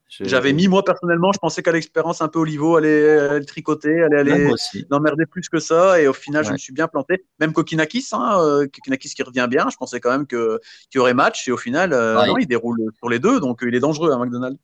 [0.08, 4.18] J'avais mis, moi, personnellement, je pensais qu'à l'expérience un peu Olivo allait, le tricoter, allait
[4.18, 4.50] aller
[4.90, 6.00] n'emmerder plus que ça.
[6.00, 7.24] Et au final, je me suis bien planté.
[7.40, 10.58] Même Kokinakis, hein, euh, Kokinakis qui revient bien, je pensais quand même qu'il
[10.94, 11.48] y aurait match.
[11.48, 13.40] Et au final, euh, non, il déroule sur les deux.
[13.40, 14.56] Donc, il est dangereux, hein, McDonald.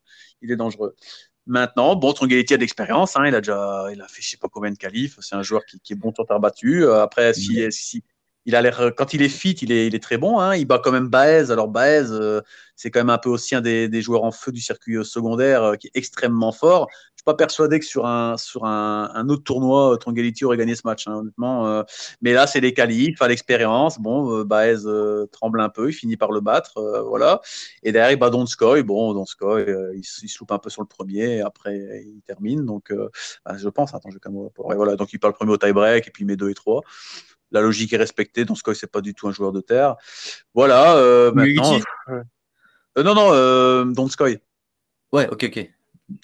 [0.42, 0.94] Il est dangereux.
[1.46, 3.16] Maintenant, bon, Trongaliti a de l'expérience.
[3.16, 5.16] Hein, il a déjà il a fait je sais pas combien de qualifs.
[5.20, 6.84] C'est un joueur qui, est bon sur terre battue.
[6.84, 8.04] Euh, après, si, si,
[8.50, 10.40] il a l'air, quand il est fit, il est, très bon.
[10.40, 10.56] Hein.
[10.56, 11.52] Il bat quand même Baez.
[11.52, 12.40] Alors Baez, euh,
[12.74, 15.62] c'est quand même un peu aussi un des, joueurs en feu du circuit euh, secondaire
[15.62, 16.88] euh, qui est extrêmement fort.
[16.90, 18.36] Je suis pas persuadé que sur un,
[19.28, 21.84] autre tournoi, Trongeliti aurait gagné ce match, hein, honnêtement.
[22.22, 24.00] mais là, c'est les qualifs, l'expérience.
[24.00, 24.78] Bon, Baez
[25.30, 27.42] tremble un peu, il finit par le battre, voilà.
[27.82, 28.82] Et derrière, il bat Donskoy.
[28.84, 31.76] Bon, Donskoy, il, il, se loupe un peu sur le premier, après,
[32.06, 32.64] il termine.
[32.64, 32.90] Donc,
[33.44, 33.92] bah, je pense.
[34.56, 34.96] Voilà.
[34.96, 36.80] Donc, il part le premier au tie-break, et puis il met 2 et 3
[37.50, 38.44] la logique est respectée.
[38.44, 39.96] Dans ce cas, c'est pas du tout un joueur de terre.
[40.54, 40.96] Voilà.
[40.96, 41.78] Euh, maintenant,
[42.08, 44.38] euh, non, non, euh, Donskoy.
[45.12, 45.70] Ouais, ok, ok.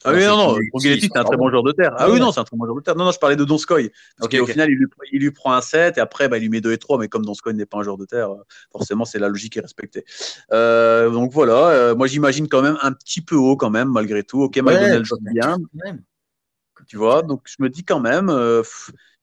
[0.04, 1.94] Ah oui, non, non, c'est un très bon joueur de terre.
[1.96, 2.96] Ah oui, non, c'est un très bon joueur de terre.
[2.96, 3.92] Non, non, je parlais de Donskoy.
[4.18, 6.48] Parce qu'au final, il lui, il lui, prend un 7 et après, bah, il lui
[6.48, 6.98] met 2 et 3.
[6.98, 8.30] Mais comme Donskoy n'est pas un joueur de terre,
[8.72, 10.04] forcément, c'est la logique est respectée.
[10.52, 14.24] Euh, donc voilà, euh, moi j'imagine quand même un petit peu haut, quand même, malgré
[14.24, 14.42] tout.
[14.42, 15.56] Ok, McDonald joue bien.
[16.88, 18.62] Tu vois, donc je me dis quand même, euh,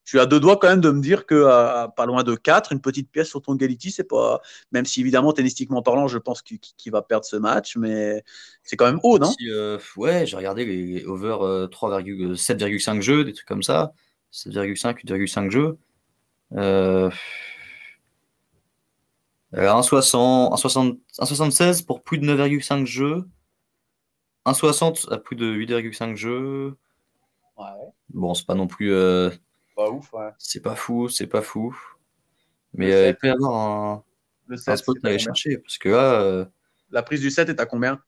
[0.06, 2.74] tu as deux doigts quand même de me dire que à, pas loin de 4,
[2.74, 4.42] une petite pièce sur ton Gality, c'est pas.
[4.72, 8.24] Même si évidemment, tennistiquement parlant, je pense qu'il va perdre ce match, mais
[8.64, 9.34] c'est quand même haut, non?
[9.48, 13.94] Euh, Ouais, j'ai regardé les over 7,5 euh, jeux, des trucs comme ça.
[14.34, 15.78] 7,5, 8,5 jeux.
[16.56, 17.10] Euh,
[19.54, 23.26] 1,76 pour plus de 9,5 jeux.
[24.46, 26.76] 1,60 à plus de 8,5 jeux.
[27.58, 27.66] Ouais.
[28.10, 28.94] Bon, c'est pas non plus.
[28.94, 29.30] Euh,
[29.76, 30.30] pas ouf, ouais.
[30.38, 31.76] C'est pas fou, c'est pas fou.
[32.74, 34.04] Mais euh, il peut y avoir un,
[34.48, 35.58] le 7, un spot à aller chercher.
[35.58, 36.22] Parce que là.
[36.22, 36.46] Euh,
[36.92, 38.02] la prise du 7 est à combien?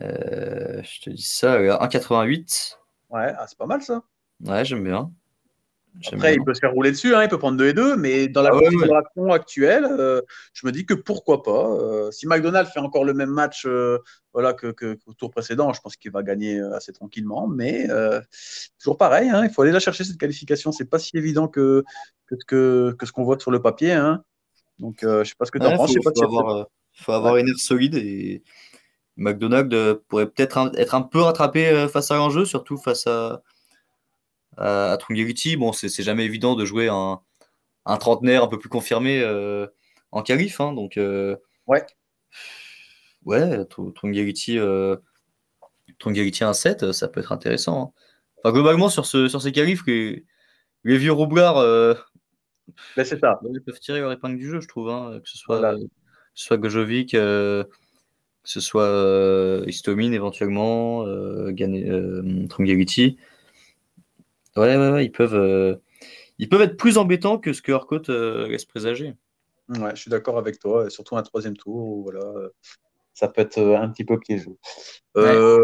[0.00, 2.76] euh, Je te dis ça, 1,88.
[3.10, 4.02] Ouais, ah, c'est pas mal ça.
[4.44, 5.12] Ouais, j'aime bien.
[6.12, 8.28] Après, il peut se faire rouler dessus, hein, il peut prendre 2 et 2, mais
[8.28, 10.20] dans la ah configuration actuelle, euh,
[10.52, 11.70] je me dis que pourquoi pas.
[11.70, 13.98] Euh, si McDonald's fait encore le même match euh,
[14.32, 17.88] voilà, que, que, tour précédent, je pense qu'il va gagner assez tranquillement, mais
[18.78, 20.72] toujours pareil, hein, il faut aller la chercher cette qualification.
[20.72, 21.82] C'est pas si évident que,
[22.46, 23.92] que, que ce qu'on voit sur le papier.
[23.92, 24.22] Hein.
[24.78, 25.92] Donc, je sais pas ce que tu en penses.
[25.92, 28.42] Il faut, avoir, faut avoir une aire solide et
[29.16, 33.42] McDonald's pourrait peut-être être un peu rattrapé face à l'enjeu, surtout face à
[34.58, 34.98] à, à
[35.56, 37.20] Bon, c'est jamais évident de jouer un,
[37.88, 39.66] un trentenaire un peu plus confirmé euh,
[40.12, 40.60] en qualif.
[40.60, 41.36] Hein, donc, euh,
[41.66, 41.84] ouais.
[43.24, 44.96] Ouais, Trungariti, euh,
[46.40, 47.94] un 7, ça peut être intéressant.
[47.96, 48.02] Hein.
[48.44, 50.24] Enfin, globalement, sur, ce, sur ces qualifs, les,
[50.84, 51.94] les vieux roublards euh,
[52.96, 53.40] ben, c'est ça.
[53.50, 54.90] ils peuvent tirer leur épingle du jeu, je trouve.
[54.90, 55.80] Hein, que ce soit, que
[56.34, 57.66] ce soit Gojovic, que
[58.44, 61.52] ce soit Istomin éventuellement, euh,
[64.58, 65.76] Ouais, ils peuvent, euh,
[66.38, 69.14] ils peuvent être plus embêtants que ce que Harcourt euh, laisse présager.
[69.68, 72.24] Ouais, je suis d'accord avec toi, surtout un troisième tour, voilà,
[73.12, 74.56] ça peut être un petit peu piégeux.
[75.16, 75.62] Euh,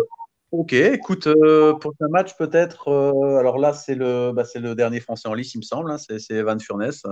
[0.57, 5.01] Ok, écoute, euh, pour ce match, peut-être, euh, alors là, c'est le, bah, le dernier
[5.01, 7.03] Français en lice, il me semble, hein, c'est Evan Furness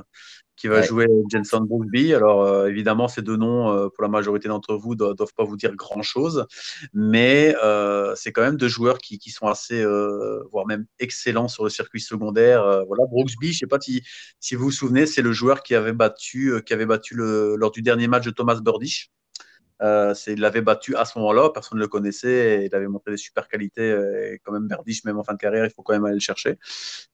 [0.54, 2.14] qui va jouer Jenson Brooksby.
[2.14, 5.56] Alors, euh, évidemment, ces deux noms, pour la majorité d'entre vous, ne doivent, pas vous
[5.56, 6.46] dire grand-chose,
[6.94, 7.52] mais
[8.14, 9.84] c'est quand même deux joueurs qui, qui sont assez,
[10.52, 12.62] voire même excellents sur le circuit secondaire.
[12.86, 14.04] voilà, Brooksby, je ne sais pas si,
[14.38, 17.72] si vous vous souvenez, c'est le joueur qui avait battu, qui avait battu le, lors
[17.72, 19.10] du dernier match de Thomas Burdish.
[19.82, 23.10] Euh, il l'avait battu à ce moment-là, personne ne le connaissait, et il avait montré
[23.10, 25.82] des super qualités, euh, et quand même Berdiche, même en fin de carrière, il faut
[25.82, 26.58] quand même aller le chercher.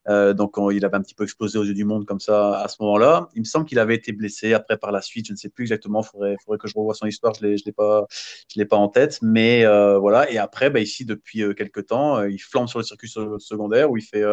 [0.08, 2.68] Euh, donc il avait un petit peu explosé aux yeux du monde comme ça à
[2.68, 3.28] ce moment-là.
[3.34, 5.64] Il me semble qu'il avait été blessé après par la suite, je ne sais plus
[5.64, 8.06] exactement, il faudrait, faudrait, que je revoie son histoire, je ne l'ai pas,
[8.54, 9.64] je pas en tête, mais
[9.98, 10.30] voilà.
[10.30, 14.02] Et après, bah, ici, depuis quelques temps, il flambe sur le circuit secondaire où il,
[14.02, 14.24] fait,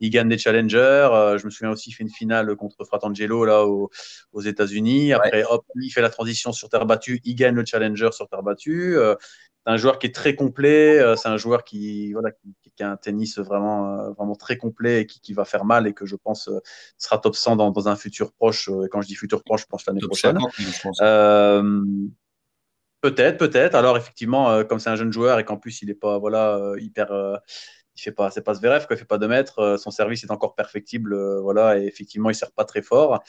[0.00, 1.36] il gagne des challengers.
[1.38, 3.90] je me souviens aussi, il fait une finale contre Fratangelo là, aux,
[4.32, 5.12] aux États-Unis.
[5.12, 7.64] Après, hop, il fait la transition sur terre battue, il gagne le
[8.12, 8.96] sur terre battue.
[8.96, 9.14] Euh,
[9.66, 10.98] c'est un joueur qui est très complet.
[10.98, 12.30] Euh, c'est un joueur qui, voilà,
[12.76, 15.94] qui, a un tennis vraiment, euh, vraiment très complet et qui, va faire mal et
[15.94, 16.50] que je pense
[16.98, 18.68] sera top 100 dans, un futur proche.
[18.68, 20.38] Et quand je dis futur proche, je pense l'année prochaine.
[23.00, 23.74] peut-être, peut-être.
[23.74, 27.40] Alors effectivement, comme c'est un jeune joueur et qu'en plus il n'est pas voilà hyper
[27.96, 30.24] il fait pas, c'est pas Zverev, quoi, il fait pas de mètres, euh, son service
[30.24, 33.22] est encore perfectible, euh, voilà, et effectivement, il sert pas très fort.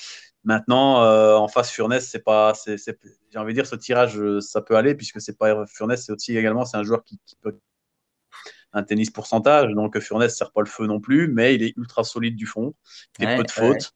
[0.44, 4.62] Maintenant, euh, en face, Furness, c'est pas, c'est, j'ai envie de dire, ce tirage, ça
[4.62, 7.58] peut aller, puisque c'est pas Furness, c'est aussi également, c'est un joueur qui, peut
[8.78, 12.04] un tennis pourcentage, donc Furness sert pas le feu non plus, mais il est ultra
[12.04, 12.74] solide du fond,
[13.20, 13.94] il fait peu de fautes.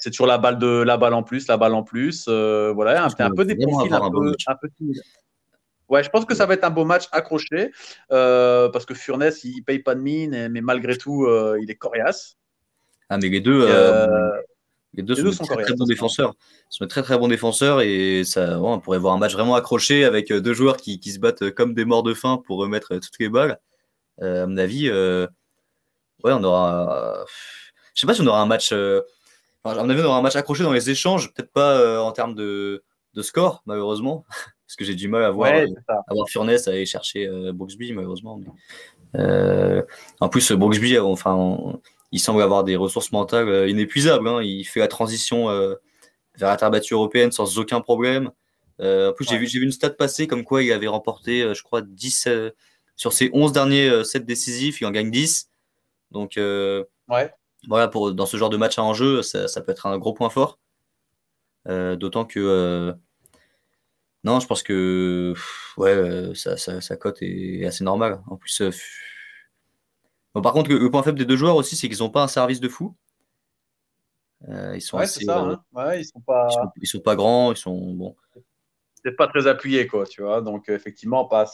[0.00, 3.08] c'est toujours la balle de la balle en plus, la balle en plus, voilà, un,
[3.18, 4.68] un peu des profils un peu, un peu
[5.90, 7.72] Ouais, je pense que ça va être un beau match accroché
[8.12, 11.74] euh, parce que Furness, il, paye pas de mine, mais malgré tout, euh, il est
[11.74, 12.36] coriace.
[13.08, 14.30] Ah, mais les deux, euh,
[14.94, 16.34] les deux, sont, très, très bons défenseurs.
[16.70, 20.04] Ils sont très très bons défenseurs et ça, on pourrait voir un match vraiment accroché
[20.04, 23.18] avec deux joueurs qui, qui, se battent comme des morts de faim pour remettre toutes
[23.18, 23.58] les balles.
[24.20, 25.26] à mon avis, ouais,
[26.24, 27.24] on aura.
[27.94, 28.72] Je sais pas si on aura un match.
[29.64, 32.12] Enfin, à mon avis, on aura un match accroché dans les échanges, peut-être pas en
[32.12, 32.84] termes de,
[33.14, 34.24] de score, malheureusement
[34.70, 38.40] parce que j'ai du mal à voir, ouais, euh, Furness aller chercher euh, Brooksby, malheureusement.
[39.16, 39.82] Euh,
[40.20, 41.58] en plus, Brooksby, enfin,
[42.12, 44.28] il semble avoir des ressources mentales inépuisables.
[44.28, 44.42] Hein.
[44.44, 48.30] Il fait la transition vers la terre battue européenne sans aucun problème.
[48.78, 51.82] en plus, j'ai vu, vu une stat passer comme quoi il avait remporté, je crois,
[51.82, 52.28] 10
[52.94, 55.50] sur ses 11 derniers sets décisifs, il en gagne 10.
[56.12, 57.34] Donc, ouais.
[57.66, 60.12] voilà, pour, dans ce genre de match à enjeu, ça, ça peut être un gros
[60.12, 60.60] point fort.
[61.66, 62.94] D'autant que
[64.22, 65.34] non, je pense que
[65.78, 68.20] ouais, euh, sa, cote est assez normale.
[68.26, 68.70] En plus, euh,
[70.34, 72.28] bon, par contre, le, point faible des deux joueurs aussi, c'est qu'ils n'ont pas un
[72.28, 72.94] service de fou.
[74.48, 75.62] Euh, ils sont assez, ça, hein.
[75.72, 76.48] ouais, ils sont pas.
[76.80, 78.14] Ils sont, pas grands, ils sont bon.
[79.02, 80.42] C'est pas très appuyé, quoi, tu vois.
[80.42, 81.50] Donc, effectivement, pas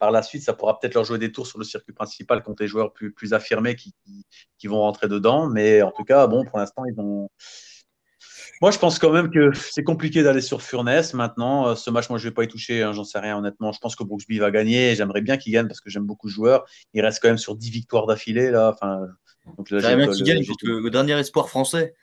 [0.00, 2.62] par la suite, ça pourra peut-être leur jouer des tours sur le circuit principal contre
[2.62, 3.94] les joueurs plus, plus affirmés qui,
[4.58, 5.48] qui, vont rentrer dedans.
[5.48, 7.30] Mais en tout cas, bon, pour l'instant, ils ont
[8.60, 11.68] moi, je pense quand même que c'est compliqué d'aller sur Furness maintenant.
[11.68, 13.72] Euh, ce match, moi, je ne vais pas y toucher, hein, j'en sais rien honnêtement.
[13.72, 14.94] Je pense que Brooksby va gagner.
[14.94, 16.66] J'aimerais bien qu'il gagne parce que j'aime beaucoup le joueur.
[16.92, 18.50] Il reste quand même sur 10 victoires d'affilée.
[18.50, 18.72] Là.
[18.74, 19.06] Enfin,
[19.56, 21.94] donc là, bien qu'il gagne, le, le dernier espoir français.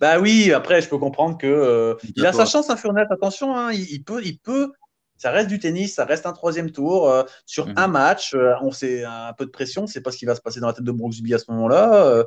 [0.00, 3.08] Bah oui, après, je peux comprendre que euh, il a sa chance, à hein, Furness.
[3.10, 4.70] Attention, hein, il, peut, il peut
[5.18, 7.10] ça reste du tennis, ça reste un troisième tour.
[7.10, 7.74] Euh, sur mhm.
[7.76, 10.40] un match, euh, on sait un peu de pression, c'est pas ce qui va se
[10.40, 12.06] passer dans la tête de Brooksby à ce moment-là.
[12.06, 12.24] Euh,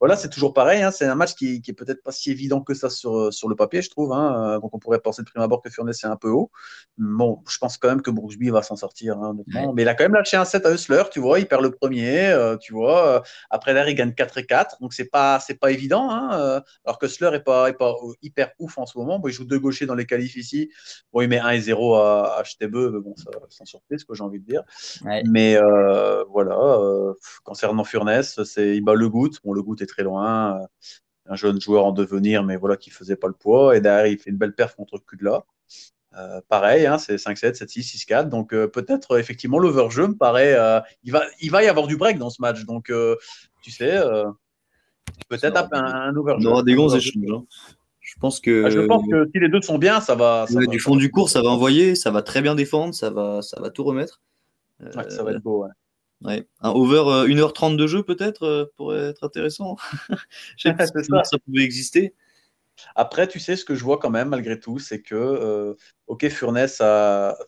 [0.00, 0.82] voilà, c'est toujours pareil.
[0.82, 3.48] Hein, c'est un match qui, qui est peut-être pas si évident que ça sur, sur
[3.48, 4.12] le papier, je trouve.
[4.12, 6.50] Hein, donc on pourrait penser de prime abord que Furness est un peu haut.
[6.96, 9.18] Bon, je pense quand même que Brooksby va s'en sortir.
[9.18, 9.36] Hein,
[9.74, 11.70] Mais il a quand même lâché un set à Hussler, tu vois, il perd le
[11.70, 13.22] premier, tu vois.
[13.50, 16.08] après l'air, il gagne 4 et 4, donc c'est pas c'est pas évident.
[16.08, 19.18] alors que Hussler est pas, est pas hyper ouf en ce moment.
[19.18, 20.70] Bon, il joue deux gauchers dans les qualifs ici.
[21.12, 24.04] Bon, il met 1 et 0 à à HTB, mais bon, ça, sans surprise, ce
[24.04, 24.62] que j'ai envie de dire.
[25.26, 27.14] Mais euh, voilà, euh,
[27.44, 29.40] concernant Furness, c'est il bat le Goutte.
[29.44, 30.66] Bon, le Goutte est très loin, euh,
[31.26, 33.76] un jeune joueur en devenir, mais voilà, qui faisait pas le poids.
[33.76, 35.44] Et derrière, il fait une belle perf contre Kudla.
[36.16, 38.28] Euh, pareil, hein, c'est 5-7, 7-6, 6-4.
[38.28, 40.56] Donc peut-être effectivement l'overjeu me paraît.
[41.04, 42.64] il, va, il va y avoir du break dans ce match.
[42.64, 42.92] Donc
[43.62, 44.00] tu sais,
[45.28, 46.48] peut-être un, un overjeu.
[46.48, 47.22] On aura des bons échanges.
[47.30, 47.44] Hein.
[48.20, 48.64] Je pense que.
[48.66, 50.44] Ah, je pense que si les deux sont bien, ça va.
[50.68, 53.58] du fond du cours, ça va envoyer, ça va très bien défendre, ça va, ça
[53.62, 54.20] va tout remettre.
[55.08, 56.46] ça va être beau, ouais.
[56.60, 59.76] Un over 1h30 euh, de jeu, peut-être, euh, pourrait être intéressant.
[60.58, 61.38] Je sais pas si ça.
[61.46, 62.14] pouvait exister.
[62.94, 65.74] Après, tu sais, ce que je vois quand même, malgré tout, c'est que, euh,
[66.08, 67.38] OK, Furness a.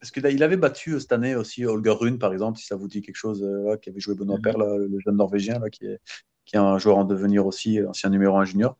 [0.00, 3.02] Parce qu'il avait battu cette année aussi Holger Rune, par exemple, si ça vous dit
[3.02, 3.46] quelque chose,
[3.82, 5.98] qui avait joué Benoît mm le jeune Norvégien, là, qui est,
[6.46, 8.78] qui est un joueur en devenir aussi, ancien numéro 1 junior.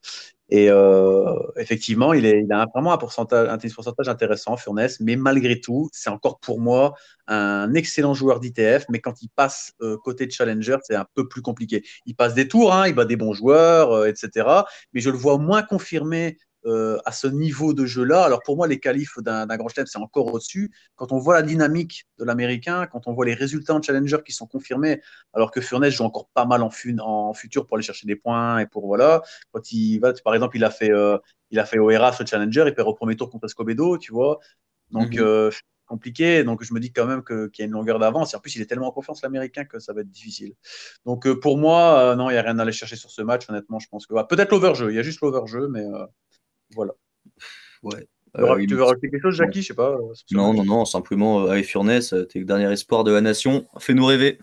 [0.50, 5.60] Et euh, effectivement, il, est, a vraiment un pourcentage, un pourcentage intéressant, Furness, mais malgré
[5.60, 6.94] tout, c'est encore pour moi
[7.26, 11.40] un excellent joueur d'ITF, mais quand il passe euh, côté challenger, c'est un peu plus
[11.40, 11.82] compliqué.
[12.04, 14.46] Il passe des tours, hein, il bat des bons joueurs, euh, etc.
[14.92, 16.36] Mais je le vois moins confirmé
[16.66, 18.24] euh, à ce niveau de jeu-là.
[18.24, 20.72] Alors pour moi, les qualifs d'un grand chelem, c'est encore au-dessus.
[20.96, 24.32] Quand on voit la dynamique de l'américain, quand on voit les résultats en challenger qui
[24.32, 25.02] sont confirmés,
[25.34, 28.60] alors que Furness joue encore pas mal en, en futur pour aller chercher des points
[28.60, 29.22] et pour voilà.
[29.52, 31.18] Quand il va, par exemple, il a fait, euh,
[31.50, 34.38] il a fait OERA sur challenger, il perd au premier tour contre Escobedo, tu vois.
[34.90, 35.50] Donc euh,
[35.84, 36.44] compliqué.
[36.44, 38.34] Donc je me dis quand même qu'il y a une longueur d'avance.
[38.34, 40.54] En plus, il est tellement en confiance l'américain que ça va être difficile.
[41.04, 43.50] Donc pour moi, non, il n'y a rien à aller chercher sur ce match.
[43.50, 44.90] Honnêtement, je pense que peut-être l'overjeu.
[44.90, 45.84] Il y a juste l'overjeu, mais
[46.74, 46.92] voilà.
[47.82, 48.06] Ouais.
[48.38, 49.90] Euh, tu veux rajouter quelque chose, Jackie Je sais pas.
[49.90, 53.66] Euh, non, non, non, simplement, avec Furness, t'es le dernier espoir de la nation.
[53.78, 54.38] Fais-nous rêver.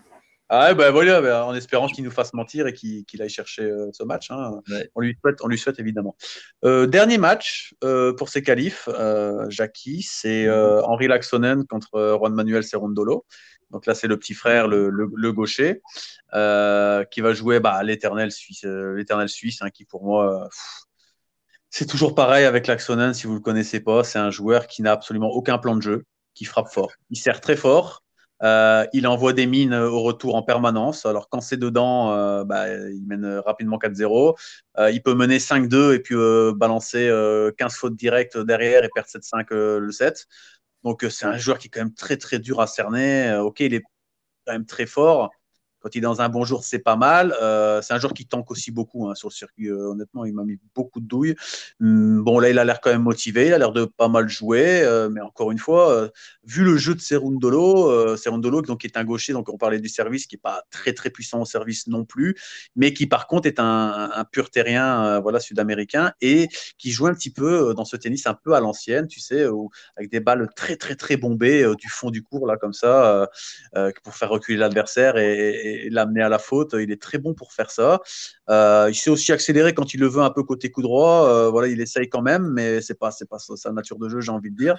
[0.54, 3.88] Ah ben voilà, bah, en espérant qu'il nous fasse mentir et qu'il aille chercher euh,
[3.92, 4.30] ce match.
[4.30, 4.60] Hein.
[4.94, 6.16] On, lui souhaite, on lui souhaite évidemment.
[6.62, 7.74] dernier match
[8.18, 8.88] pour ces qualifs,
[9.48, 13.24] Jackie, c'est Henri Laxonen contre Juan Manuel Serondolo.
[13.70, 15.80] Donc là, c'est le petit frère, le, le, gaucher,
[16.30, 20.50] qui va jouer bah, l'éternel Suisse, l'éternel Suisse, hein, qui pour moi,
[21.72, 24.04] c'est toujours pareil avec Laxonen, si vous ne le connaissez pas.
[24.04, 26.04] C'est un joueur qui n'a absolument aucun plan de jeu,
[26.34, 26.92] qui frappe fort.
[27.08, 28.02] Il sert très fort.
[28.42, 31.06] Euh, il envoie des mines au retour en permanence.
[31.06, 34.36] Alors quand c'est dedans, euh, bah, il mène rapidement 4-0.
[34.78, 36.14] Euh, il peut mener 5-2 et puis
[36.54, 37.10] balancer
[37.56, 40.26] 15 fautes directes derrière et perdre 7-5 le 7.
[40.84, 43.34] Donc c'est un joueur qui est quand même très très dur à cerner.
[43.40, 43.82] ok, il est
[44.46, 45.30] quand même très fort.
[45.82, 47.34] Quand il est dans un bon jour, c'est pas mal.
[47.42, 49.68] Euh, c'est un joueur qui tank aussi beaucoup hein, sur le circuit.
[49.68, 51.34] Euh, honnêtement, il m'a mis beaucoup de douilles.
[51.80, 53.48] Hum, bon, là, il a l'air quand même motivé.
[53.48, 54.82] Il a l'air de pas mal jouer.
[54.82, 56.10] Euh, mais encore une fois,
[56.44, 59.88] vu le jeu de Serundolo, Serundolo donc, qui est un gaucher, donc on parlait du
[59.88, 62.36] service, qui n'est pas très très puissant au service non plus,
[62.76, 67.30] mais qui par contre est un, pur terrien voilà, sud-américain et qui joue un petit
[67.30, 69.44] peu dans ce tennis un peu à l'ancienne, tu sais,
[69.96, 73.28] avec des balles très très très bombées du fond du cours, là, comme ça,
[74.04, 76.74] pour faire reculer l'adversaire et l'amener à la faute.
[76.78, 78.00] Il est très bon pour faire ça.
[78.50, 81.26] Euh, il sait aussi accélérer quand il le veut un peu côté coup droit.
[81.28, 84.20] Euh, voilà, il essaye quand même, mais c'est pas c'est pas sa nature de jeu,
[84.20, 84.76] j'ai envie de dire.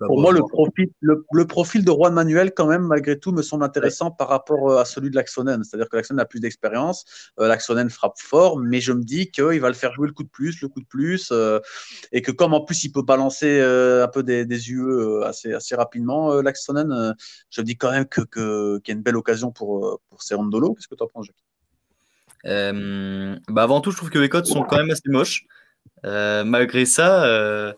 [0.00, 3.64] pour moi, le profil, le, profil de Juan Manuel, quand même, malgré tout, me semble
[3.64, 5.62] intéressant par rapport euh, à celui de Laxonen.
[5.62, 7.04] C'est-à-dire que Laxonen a plus d'expérience.
[7.38, 10.28] Laxonen frappe fort, mais je me dis qu'il va le faire jouer le coup de
[10.28, 11.32] plus, le coup de plus,
[12.12, 15.74] et que comme en plus il peut balancer un peu des, des UE assez assez
[15.74, 17.14] rapidement, Laxonen,
[17.50, 20.74] je me dis quand même que qu'il y a une belle occasion pour pour Serondolo.
[20.74, 21.36] Qu'est-ce que tu en penses, Jacques
[22.46, 25.46] euh, bah avant tout, je trouve que les codes sont quand même assez moches.
[26.04, 27.72] Euh, malgré ça, euh,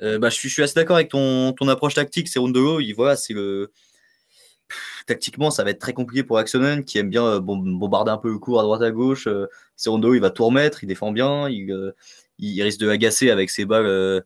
[0.00, 2.28] bah, je, suis, je, suis, assez d'accord avec ton, ton, approche tactique.
[2.28, 3.72] C'est Rondolo, il voilà, c'est le.
[5.06, 8.38] tactiquement, ça va être très compliqué pour Axonen qui aime bien bombarder un peu le
[8.38, 9.28] cours à droite à gauche.
[9.76, 11.92] c'est Rondolo, il va tout remettre, il défend bien, il,
[12.38, 14.22] il risque de agacer avec ses balles,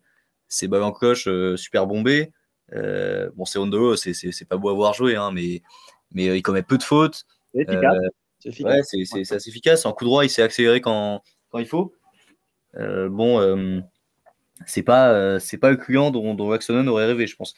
[0.47, 2.31] ses balles en cloche super bombées.
[2.73, 5.61] bon, c'est Rondolo, c'est pas beau à voir jouer, hein, mais,
[6.11, 7.25] mais il commet peu de fautes.
[7.53, 8.89] C'est efficace.
[8.91, 9.85] c'est assez efficace.
[9.85, 11.93] En coup droit, il s'est accéléré quand, quand, il faut.
[12.75, 13.79] Euh, bon, euh,
[14.65, 17.55] c'est pas, euh, c'est pas le client dont, dont aurait rêvé, je pense.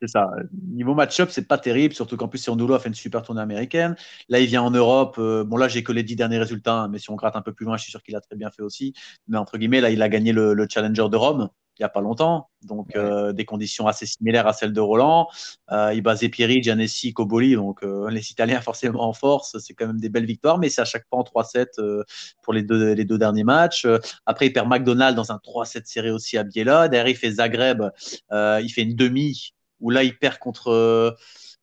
[0.00, 0.30] C'est ça.
[0.72, 3.94] Niveau match-up, c'est pas terrible, surtout qu'en plus, Siondulo a fait une super tournée américaine.
[4.28, 5.18] Là, il vient en Europe.
[5.18, 7.52] bon, là, j'ai que les dix derniers résultats, hein, mais si on gratte un peu
[7.52, 8.92] plus loin, je suis sûr qu'il a très bien fait aussi.
[9.28, 12.00] Mais entre guillemets, là, il a gagné le Challenger de Rome il n'y a pas
[12.00, 15.28] longtemps, donc euh, des conditions assez similaires à celles de Roland.
[15.70, 19.86] Euh, il basait Pieri, Giannessi, Coboli, donc euh, les Italiens forcément en force, c'est quand
[19.86, 22.02] même des belles victoires, mais c'est à chaque fois en 3-7
[22.42, 23.86] pour les deux, les deux derniers matchs.
[24.26, 26.88] après, il perd McDonald dans un 3-7 serré aussi à Biella.
[26.88, 27.84] Derrière, il fait Zagreb,
[28.32, 31.16] il fait une demi, où là, il perd contre,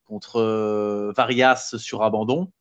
[0.05, 2.51] contre Varias sur abandon.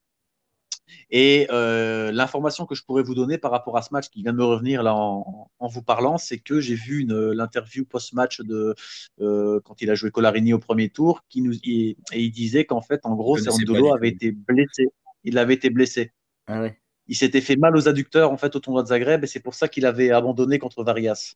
[1.11, 4.33] Et euh, l'information que je pourrais vous donner par rapport à ce match qui vient
[4.33, 8.75] de me revenir là en, vous parlant, c'est que j'ai vu l'interview post-match de
[9.21, 12.83] euh, quand il a joué Colarini au premier tour, qui nous, et, il disait qu'en
[12.83, 14.89] fait, en gros, Serondolo avait été blessé.
[15.25, 16.13] Il avait été blessé.
[16.47, 16.69] Ah
[17.07, 19.55] il s'était fait mal aux adducteurs en fait au tournoi de Zagreb et c'est pour
[19.55, 21.35] ça qu'il avait abandonné contre Varias.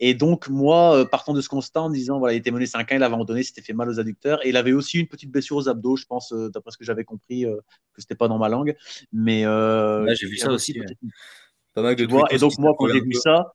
[0.00, 2.96] Et donc, moi, euh, partant de ce constat en disant, voilà, il était mené 5-1,
[2.96, 4.44] il avait abandonné, s'était fait mal aux adducteurs.
[4.44, 6.84] Et il avait aussi une petite blessure aux abdos, je pense, euh, d'après ce que
[6.84, 7.56] j'avais compris, euh,
[7.92, 8.74] que c'était pas dans ma langue.
[9.12, 10.78] Mais j'ai vu ça aussi.
[11.74, 13.52] Pas mal de Et donc, moi, quand j'ai vu ça,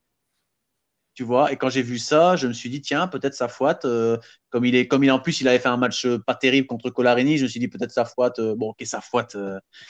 [1.20, 1.52] tu vois.
[1.52, 3.84] Et quand j'ai vu ça, je me suis dit, tiens, peut-être sa fouette.
[3.84, 4.18] Euh,
[4.52, 6.66] comme il est, comme il en plus, il avait fait un match euh, pas terrible
[6.66, 7.38] contre Colarini.
[7.38, 8.40] Je me suis dit, peut-être sa fouette.
[8.40, 9.38] Euh, bon, ok, sa fouette.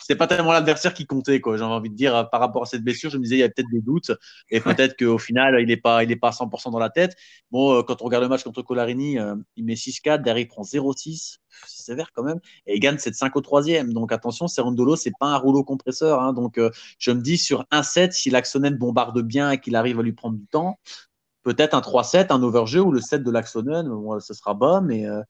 [0.02, 1.56] c'est pas tellement l'adversaire qui comptait, quoi.
[1.56, 3.50] J'ai envie de dire, par rapport à cette blessure, je me disais, il y a
[3.50, 4.12] peut-être des doutes.
[4.50, 7.16] Et peut-être qu'au final, il n'est pas, il est pas à 100% dans la tête.
[7.52, 9.20] Bon, quand on regarde le match contre Colarini,
[9.56, 11.38] il met 6-4, derrière, il prend 0-6.
[11.68, 12.40] C'est sévère quand même.
[12.66, 13.94] Et il gagne 7-5 au troisième.
[13.94, 16.24] Donc attention, Serondolo, c'est pas un rouleau compresseur.
[16.24, 16.34] Hein.
[16.34, 16.60] Donc
[16.98, 20.14] je me dis, sur un set, si l'Axonen bombarde bien et qu'il arrive à lui
[20.14, 20.80] prendre du temps,
[21.50, 23.90] peut-être un 3-7, un overjeu ou le 7 de l'Axonen,
[24.20, 25.22] ce sera bas, mais euh,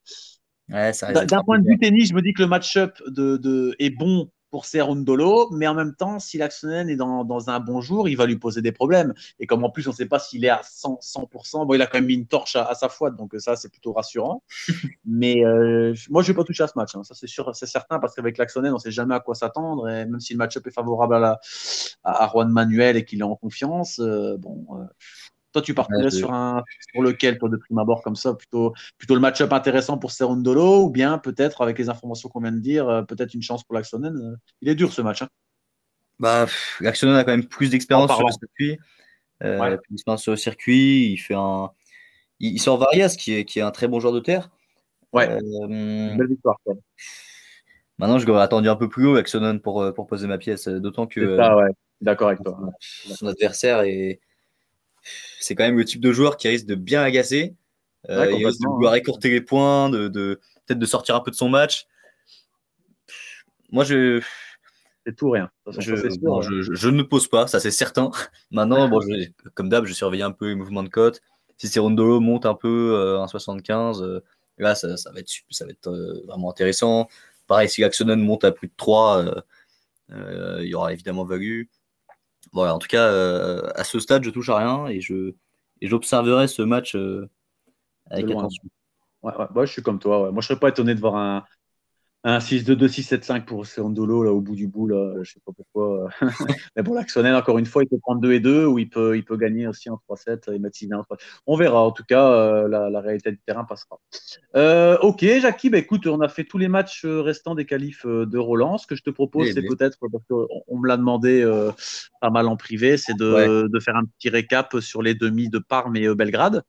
[0.67, 4.65] d'un point de vue tennis, je me dis que le match-up de, est bon pour
[4.65, 8.35] Serundolo, mais en même temps, si l'Axonen est dans, un bon jour, il va lui
[8.35, 9.13] poser des problèmes.
[9.39, 11.81] Et comme en plus, on ne sait pas s'il est à 100%, 100% bon, il
[11.81, 14.43] a quand même mis une torche à, sa foi, donc ça, c'est plutôt rassurant.
[15.05, 17.03] mais euh, moi, je ne vais pas toucher à ce match, hein.
[17.03, 19.87] ça c'est sûr, c'est certain, parce qu'avec l'Axonen, on ne sait jamais à quoi s'attendre,
[19.87, 21.39] et même si le match-up est favorable à, la,
[22.03, 24.65] à, Juan Manuel et qu'il est en confiance, euh, bon,
[25.51, 29.15] toi, tu partirais sur un sur lequel, toi, de prime abord, comme ça, plutôt, plutôt
[29.15, 32.87] le match-up intéressant pour Serundolo, ou bien peut-être, avec les informations qu'on vient de dire,
[32.87, 34.15] euh, peut-être une chance pour l'Axonen.
[34.15, 35.21] Euh, il est dur ce match.
[35.21, 35.29] Hein.
[36.19, 36.45] Bah,
[36.81, 38.79] L'Axonen a quand même plus d'expérience sur le circuit.
[39.43, 39.77] Euh,
[40.17, 41.69] sur le circuit, il fait un.
[42.41, 44.49] Il, sort Varias, qui est, qui est un très bon joueur de terre.
[45.11, 45.27] Ouais.
[45.27, 46.57] belle victoire.
[47.97, 51.35] Maintenant, je attendu un peu plus haut Axonen pour, pour poser ma pièce, d'autant que.
[51.35, 51.69] Ça, ouais.
[52.01, 52.57] D'accord avec toi.
[52.79, 54.21] Son adversaire est,
[55.39, 57.55] c'est quand même le type de joueur qui risque de bien agacer.
[58.09, 60.07] Euh, il risque de vouloir écourter les points, de,
[60.65, 61.87] peut-être de sortir un peu de son match.
[63.71, 64.21] Moi, je.
[65.05, 65.49] C'est tout rien.
[65.77, 68.11] je, je, ne pose pas, ça c'est certain.
[68.51, 68.89] Maintenant,
[69.53, 71.21] comme d'hab, je surveille un peu les mouvements de cote.
[71.59, 74.21] Si Serondolo monte un peu euh, 1,75, euh,
[74.57, 77.09] là, ça, va être, ça va être euh, vraiment intéressant.
[77.47, 79.43] Pareil, si Axonen monte à plus de 3,
[80.09, 81.63] il y aura évidemment value.
[82.51, 85.33] Voilà, en tout cas, euh, à ce stade, je touche à rien et je
[85.81, 87.29] et j'observerai ce match euh,
[88.09, 88.63] avec attention.
[89.21, 90.31] Ouais, ouais, je suis comme toi.
[90.31, 91.45] Moi, je serais pas étonné de voir un,
[92.25, 96.09] un 6-2-2-6-7-5 pour Seandolo là au bout du bout là, je sais pas pourquoi.
[96.75, 99.15] mais bon, l'Axonel encore une fois, il peut prendre 2 et 2 ou il peut,
[99.15, 101.05] il peut gagner aussi en 3-7 et mettre 6 1
[101.47, 101.81] On verra.
[101.81, 103.99] En tout cas, euh, la, la, réalité du terrain passera.
[104.57, 108.05] Euh, ok, Jackie, bah, écoute, on a fait tous les matchs euh, restants des qualifs
[108.05, 108.77] de Roland.
[108.77, 111.29] Ce que je te propose, c'est peut-être parce qu'on me l'a demandé
[112.19, 115.59] pas mal en privé, c'est de, de, faire un petit récap sur les demi de
[115.59, 116.63] Parme et Belgrade.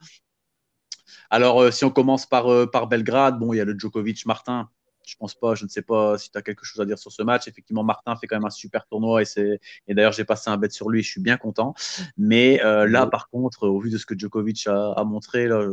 [1.28, 4.68] Alors, si on commence par, par Belgrade, bon, il y a le Djokovic Martin
[5.10, 7.10] je pense pas, je ne sais pas si tu as quelque chose à dire sur
[7.10, 7.48] ce match.
[7.48, 10.56] Effectivement, Martin fait quand même un super tournoi et, c'est, et d'ailleurs, j'ai passé un
[10.56, 11.74] bet sur lui, je suis bien content.
[12.16, 15.66] Mais euh, là, par contre, au vu de ce que Djokovic a, montré, là,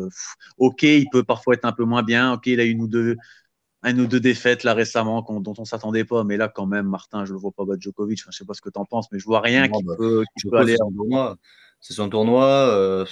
[0.58, 2.34] ok, il peut parfois être un peu moins bien.
[2.34, 3.16] Ok, il a une ou deux,
[3.84, 6.24] une ou deux défaites là récemment dont on s'attendait pas.
[6.24, 8.20] Mais là, quand même, Martin, je le vois pas battre Djokovic.
[8.22, 9.94] Enfin, je sais pas ce que tu en penses, mais je vois rien qui, bah,
[9.98, 10.24] peut,
[10.54, 10.78] aller.
[11.80, 12.46] C'est son tournoi.
[12.46, 13.06] Euh,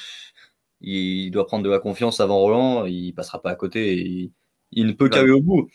[0.82, 2.86] il doit prendre de la confiance avant Roland.
[2.86, 4.00] Il passera pas à côté.
[4.00, 4.32] Et
[4.72, 5.70] il, ne peut qu'aller au bout.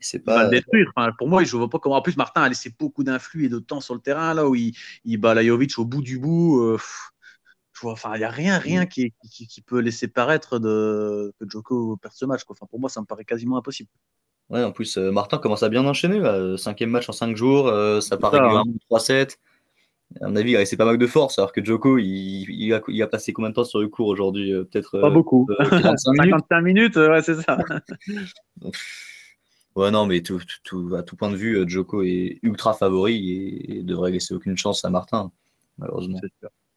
[0.00, 0.92] C'est pas le détruire.
[1.18, 1.96] pour moi, je ne vois pas comment.
[1.96, 4.54] En plus, Martin a laissé beaucoup d'influx et de temps sur le terrain là où
[4.54, 4.74] il,
[5.04, 6.60] il bat Lajovic au bout du bout.
[6.60, 6.78] Euh,
[7.82, 8.88] enfin, il n'y a rien, rien mm.
[8.88, 12.42] qui, qui, peut laisser paraître de, que Joko perde ce match.
[12.48, 13.88] Enfin, pour moi, ça me paraît quasiment impossible.
[14.50, 16.20] Ouais, en plus, euh, Martin commence à bien enchaîner.
[16.20, 16.56] Là.
[16.56, 18.62] Cinquième match en cinq jours, euh, ça paraît hein.
[18.90, 19.38] 3-7.
[20.20, 22.72] À mon avis, il a laissé pas mal de force, alors que Joko, il, il,
[22.72, 25.00] a, il a, passé combien de temps sur le cours aujourd'hui Peut-être.
[25.00, 25.48] Pas beaucoup.
[25.68, 27.58] 55 minutes, ouais, c'est ça.
[29.76, 30.40] Ouais, non, mais tout,
[30.96, 34.86] à tout point de vue, euh, Joko est ultra favori et, devrait laisser aucune chance
[34.86, 35.30] à Martin,
[35.76, 36.18] malheureusement.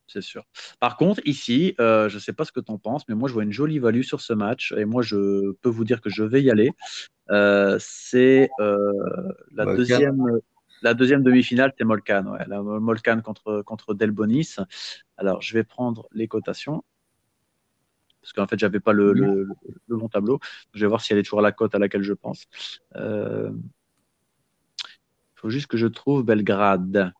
[0.08, 0.44] C'est sûr.
[0.80, 3.30] Par contre, ici, euh, je ne sais pas ce que tu en penses, mais moi,
[3.30, 6.10] je vois une jolie value sur ce match et moi, je peux vous dire que
[6.10, 6.72] je vais y aller.
[7.30, 10.22] Euh, c'est la, deuxième,
[10.82, 12.26] la deuxième demi-finale, c'est Molkan.
[12.26, 14.56] Ouais, la Molkan contre, contre Delbonis.
[15.16, 16.84] Alors, je vais prendre les cotations
[18.22, 19.48] parce qu'en fait, j'avais pas le, le,
[19.88, 20.40] bon tableau.
[20.74, 22.46] Je vais voir si elle est toujours à la cote à laquelle je pense.
[22.96, 23.50] Il euh,
[25.36, 27.14] faut juste que je trouve Belgrade.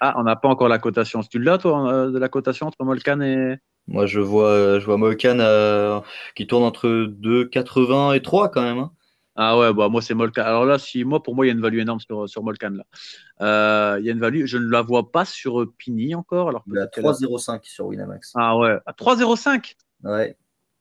[0.00, 1.22] Ah, on n'a pas encore la cotation.
[1.22, 3.56] Tu l'as, toi, euh, de la cotation entre Molkan et.
[3.88, 6.00] Moi, je vois, je vois Molkan euh,
[6.34, 8.78] qui tourne entre 2,80 et 3 quand même.
[8.78, 8.90] Hein.
[9.36, 10.42] Ah ouais, bah moi c'est Molkan.
[10.42, 12.70] Alors là, si moi pour moi il y a une value énorme sur, sur Molkan
[12.70, 12.84] là.
[13.42, 16.48] Euh, il y a une value, je ne la vois pas sur Pini encore.
[16.48, 18.32] Alors il a 3,05 sur Winamax.
[18.34, 19.74] Ah ouais, à 3,05
[20.04, 20.36] Ouais.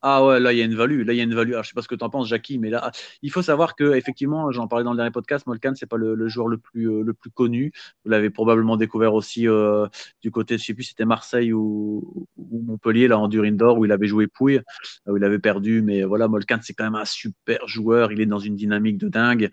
[0.07, 1.03] Ah ouais, là, il y a une value.
[1.03, 1.53] Là, il y a une value.
[1.63, 2.91] Je sais pas ce que tu en penses, Jackie, mais là,
[3.23, 6.27] il faut savoir que, effectivement, j'en parlais dans le dernier podcast, Molkan, c'est pas le,
[6.27, 7.71] joueur le plus, euh, le plus connu.
[8.03, 9.87] Vous l'avez probablement découvert aussi euh,
[10.21, 14.05] du côté, je sais plus, c'était Marseille ou, Montpellier, là, en Durindor, où il avait
[14.05, 14.61] joué Pouille,
[15.07, 15.81] où il avait perdu.
[15.81, 18.11] Mais voilà, Molkan, c'est quand même un super joueur.
[18.11, 19.49] Il est dans une dynamique de dingue.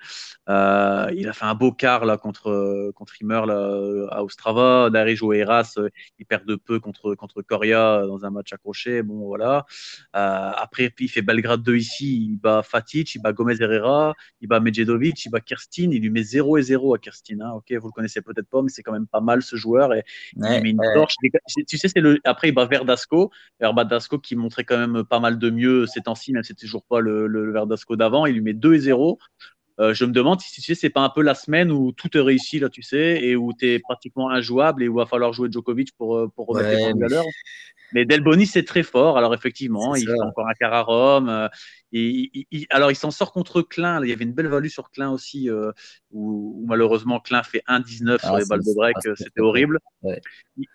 [0.50, 3.14] Euh, il a fait un beau quart, là, contre, contre
[4.10, 4.90] à Ostrava.
[4.90, 5.78] Derrière, joué Eras.
[6.18, 9.02] Il perd de peu contre, contre Coria dans un match accroché.
[9.02, 9.64] Bon, voilà.
[10.14, 14.48] Euh, après, il fait Belgrade 2 ici, il bat Fatic, il bat Gomez Herrera, il
[14.48, 17.40] bat Medjedovic, il bat Kirstin, il lui met 0 et 0 à Kirstin.
[17.40, 17.52] Hein.
[17.52, 19.94] Ok, vous le connaissez peut-être pas, mais c'est quand même pas mal ce joueur.
[19.94, 20.04] Et
[20.36, 21.16] il met une torche.
[21.68, 22.18] Tu sais, c'est le.
[22.24, 23.30] Après, il bat Verdasco,
[23.60, 26.84] Verdasco qui montrait quand même pas mal de mieux ces temps-ci, même si c'était toujours
[26.84, 28.26] pas le, le Verdasco d'avant.
[28.26, 29.18] Il lui met 2 et 0.
[29.80, 32.14] Euh, je me demande si tu sais, c'est pas un peu la semaine où tout
[32.16, 35.06] est réussi là, tu sais, et où tu es pratiquement injouable et où il va
[35.06, 37.06] falloir jouer Djokovic pour, euh, pour remettre les mais...
[37.06, 37.24] à l'heure.
[37.92, 39.18] Mais Delboni, c'est très fort.
[39.18, 41.28] Alors, effectivement, il fait encore un quart à Rome.
[41.28, 41.48] Euh,
[42.70, 44.02] alors, il s'en sort contre Klein.
[44.02, 45.48] Il y avait une belle value sur Klein aussi,
[46.10, 48.96] où, malheureusement Klein fait 1,19 sur ah, les balles de break.
[49.16, 49.78] C'était horrible.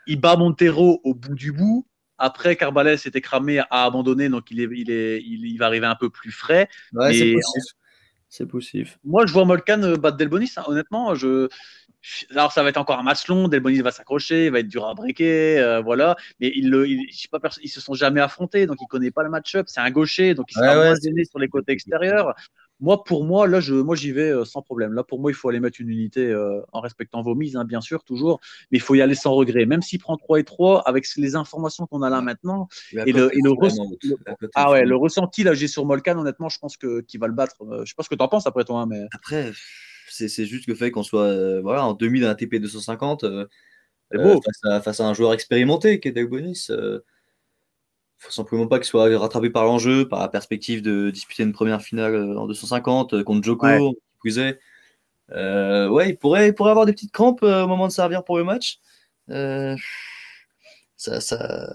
[0.08, 1.88] Il, bat Montero au bout du bout.
[2.20, 5.96] Après, Carbales était cramé, a abandonné, donc il, est, il, est, il, va arriver un
[5.96, 6.68] peu plus frais.
[6.94, 7.14] Ouais,
[8.30, 8.90] c'est possible.
[9.04, 10.52] Moi, je vois Molkan euh, battre Delbonis.
[10.58, 10.64] Hein.
[10.68, 11.48] Honnêtement, je.
[12.32, 13.48] Alors, ça va être encore un match long.
[13.48, 16.16] Delbonis va s'accrocher, il va être dur à breaker, euh, voilà.
[16.40, 19.30] Mais ils, le, je pas, ils se sont jamais affrontés, donc il connaît pas le
[19.30, 19.68] match-up.
[19.70, 22.36] C'est un gaucher, donc il sera moins gêné sur les côtés extérieurs.
[22.80, 24.94] Moi, pour moi, là, je, moi, j'y vais euh, sans problème.
[24.94, 27.66] Là, pour moi, il faut aller mettre une unité euh, en respectant vos mises, hein,
[27.66, 28.40] bien sûr, toujours.
[28.72, 29.66] Mais il faut y aller sans regret.
[29.66, 33.32] Même s'il prend 3 et 3, avec les informations qu'on a là maintenant, et, le,
[34.54, 37.34] ah ouais, le ressenti, là, j'ai sur Molkan, honnêtement, je pense que, qu'il va le
[37.34, 37.56] battre.
[37.84, 39.08] Je sais pas ce que tu en penses après toi, hein, mais.
[39.12, 39.52] Après,
[40.10, 43.26] c'est, juste le fait qu'on soit voilà, en demi d'un TP 250
[44.84, 46.68] face, à, un joueur expérimenté qui est Doug Bonis
[48.18, 51.82] faut simplement pas qu'il soit rattrapé par l'enjeu, par la perspective de disputer une première
[51.82, 53.68] finale euh, en 250 euh, contre Joko,
[54.26, 54.60] ouais.
[55.32, 58.38] Euh, ouais, il pourrait, il pourrait avoir des petites crampes au moment de servir pour
[58.38, 58.80] le match.
[59.28, 59.76] ça,
[61.22, 61.74] ça,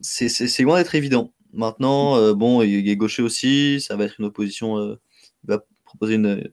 [0.00, 1.32] c'est loin d'être évident.
[1.52, 4.78] Maintenant, bon, il est gaucher aussi, ça va être une opposition.
[4.78, 4.98] il
[5.44, 6.50] va proposer une,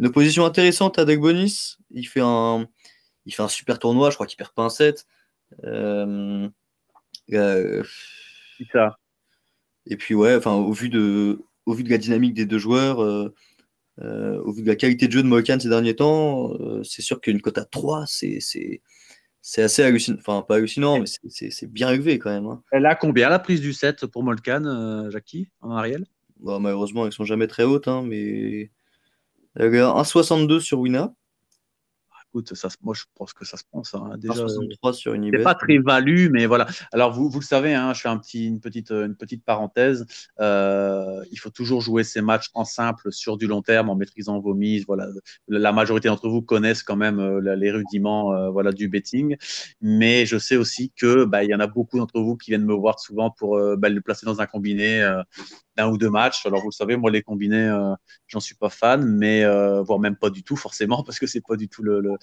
[0.00, 1.76] une opposition intéressante à Doug Bonis.
[1.90, 2.66] Il fait un,
[3.26, 5.06] il fait un super tournoi, je crois qu'il perd pas un set.
[5.64, 6.48] Euh,
[8.72, 8.98] ça
[9.86, 13.02] Et puis, ouais, enfin, au vu de, au vu de la dynamique des deux joueurs,
[13.02, 13.34] euh,
[14.00, 17.02] euh, au vu de la qualité de jeu de Mokan ces derniers temps, euh, c'est
[17.02, 18.38] sûr qu'une cote à 3, c'est
[19.58, 20.16] assez hallucinant.
[20.18, 22.46] Enfin, pas hallucinant, mais c'est bien élevé quand même.
[22.46, 22.62] Hein.
[22.72, 26.06] Elle a combien la prise du 7 pour Molkan, Jackie, en Ariel?
[26.38, 28.70] Bah, Malheureusement, elles sont jamais très hautes, hein, mais
[29.58, 31.12] 1,62 sur Wina
[32.30, 33.94] écoute, ça, moi je pense que ça se pense.
[33.94, 34.12] Hein.
[34.18, 36.66] Déjà, 63 sur une C'est pas très valu, mais voilà.
[36.92, 40.06] Alors vous, vous le savez, hein, je fais un petit, une, petite, une petite parenthèse.
[40.40, 44.38] Euh, il faut toujours jouer ces matchs en simple sur du long terme en maîtrisant
[44.38, 44.84] vos mises.
[44.86, 45.08] Voilà,
[45.48, 49.36] la majorité d'entre vous connaissent quand même euh, les rudiments euh, voilà, du betting,
[49.80, 52.64] mais je sais aussi que bah, il y en a beaucoup d'entre vous qui viennent
[52.64, 55.02] me voir souvent pour bah, le placer dans un combiné
[55.80, 56.46] d'un ou deux matchs.
[56.46, 57.70] Alors vous le savez, moi les combinés,
[58.26, 59.44] j'en suis pas fan, mais
[59.82, 62.16] voire même pas du tout forcément parce que c'est pas du tout le,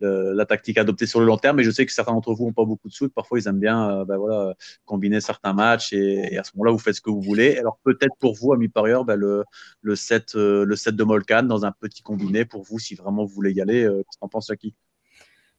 [0.00, 1.56] la tactique adoptée sur le long terme.
[1.56, 3.08] Mais je sais que certains d'entre vous n'ont pas beaucoup de sous.
[3.08, 4.54] Parfois, ils aiment bien euh, ben voilà,
[4.84, 7.56] combiner certains matchs et, à ce moment-là, vous faites ce que vous voulez.
[7.56, 9.44] Alors, peut-être pour vous, amis parieurs, ben le,
[9.82, 13.24] le, set, euh, le set de Molkan dans un petit combiné pour vous, si vraiment
[13.24, 13.84] vous voulez y aller.
[13.84, 14.74] Euh, qu'est-ce qu'en pense qui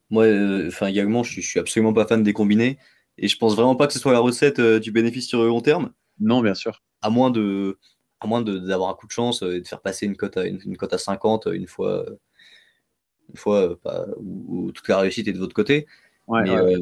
[0.09, 0.25] Moi,
[0.67, 2.77] enfin, également, je, je suis absolument pas fan des combinés.
[3.17, 5.61] Et je pense vraiment pas que ce soit la recette du bénéfice sur le long
[5.61, 5.91] terme.
[6.19, 6.83] Non, bien sûr.
[7.05, 7.77] À moins de
[8.19, 10.77] à moins d'avoir un coup de chance et de faire passer une cote à, une,
[10.77, 12.05] cote à 50 une fois,
[13.29, 15.85] une fois euh, où, toute la réussite est de votre côté.
[16.27, 16.79] Mais, euh,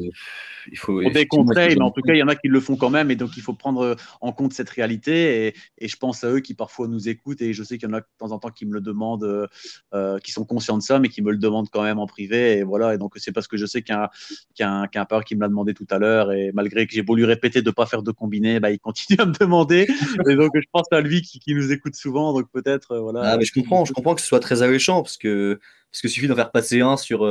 [0.70, 1.02] il faut.
[1.02, 3.10] On déconseille, mais en tout cas, il y en a qui le font quand même,
[3.10, 5.46] et donc il faut prendre en compte cette réalité.
[5.46, 7.92] Et, et je pense à eux qui parfois nous écoutent, et je sais qu'il y
[7.92, 9.48] en a de temps en temps qui me le demandent,
[9.94, 12.58] euh, qui sont conscients de ça, mais qui me le demandent quand même en privé.
[12.58, 12.94] Et voilà.
[12.94, 15.42] Et donc c'est parce que je sais qu'il y a, un, qu peur qui me
[15.42, 17.86] l'a demandé tout à l'heure, et malgré que j'ai beau lui répéter de ne pas
[17.86, 19.86] faire de combiné, bah, il continue à me demander.
[20.28, 23.20] et donc je pense à lui qui, qui nous écoute souvent, donc peut-être voilà.
[23.24, 26.10] Ah, mais je comprends, je comprends que ce soit très alléchant parce que parce qu'il
[26.10, 27.24] suffit d'en faire passer un sur,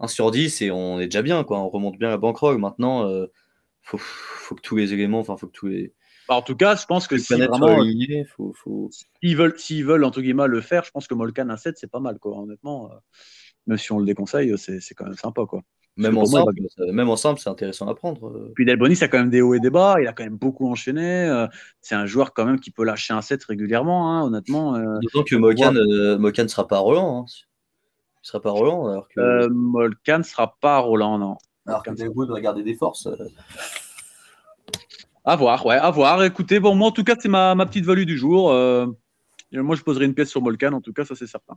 [0.00, 1.58] euh, un sur 10 et on est déjà bien, quoi.
[1.58, 2.58] On remonte bien la bankroll.
[2.58, 3.26] Maintenant, il euh,
[3.82, 5.92] faut, faut, que tous les éléments, enfin, faut que tous les.
[6.28, 7.76] Bah, en tout cas, je pense que si vraiment,
[8.34, 8.90] faut, faut...
[9.22, 11.90] s'ils veulent, s'ils veulent entre guillemets le faire, je pense que Molkan à 7 c'est
[11.90, 12.38] pas mal, quoi.
[12.38, 12.94] Honnêtement, euh,
[13.66, 15.60] même si on le déconseille, c'est, c'est quand même sympa, quoi.
[15.96, 16.54] Même en, simple,
[16.90, 18.50] même c'est intéressant à prendre.
[18.56, 20.68] Puis Delbonis a quand même des hauts et des bas, il a quand même beaucoup
[20.68, 21.46] enchaîné.
[21.82, 24.76] C'est un joueur quand même qui peut lâcher un set régulièrement, hein, honnêtement.
[25.00, 25.72] D'autant que Mokan
[26.42, 27.20] ne sera pas Roland.
[27.20, 27.26] Hein
[28.24, 29.20] sera pas Roland alors que...
[29.20, 31.36] Euh, Molkan ne sera pas Roland, non.
[31.66, 33.06] Alors que Deadwood va garder des forces.
[33.06, 33.28] Euh.
[35.24, 36.22] À voir, ouais, à voir.
[36.24, 38.50] Écoutez, bon, moi en tout cas, c'est ma, ma, petite value du jour.
[38.50, 38.86] Euh,
[39.52, 41.56] moi, je poserai une pièce sur Molkan, en tout cas, ça c'est certain.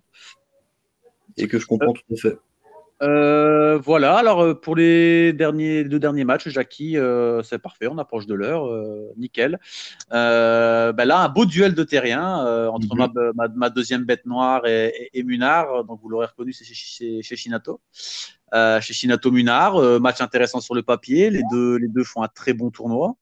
[1.35, 2.37] Et que je comprends tout à fait.
[3.03, 7.97] Euh, voilà, alors euh, pour les derniers, deux derniers matchs, Jackie, euh, c'est parfait, on
[7.99, 8.67] approche de l'heure,
[9.17, 9.59] nickel.
[10.09, 13.33] Ben là, un beau duel de terrain entre mhm.
[13.55, 17.79] ma, deuxième bête noire et, et, Munard, donc vous l'aurez reconnu, c'est chez, chez, Shinato.
[18.53, 19.75] Euh, chez Shinato Munar.
[19.75, 21.29] Euh, match intéressant sur le papier.
[21.29, 23.15] Les deux, les deux font un très bon tournoi.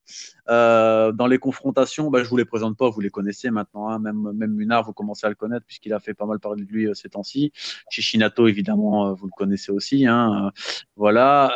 [0.49, 3.89] Euh, dans les confrontations, bah, je ne vous les présente pas, vous les connaissez maintenant.
[3.89, 3.99] Hein.
[3.99, 6.71] Même, même Munar, vous commencez à le connaître puisqu'il a fait pas mal parler de
[6.71, 7.51] lui ces temps-ci.
[7.89, 10.05] Chez Shinato, évidemment, vous le connaissez aussi.
[10.05, 10.51] Hein.
[10.95, 11.53] Voilà.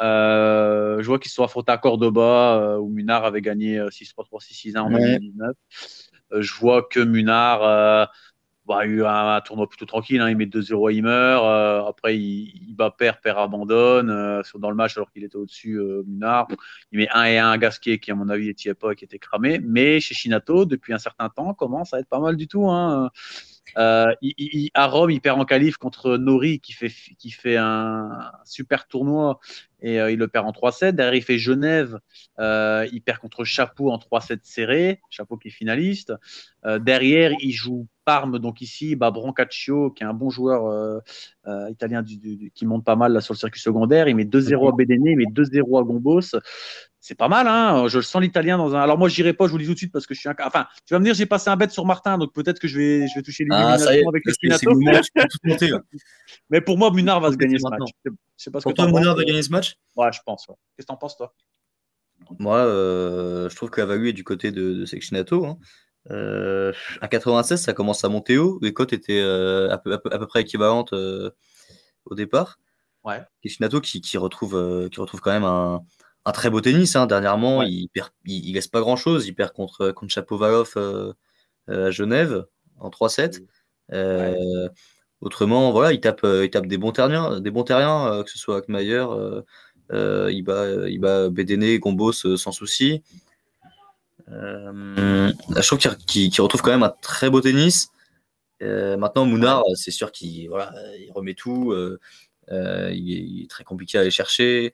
[1.00, 4.54] je vois qu'ils se sont affrontés à Cordoba où Munar avait gagné 6-3, 3, 6,
[4.54, 5.56] 6, 1 en 2019.
[6.40, 8.10] je vois que Munar
[8.70, 10.22] bah, il a eu un, tournoi plutôt tranquille.
[10.22, 10.30] Hein.
[10.30, 11.44] il met 2-0 il meurt.
[11.44, 15.80] Euh, après, il, bat père, père abandonne euh, dans le match alors qu'il était au-dessus
[15.80, 16.48] euh, Munard.
[16.92, 19.18] Il met 1 et 1 à Gasquet qui, à mon avis, était pas, qui était
[19.18, 19.60] cramé.
[19.64, 22.70] Mais chez Shinato, depuis un certain temps, commence à être pas mal du tout.
[22.70, 23.10] Hein.
[23.78, 28.88] Il, à Rome, il perd en qualif contre Nori qui fait, qui fait un super
[28.88, 29.40] tournoi
[29.82, 30.92] et il le perd en 3-7.
[30.92, 32.00] Derrière, il fait Genève,
[32.38, 36.14] il perd contre Chapeau en 3-7 serré, Chapeau qui est finaliste.
[36.66, 41.00] derrière, il joue Parme, donc ici, bah, Brancaccio, qui est un bon joueur euh,
[41.46, 44.08] euh, italien qui monte pas mal là, sur le circuit secondaire.
[44.08, 46.36] Il met 2-0 à Bédéné, il met 2-0 à Gombos.
[47.02, 48.82] C'est pas mal, hein je sens l'italien dans un.
[48.82, 50.36] Alors moi, j'irai pas, je vous dis tout de suite parce que je suis un.
[50.44, 52.78] Enfin, tu vas me dire, j'ai passé un bet sur Martin, donc peut-être que je
[52.78, 55.84] vais, je vais toucher l'illumination ah, avec le
[56.50, 57.90] Mais pour moi, Munard va se gagner ce match.
[58.38, 59.78] Je pour toi, Munard va gagner ce match?
[59.96, 60.46] Ouais, je pense.
[60.48, 61.34] Qu'est-ce que t'en penses, toi?
[62.38, 65.46] Moi, euh, je trouve que la value est du côté de, de Sectionato.
[65.46, 65.58] Hein.
[66.12, 68.60] Euh, à 96, ça commence à monter haut.
[68.62, 71.32] Les cotes étaient euh, à, peu, à, peu, près équivalentes euh,
[72.06, 72.60] au départ.
[73.04, 73.22] Ouais.
[73.42, 75.82] Qui, qui, retrouve, qui retrouve quand même un,
[76.30, 76.96] un très beau tennis.
[76.96, 77.08] Hein.
[77.08, 79.28] Dernièrement, il, perd, il, laisse pas grand chose.
[79.28, 80.78] Il perd contre, contre Chapovalov
[81.68, 82.46] à Genève
[82.80, 83.42] en 3-7.
[85.22, 88.58] Autrement, voilà, il tape, il tape des bons terriens, des bons terriens que ce soit
[88.58, 89.06] Akmayer,
[89.92, 93.04] il bat, il bat Bédéné, Gombos sans souci.
[94.32, 97.90] Euh, je trouve qu'il retrouve quand même un très beau tennis.
[98.62, 101.72] Euh, maintenant, Mounard, c'est sûr qu'il voilà, il remet tout.
[101.72, 102.00] Euh,
[102.92, 104.74] il, est, très compliqué à aller chercher.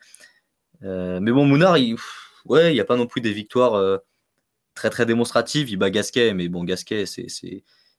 [0.81, 1.95] Mais bon, Mounard, il
[2.45, 3.99] ouais, n'y a pas non plus des victoires
[4.75, 5.69] très très démonstrative.
[5.69, 7.27] Il bat Gasquet, mais bon, Gasquet, c'est,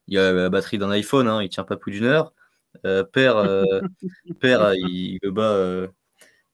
[0.07, 2.33] il a la batterie d'un iPhone, hein, il tient pas plus d'une heure.
[2.83, 3.11] père,
[4.41, 5.89] père, il, le bat.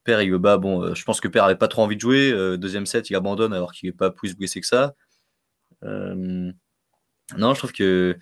[0.04, 0.56] Père, il le bat.
[0.58, 2.56] Bon, je pense que Père avait pas trop envie de jouer.
[2.58, 4.94] deuxième set, il abandonne alors qu'il n'est pas plus blessé que ça.
[5.82, 6.52] non,
[7.54, 8.16] je trouve que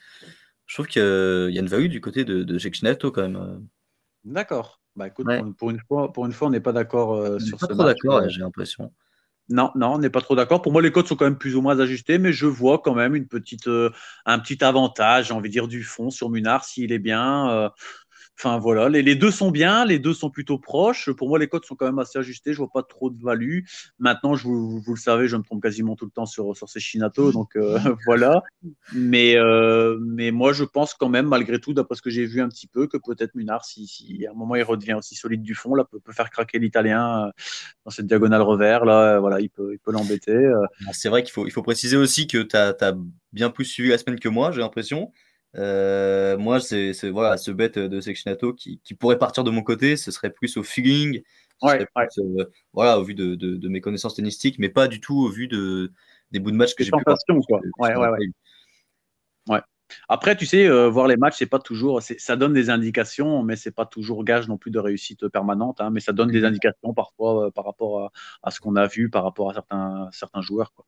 [0.67, 3.67] je trouve qu'il y a une value du côté de, de quand même.
[4.25, 4.80] D'accord.
[5.01, 5.27] Bah écoute,
[5.57, 8.41] pour, une fois, pour une fois, on n'est pas d'accord sur pas trop d'accord, j'ai
[8.41, 8.93] l'impression.
[9.49, 10.63] Non, non, on n'est pas trop d'accord.
[10.63, 12.95] Pour moi, les codes sont quand même plus ou moins ajustés, mais je vois quand
[12.95, 13.69] même une petite,
[14.27, 17.71] un petit avantage, j'ai envie de dire, du fond sur Munard s'il est bien.
[18.43, 21.13] Enfin voilà, les, deux sont bien, les deux sont plutôt proches.
[21.13, 22.55] Pour moi, les codes sont quand même assez ajustés.
[22.55, 23.65] Je vois pas trop de value.
[23.99, 26.81] Maintenant, je vous, le savez, je me trompe quasiment tout le temps sur, sur ces
[26.81, 28.43] Shinato, donc euh, voilà.
[28.95, 32.41] Mais, euh, mais moi, je pense quand même, malgré tout, d'après ce que j'ai vu
[32.41, 35.43] un petit peu, que peut-être Munard, si, si, à un moment il redevient aussi solide
[35.43, 37.31] du fond, là, peut, peut faire craquer l'Italien euh,
[37.85, 38.87] dans cette diagonale revers.
[38.87, 40.51] Là, voilà, il peut, il peut l'embêter.
[40.93, 42.95] C'est vrai qu'il faut, il faut préciser aussi que tu as, as
[43.35, 45.13] bien plus suivi la semaine que moi, j'ai l'impression.
[45.57, 49.97] Euh, moi, c'est voilà, ce bête de Sectionato qui, qui, pourrait partir de mon côté,
[49.97, 51.23] ce serait plus au feeling,
[51.63, 51.87] ouais,
[52.19, 55.49] euh, voilà, au vu de, de, mes connaissances tennistiques, mais pas du tout au vu
[55.49, 55.93] de,
[56.31, 57.03] des bouts de match que j'ai pu.
[57.49, 57.61] Quoi.
[57.79, 57.95] Ouais.
[60.09, 63.57] Après, tu sais, euh, voir les matchs, c'est pas toujours, ça donne des indications, mais
[63.57, 65.81] c'est pas toujours gage non plus de réussite permanente.
[65.81, 66.47] Hein, mais ça donne des mhm.
[66.47, 68.11] indications parfois euh, par rapport
[68.43, 70.73] à, ce qu'on a vu, par rapport à certains, certains joueurs.
[70.73, 70.85] Quoi.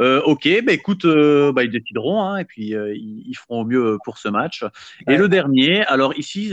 [0.00, 4.18] Euh, ok, bah, écoute, bah, ils décideront, hein, et puis ils, feront au mieux pour
[4.18, 4.64] ce match.
[5.08, 6.52] Et le dernier, alors ici,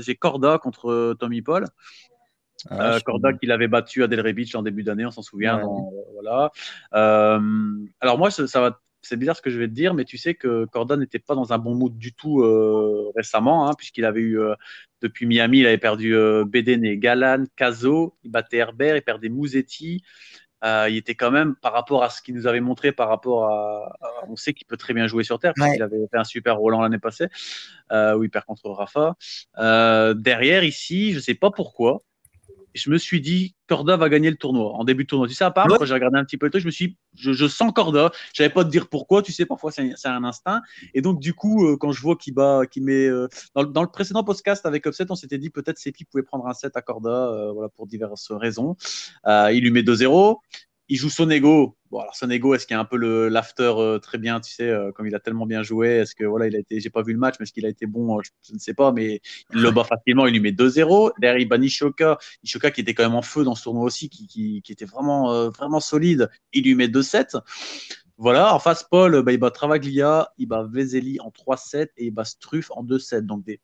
[0.00, 1.64] j'ai Corda contre Tommy Paul.
[2.70, 5.62] Ah, Corda qui l'avait battu à Del Beach en début d'année, on s'en souvient.
[6.14, 6.50] voilà.
[6.92, 10.18] alors moi, ça, ça va c'est bizarre ce que je vais te dire, mais tu
[10.18, 14.04] sais que Corda n'était pas dans un bon mood du tout euh, récemment, hein, puisqu'il
[14.04, 14.54] avait eu, euh,
[15.00, 20.02] depuis Miami, il avait perdu euh, Galan, Caso, il battait Herbert, il perdait Mouzetti.
[20.64, 23.96] il était quand même, par rapport à ce qu'il nous avait montré, par rapport à.
[24.28, 26.56] on sait qu'il peut très bien jouer sur terre, parce qu'il avait fait un super
[26.56, 27.28] Roland l'année passée,
[27.92, 29.14] où il perd contre Rafa.
[30.14, 32.00] derrière, ici, je ne sais pas pourquoi,
[32.74, 35.28] je me suis dit, Corda va gagner le tournoi, en début de tournoi.
[35.28, 36.96] Tu sais, à part, quand j'ai regardé un petit peu le truc, je me suis
[37.14, 38.10] je, je sens Corda.
[38.32, 40.60] Je savais pas te dire pourquoi, tu sais, parfois c'est un instinct.
[40.94, 43.06] Et donc, du coup, euh, quand je vois qu'il bat, qu'il met.
[43.06, 46.54] Euh, dans, le précédent podcast avec Upset, on s'était dit peut-être Sepi pouvait prendre un
[46.54, 48.76] set à Corda, euh, voilà, pour diverses raisons.
[49.26, 50.38] il lui met 2-0
[50.88, 51.76] il joue Sonego.
[51.90, 54.52] Bon, alors Sonego, est-ce qu'il y a un peu le l'after euh, très bien, tu
[54.52, 56.90] sais, euh, comme il a tellement bien joué, est-ce que voilà, il a été, j'ai
[56.90, 58.92] pas vu le match, mais est-ce qu'il a été bon, euh, je, ne sais pas,
[58.92, 59.20] mais
[59.54, 61.12] il le bat facilement, il lui met 2-0.
[61.18, 64.08] Derrière, il bat Nishoka, Nishoka qui était quand même en feu dans ce tournoi aussi,
[64.08, 67.40] qui, qui, qui était vraiment, vraiment solide, il lui met 2-7.
[68.20, 72.10] Voilà, en face, Paul, bah, il bat Travaglia, il bat Vezeli en 3-7 et il
[72.10, 73.20] bat Struff en 2-7.
[73.20, 73.60] Donc des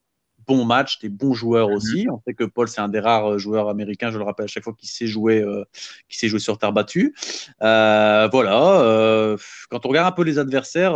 [0.46, 1.74] bons matchs, des bons joueurs mhm.
[1.74, 2.06] aussi.
[2.10, 4.48] On sait que Paul, c'est un des rares euh, joueurs américains, je le rappelle à
[4.48, 5.64] chaque fois, qui sait jouer, euh,
[6.08, 7.14] qui sait jouer sur terre battue.
[7.62, 9.36] Euh, voilà.
[9.70, 10.94] quand on regarde un peu les adversaires,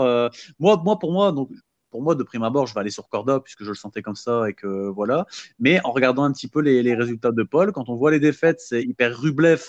[0.58, 1.50] moi, moi, pour moi, donc,
[1.90, 4.16] pour moi, de prime abord, je vais aller sur Corda puisque je le sentais comme
[4.16, 5.26] ça et que voilà.
[5.58, 8.60] Mais en regardant un petit peu les, résultats de Paul, quand on voit les défaites,
[8.60, 9.64] c'est il perd Rublev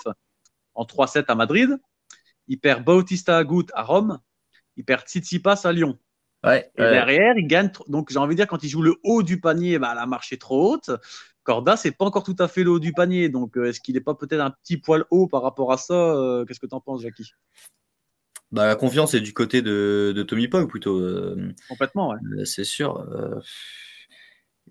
[0.75, 1.77] en 3-7 à Madrid,
[2.47, 4.19] il perd Bautista Agut à Rome,
[4.75, 5.97] il perd Tsitsipas à Lyon
[6.45, 7.71] et derrière, il gagne.
[7.87, 10.31] Donc, j'ai envie de dire, quand il joue le haut du panier, bah, la marche
[10.31, 10.89] est trop haute.
[11.43, 13.29] Corda, c'est pas encore tout à fait le haut du panier.
[13.29, 15.93] Donc, euh, est-ce qu'il n'est pas peut-être un petit poil haut par rapport à ça
[15.93, 17.31] euh, Qu'est-ce que tu en penses, Jackie?
[18.51, 20.99] Bah, La confiance est du côté de, Tommy Paul plutôt.
[20.99, 22.45] Euh, Complètement, ouais.
[22.45, 23.05] c'est sûr.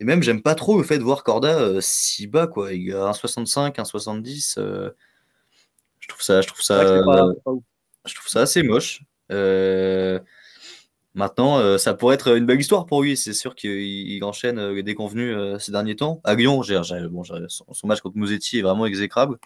[0.01, 2.47] Et même, j'aime pas trop le fait de voir Corda si bas.
[2.47, 2.73] Quoi.
[2.73, 4.55] Il a 1,65, 1,70.
[6.01, 7.03] je trouve ça, je trouve ça,
[8.07, 9.03] je trouve ça assez moche.
[9.31, 10.19] Euh,
[11.19, 13.16] Maintenant, euh, ça pourrait être une belle histoire pour lui.
[13.16, 16.21] C'est sûr qu'il enchaîne euh, les déconvenus euh, ces derniers temps.
[16.23, 16.62] À Lyon,
[17.11, 19.37] bon, son, match contre Mouzetti est vraiment exécrable.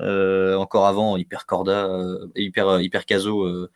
[0.00, 1.88] encore avant, hyper Corda,
[2.34, 3.68] hyper, hyper Caso.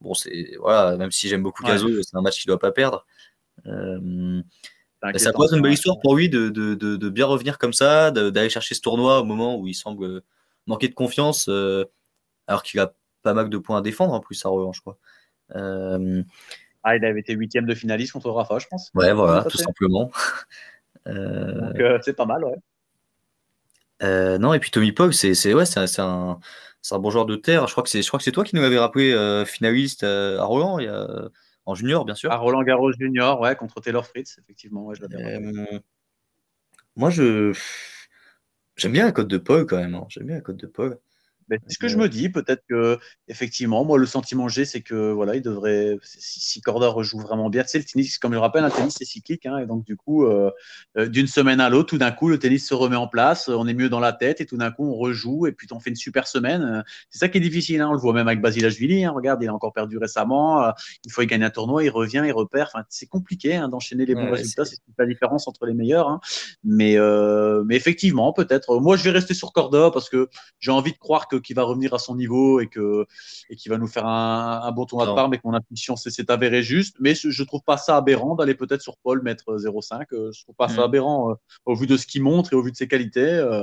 [0.00, 2.72] bon, c'est voilà, même si j'aime beaucoup Caso, c'est un match qu'il ne doit pas
[2.72, 3.04] perdre.
[3.66, 8.10] ça pourrait être une belle histoire pour lui de, de, de, bien revenir comme ça,
[8.10, 10.22] d'aller chercher ce tournoi au moment où il semble
[10.66, 11.46] manquer de confiance,
[12.46, 14.80] alors qu'il a pas mal de points à défendre en plus à revanche.
[14.80, 14.96] crois.
[16.82, 18.90] Ah, il avait été huitième de finaliste contre Rafa, je pense.
[18.94, 20.10] Ouais, voilà, tout simplement.
[21.06, 22.56] Euh, Donc, euh, c'est pas mal, ouais.
[24.02, 26.38] Euh, non, et puis Tommy Pog, c'est ouais, c'est un,
[26.90, 27.66] un, bon joueur de terre.
[27.66, 31.08] Je crois que c'est toi qui nous avais rappelé finaliste à Roland, il y a,
[31.64, 32.30] en junior, bien sûr.
[32.30, 34.84] À Roland Garros junior, ouais, contre Taylor Fritz, effectivement.
[34.84, 35.80] Ouais, je
[36.96, 37.52] moi, je
[38.76, 39.94] j'aime bien la cote de Paul quand même.
[39.94, 40.06] Hein.
[40.08, 40.66] J'aime bien la cote de
[41.58, 41.68] Paul.
[41.68, 42.98] ce que je me dis, peut-être que
[43.28, 47.50] effectivement, moi le sentiment que j'ai, c'est que voilà, il devrait, si, Corda rejoue vraiment
[47.50, 49.66] bien, tu sais, le tennis, comme je le rappelle, un tennis c'est cyclique, hein, et
[49.66, 50.50] donc du coup, euh,
[50.96, 53.66] euh, d'une semaine à l'autre, tout d'un coup, le tennis se remet en place, on
[53.66, 55.90] est mieux dans la tête, et tout d'un coup, on rejoue, et puis on fait
[55.90, 56.84] une super semaine.
[57.10, 59.48] C'est ça qui est difficile, hein, on le voit même avec Basilashvili, hein, regarde, il
[59.48, 60.70] a encore perdu récemment, euh,
[61.04, 64.06] il faut y gagner un tournoi, il revient, il repère, enfin, c'est compliqué hein, d'enchaîner
[64.06, 66.20] les bons résultats, c'est la différence entre les meilleurs, hein.
[66.64, 66.96] mais,
[67.64, 70.28] mais effectivement, peut-être, moi je vais rester sur Corda parce que
[70.58, 73.06] j'ai envie de croire que qu'il va revenir à son niveau et que
[73.48, 75.96] et qu'il va nous faire un, un bon tournoi de part, mais que mon intuition
[75.96, 76.96] s'est avérée juste.
[77.00, 80.04] Mais je, trouve pas ça aberrant d'aller peut-être sur Paul mettre 0,5.
[80.12, 80.84] Euh, je trouve pas ça mm.
[80.84, 81.34] aberrant euh,
[81.64, 83.20] au vu de ce qu'il montre et au vu de ses qualités.
[83.20, 83.62] Euh,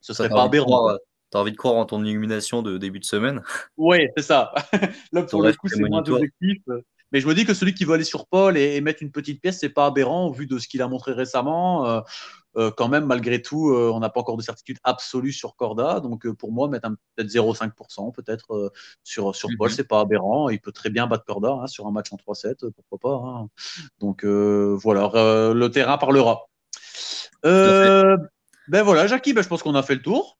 [0.00, 0.96] ce serait pas aberrant.
[1.30, 3.42] T'as envie de croire en ton illumination de début de semaine?
[3.76, 4.54] Oui, c'est ça.
[5.12, 6.62] Là, pour le coup, c'est moins objectif.
[7.12, 9.40] Mais je me dis que celui qui veut aller sur Paul et, mettre une petite
[9.40, 11.86] pièce, c'est pas aberrant au vu de ce qu'il a montré récemment.
[11.86, 12.00] Euh,
[12.76, 16.00] quand même, malgré tout, euh, on n'a pas encore de certitude absolue sur Corda.
[16.00, 18.72] Donc, euh, pour moi, mettre peut-être 0,5% peut-être
[19.04, 19.74] sur, sur Paul, mhm.
[19.76, 20.48] c'est pas aberrant.
[20.48, 23.28] Il peut très bien battre Corda hein, sur un match en 3-7, pourquoi pas.
[23.28, 23.48] Hein.
[23.98, 25.10] Donc, voilà,
[25.52, 26.46] le terrain parlera.
[27.42, 30.38] ben voilà, Jackie, ben, je pense qu'on a fait le tour.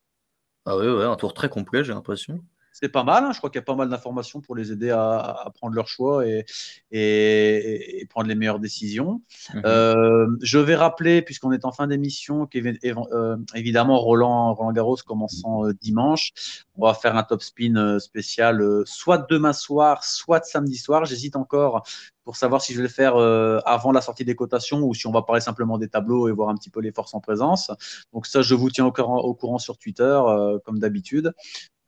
[0.64, 2.40] Ah oui, ouais, un tour très complet, j'ai l'impression
[2.78, 3.24] c'est pas mal.
[3.24, 3.32] Hein.
[3.32, 6.26] Je crois qu'il y a pas mal d'informations pour les aider à, prendre leur choix
[6.26, 6.44] et,
[6.90, 9.22] et, prendre les meilleures décisions.
[9.54, 9.62] Mhm.
[9.64, 15.64] Euh, je vais rappeler, puisqu'on est en fin d'émission, qu'évidemment, euh, Roland, Roland Garros commençant
[15.64, 16.32] euh, dimanche,
[16.76, 21.06] on va faire un top spin spécial soit demain soir, soit samedi soir.
[21.06, 21.82] J'hésite encore
[22.24, 23.16] pour savoir si je vais le faire
[23.64, 26.50] avant la sortie des cotations ou si on va parler simplement des tableaux et voir
[26.50, 27.70] un petit peu les forces en présence.
[28.12, 30.20] Donc ça, je vous tiens au courant, au courant sur Twitter,
[30.64, 31.32] comme d'habitude.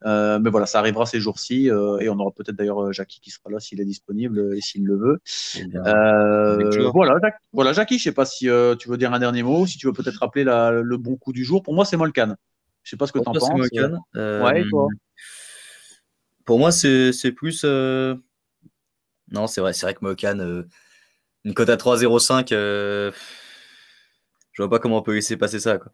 [0.05, 3.19] Euh, mais voilà, ça arrivera ces jours-ci euh, et on aura peut-être d'ailleurs euh, Jackie
[3.19, 5.19] qui sera là s'il est disponible et s'il le veut.
[5.57, 5.65] Eh
[6.93, 7.19] voilà,
[7.51, 8.47] voilà, Jackie, je sais pas si
[8.79, 11.43] tu veux dire un dernier mot, si tu veux peut-être rappeler le bon coup du
[11.43, 11.63] jour.
[11.63, 12.35] Pour moi, c'est Molkan.
[12.83, 13.49] Je sais pas ce que tu en penses.
[14.15, 14.87] Ouais, toi?
[16.45, 17.65] Pour moi, c'est plus.
[19.31, 20.63] Non, c'est vrai, c'est vrai que Molkan,
[21.43, 23.11] une cote à 3,05, je
[24.57, 25.77] vois pas comment on peut laisser passer ça.
[25.77, 25.91] Quoi.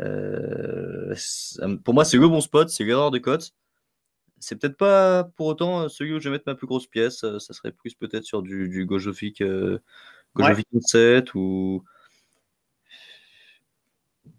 [0.00, 1.14] Euh,
[1.84, 3.52] pour moi, c'est le bon spot, c'est l'erreur de cote.
[4.38, 7.24] C'est peut-être pas pour autant celui où je vais mettre ma plus grosse pièce.
[7.24, 9.78] Euh, ça serait plus peut-être sur du, du Gojovic, euh,
[10.80, 11.84] 7 ou.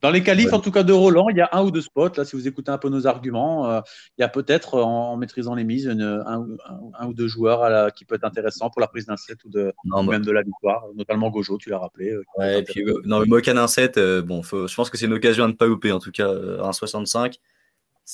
[0.02, 2.14] Dans les qualifs, en tout cas de Roland, il y a un ou deux spots.
[2.18, 3.82] Là, si vous écoutez un peu nos arguments, euh,
[4.18, 8.16] il y a peut-être, en, maîtrisant les mises, un, ou deux joueurs à qui peut
[8.16, 11.30] être intéressant pour la prise d'un set ou, de, bah même de la victoire, notamment
[11.30, 12.12] Gojo, tu l'as rappelé.
[12.12, 15.14] Euh, ouais, et puis, euh, non, le Mokan 1-7, bon, je pense que c'est une
[15.14, 17.36] occasion à ne pas louper, en tout cas, 1-65.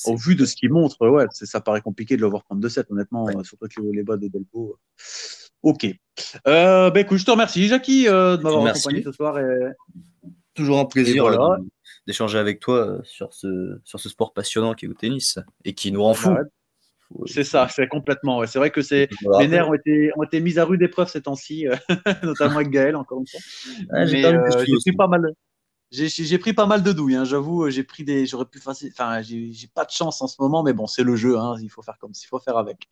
[0.04, 2.84] Au vu de ce qu'il montre, ouais, ça paraît compliqué de le voir prendre 2-7,
[2.90, 4.78] honnêtement, surtout que les bas de Delpo.
[5.62, 5.86] Ok.
[6.46, 9.38] Euh, bah, écoute, je te remercie, Jackie, de m'avoir accompagné ce soir.
[9.38, 9.72] Et...
[10.58, 11.24] Toujours un plaisir
[12.08, 15.72] d'échanger avec toi euh, sur ce, sur ce sport passionnant qui est le tennis et
[15.72, 16.34] qui nous rend fous.
[17.26, 18.44] C'est ça, c'est complètement.
[18.44, 21.22] C'est vrai que c'est les nerfs ont été, ont été mis à rude épreuve ces
[21.22, 21.76] temps-ci, euh,
[22.24, 24.04] notamment avec Gaël, encore une fois.
[24.06, 25.32] j'ai pris pas mal.
[25.92, 27.70] J'ai pris pas mal de douilles, hein, j'avoue.
[27.70, 28.90] J'ai pris des, j'aurais pu facile.
[28.92, 31.38] Enfin, j'ai pas de chance en ce moment, mais bon, c'est le jeu.
[31.38, 32.88] Hein, il faut faire comme, il faut faire avec.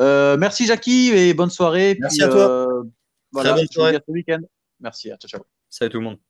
[0.00, 1.96] Euh, merci Jackie et bonne soirée.
[1.98, 2.68] Merci à toi.
[3.32, 3.98] Voilà, Très bonne soirée.
[4.06, 4.40] ce week-end.
[4.80, 5.10] Merci.
[5.10, 5.40] À ciao ciao.
[5.70, 6.29] Salut tout le monde.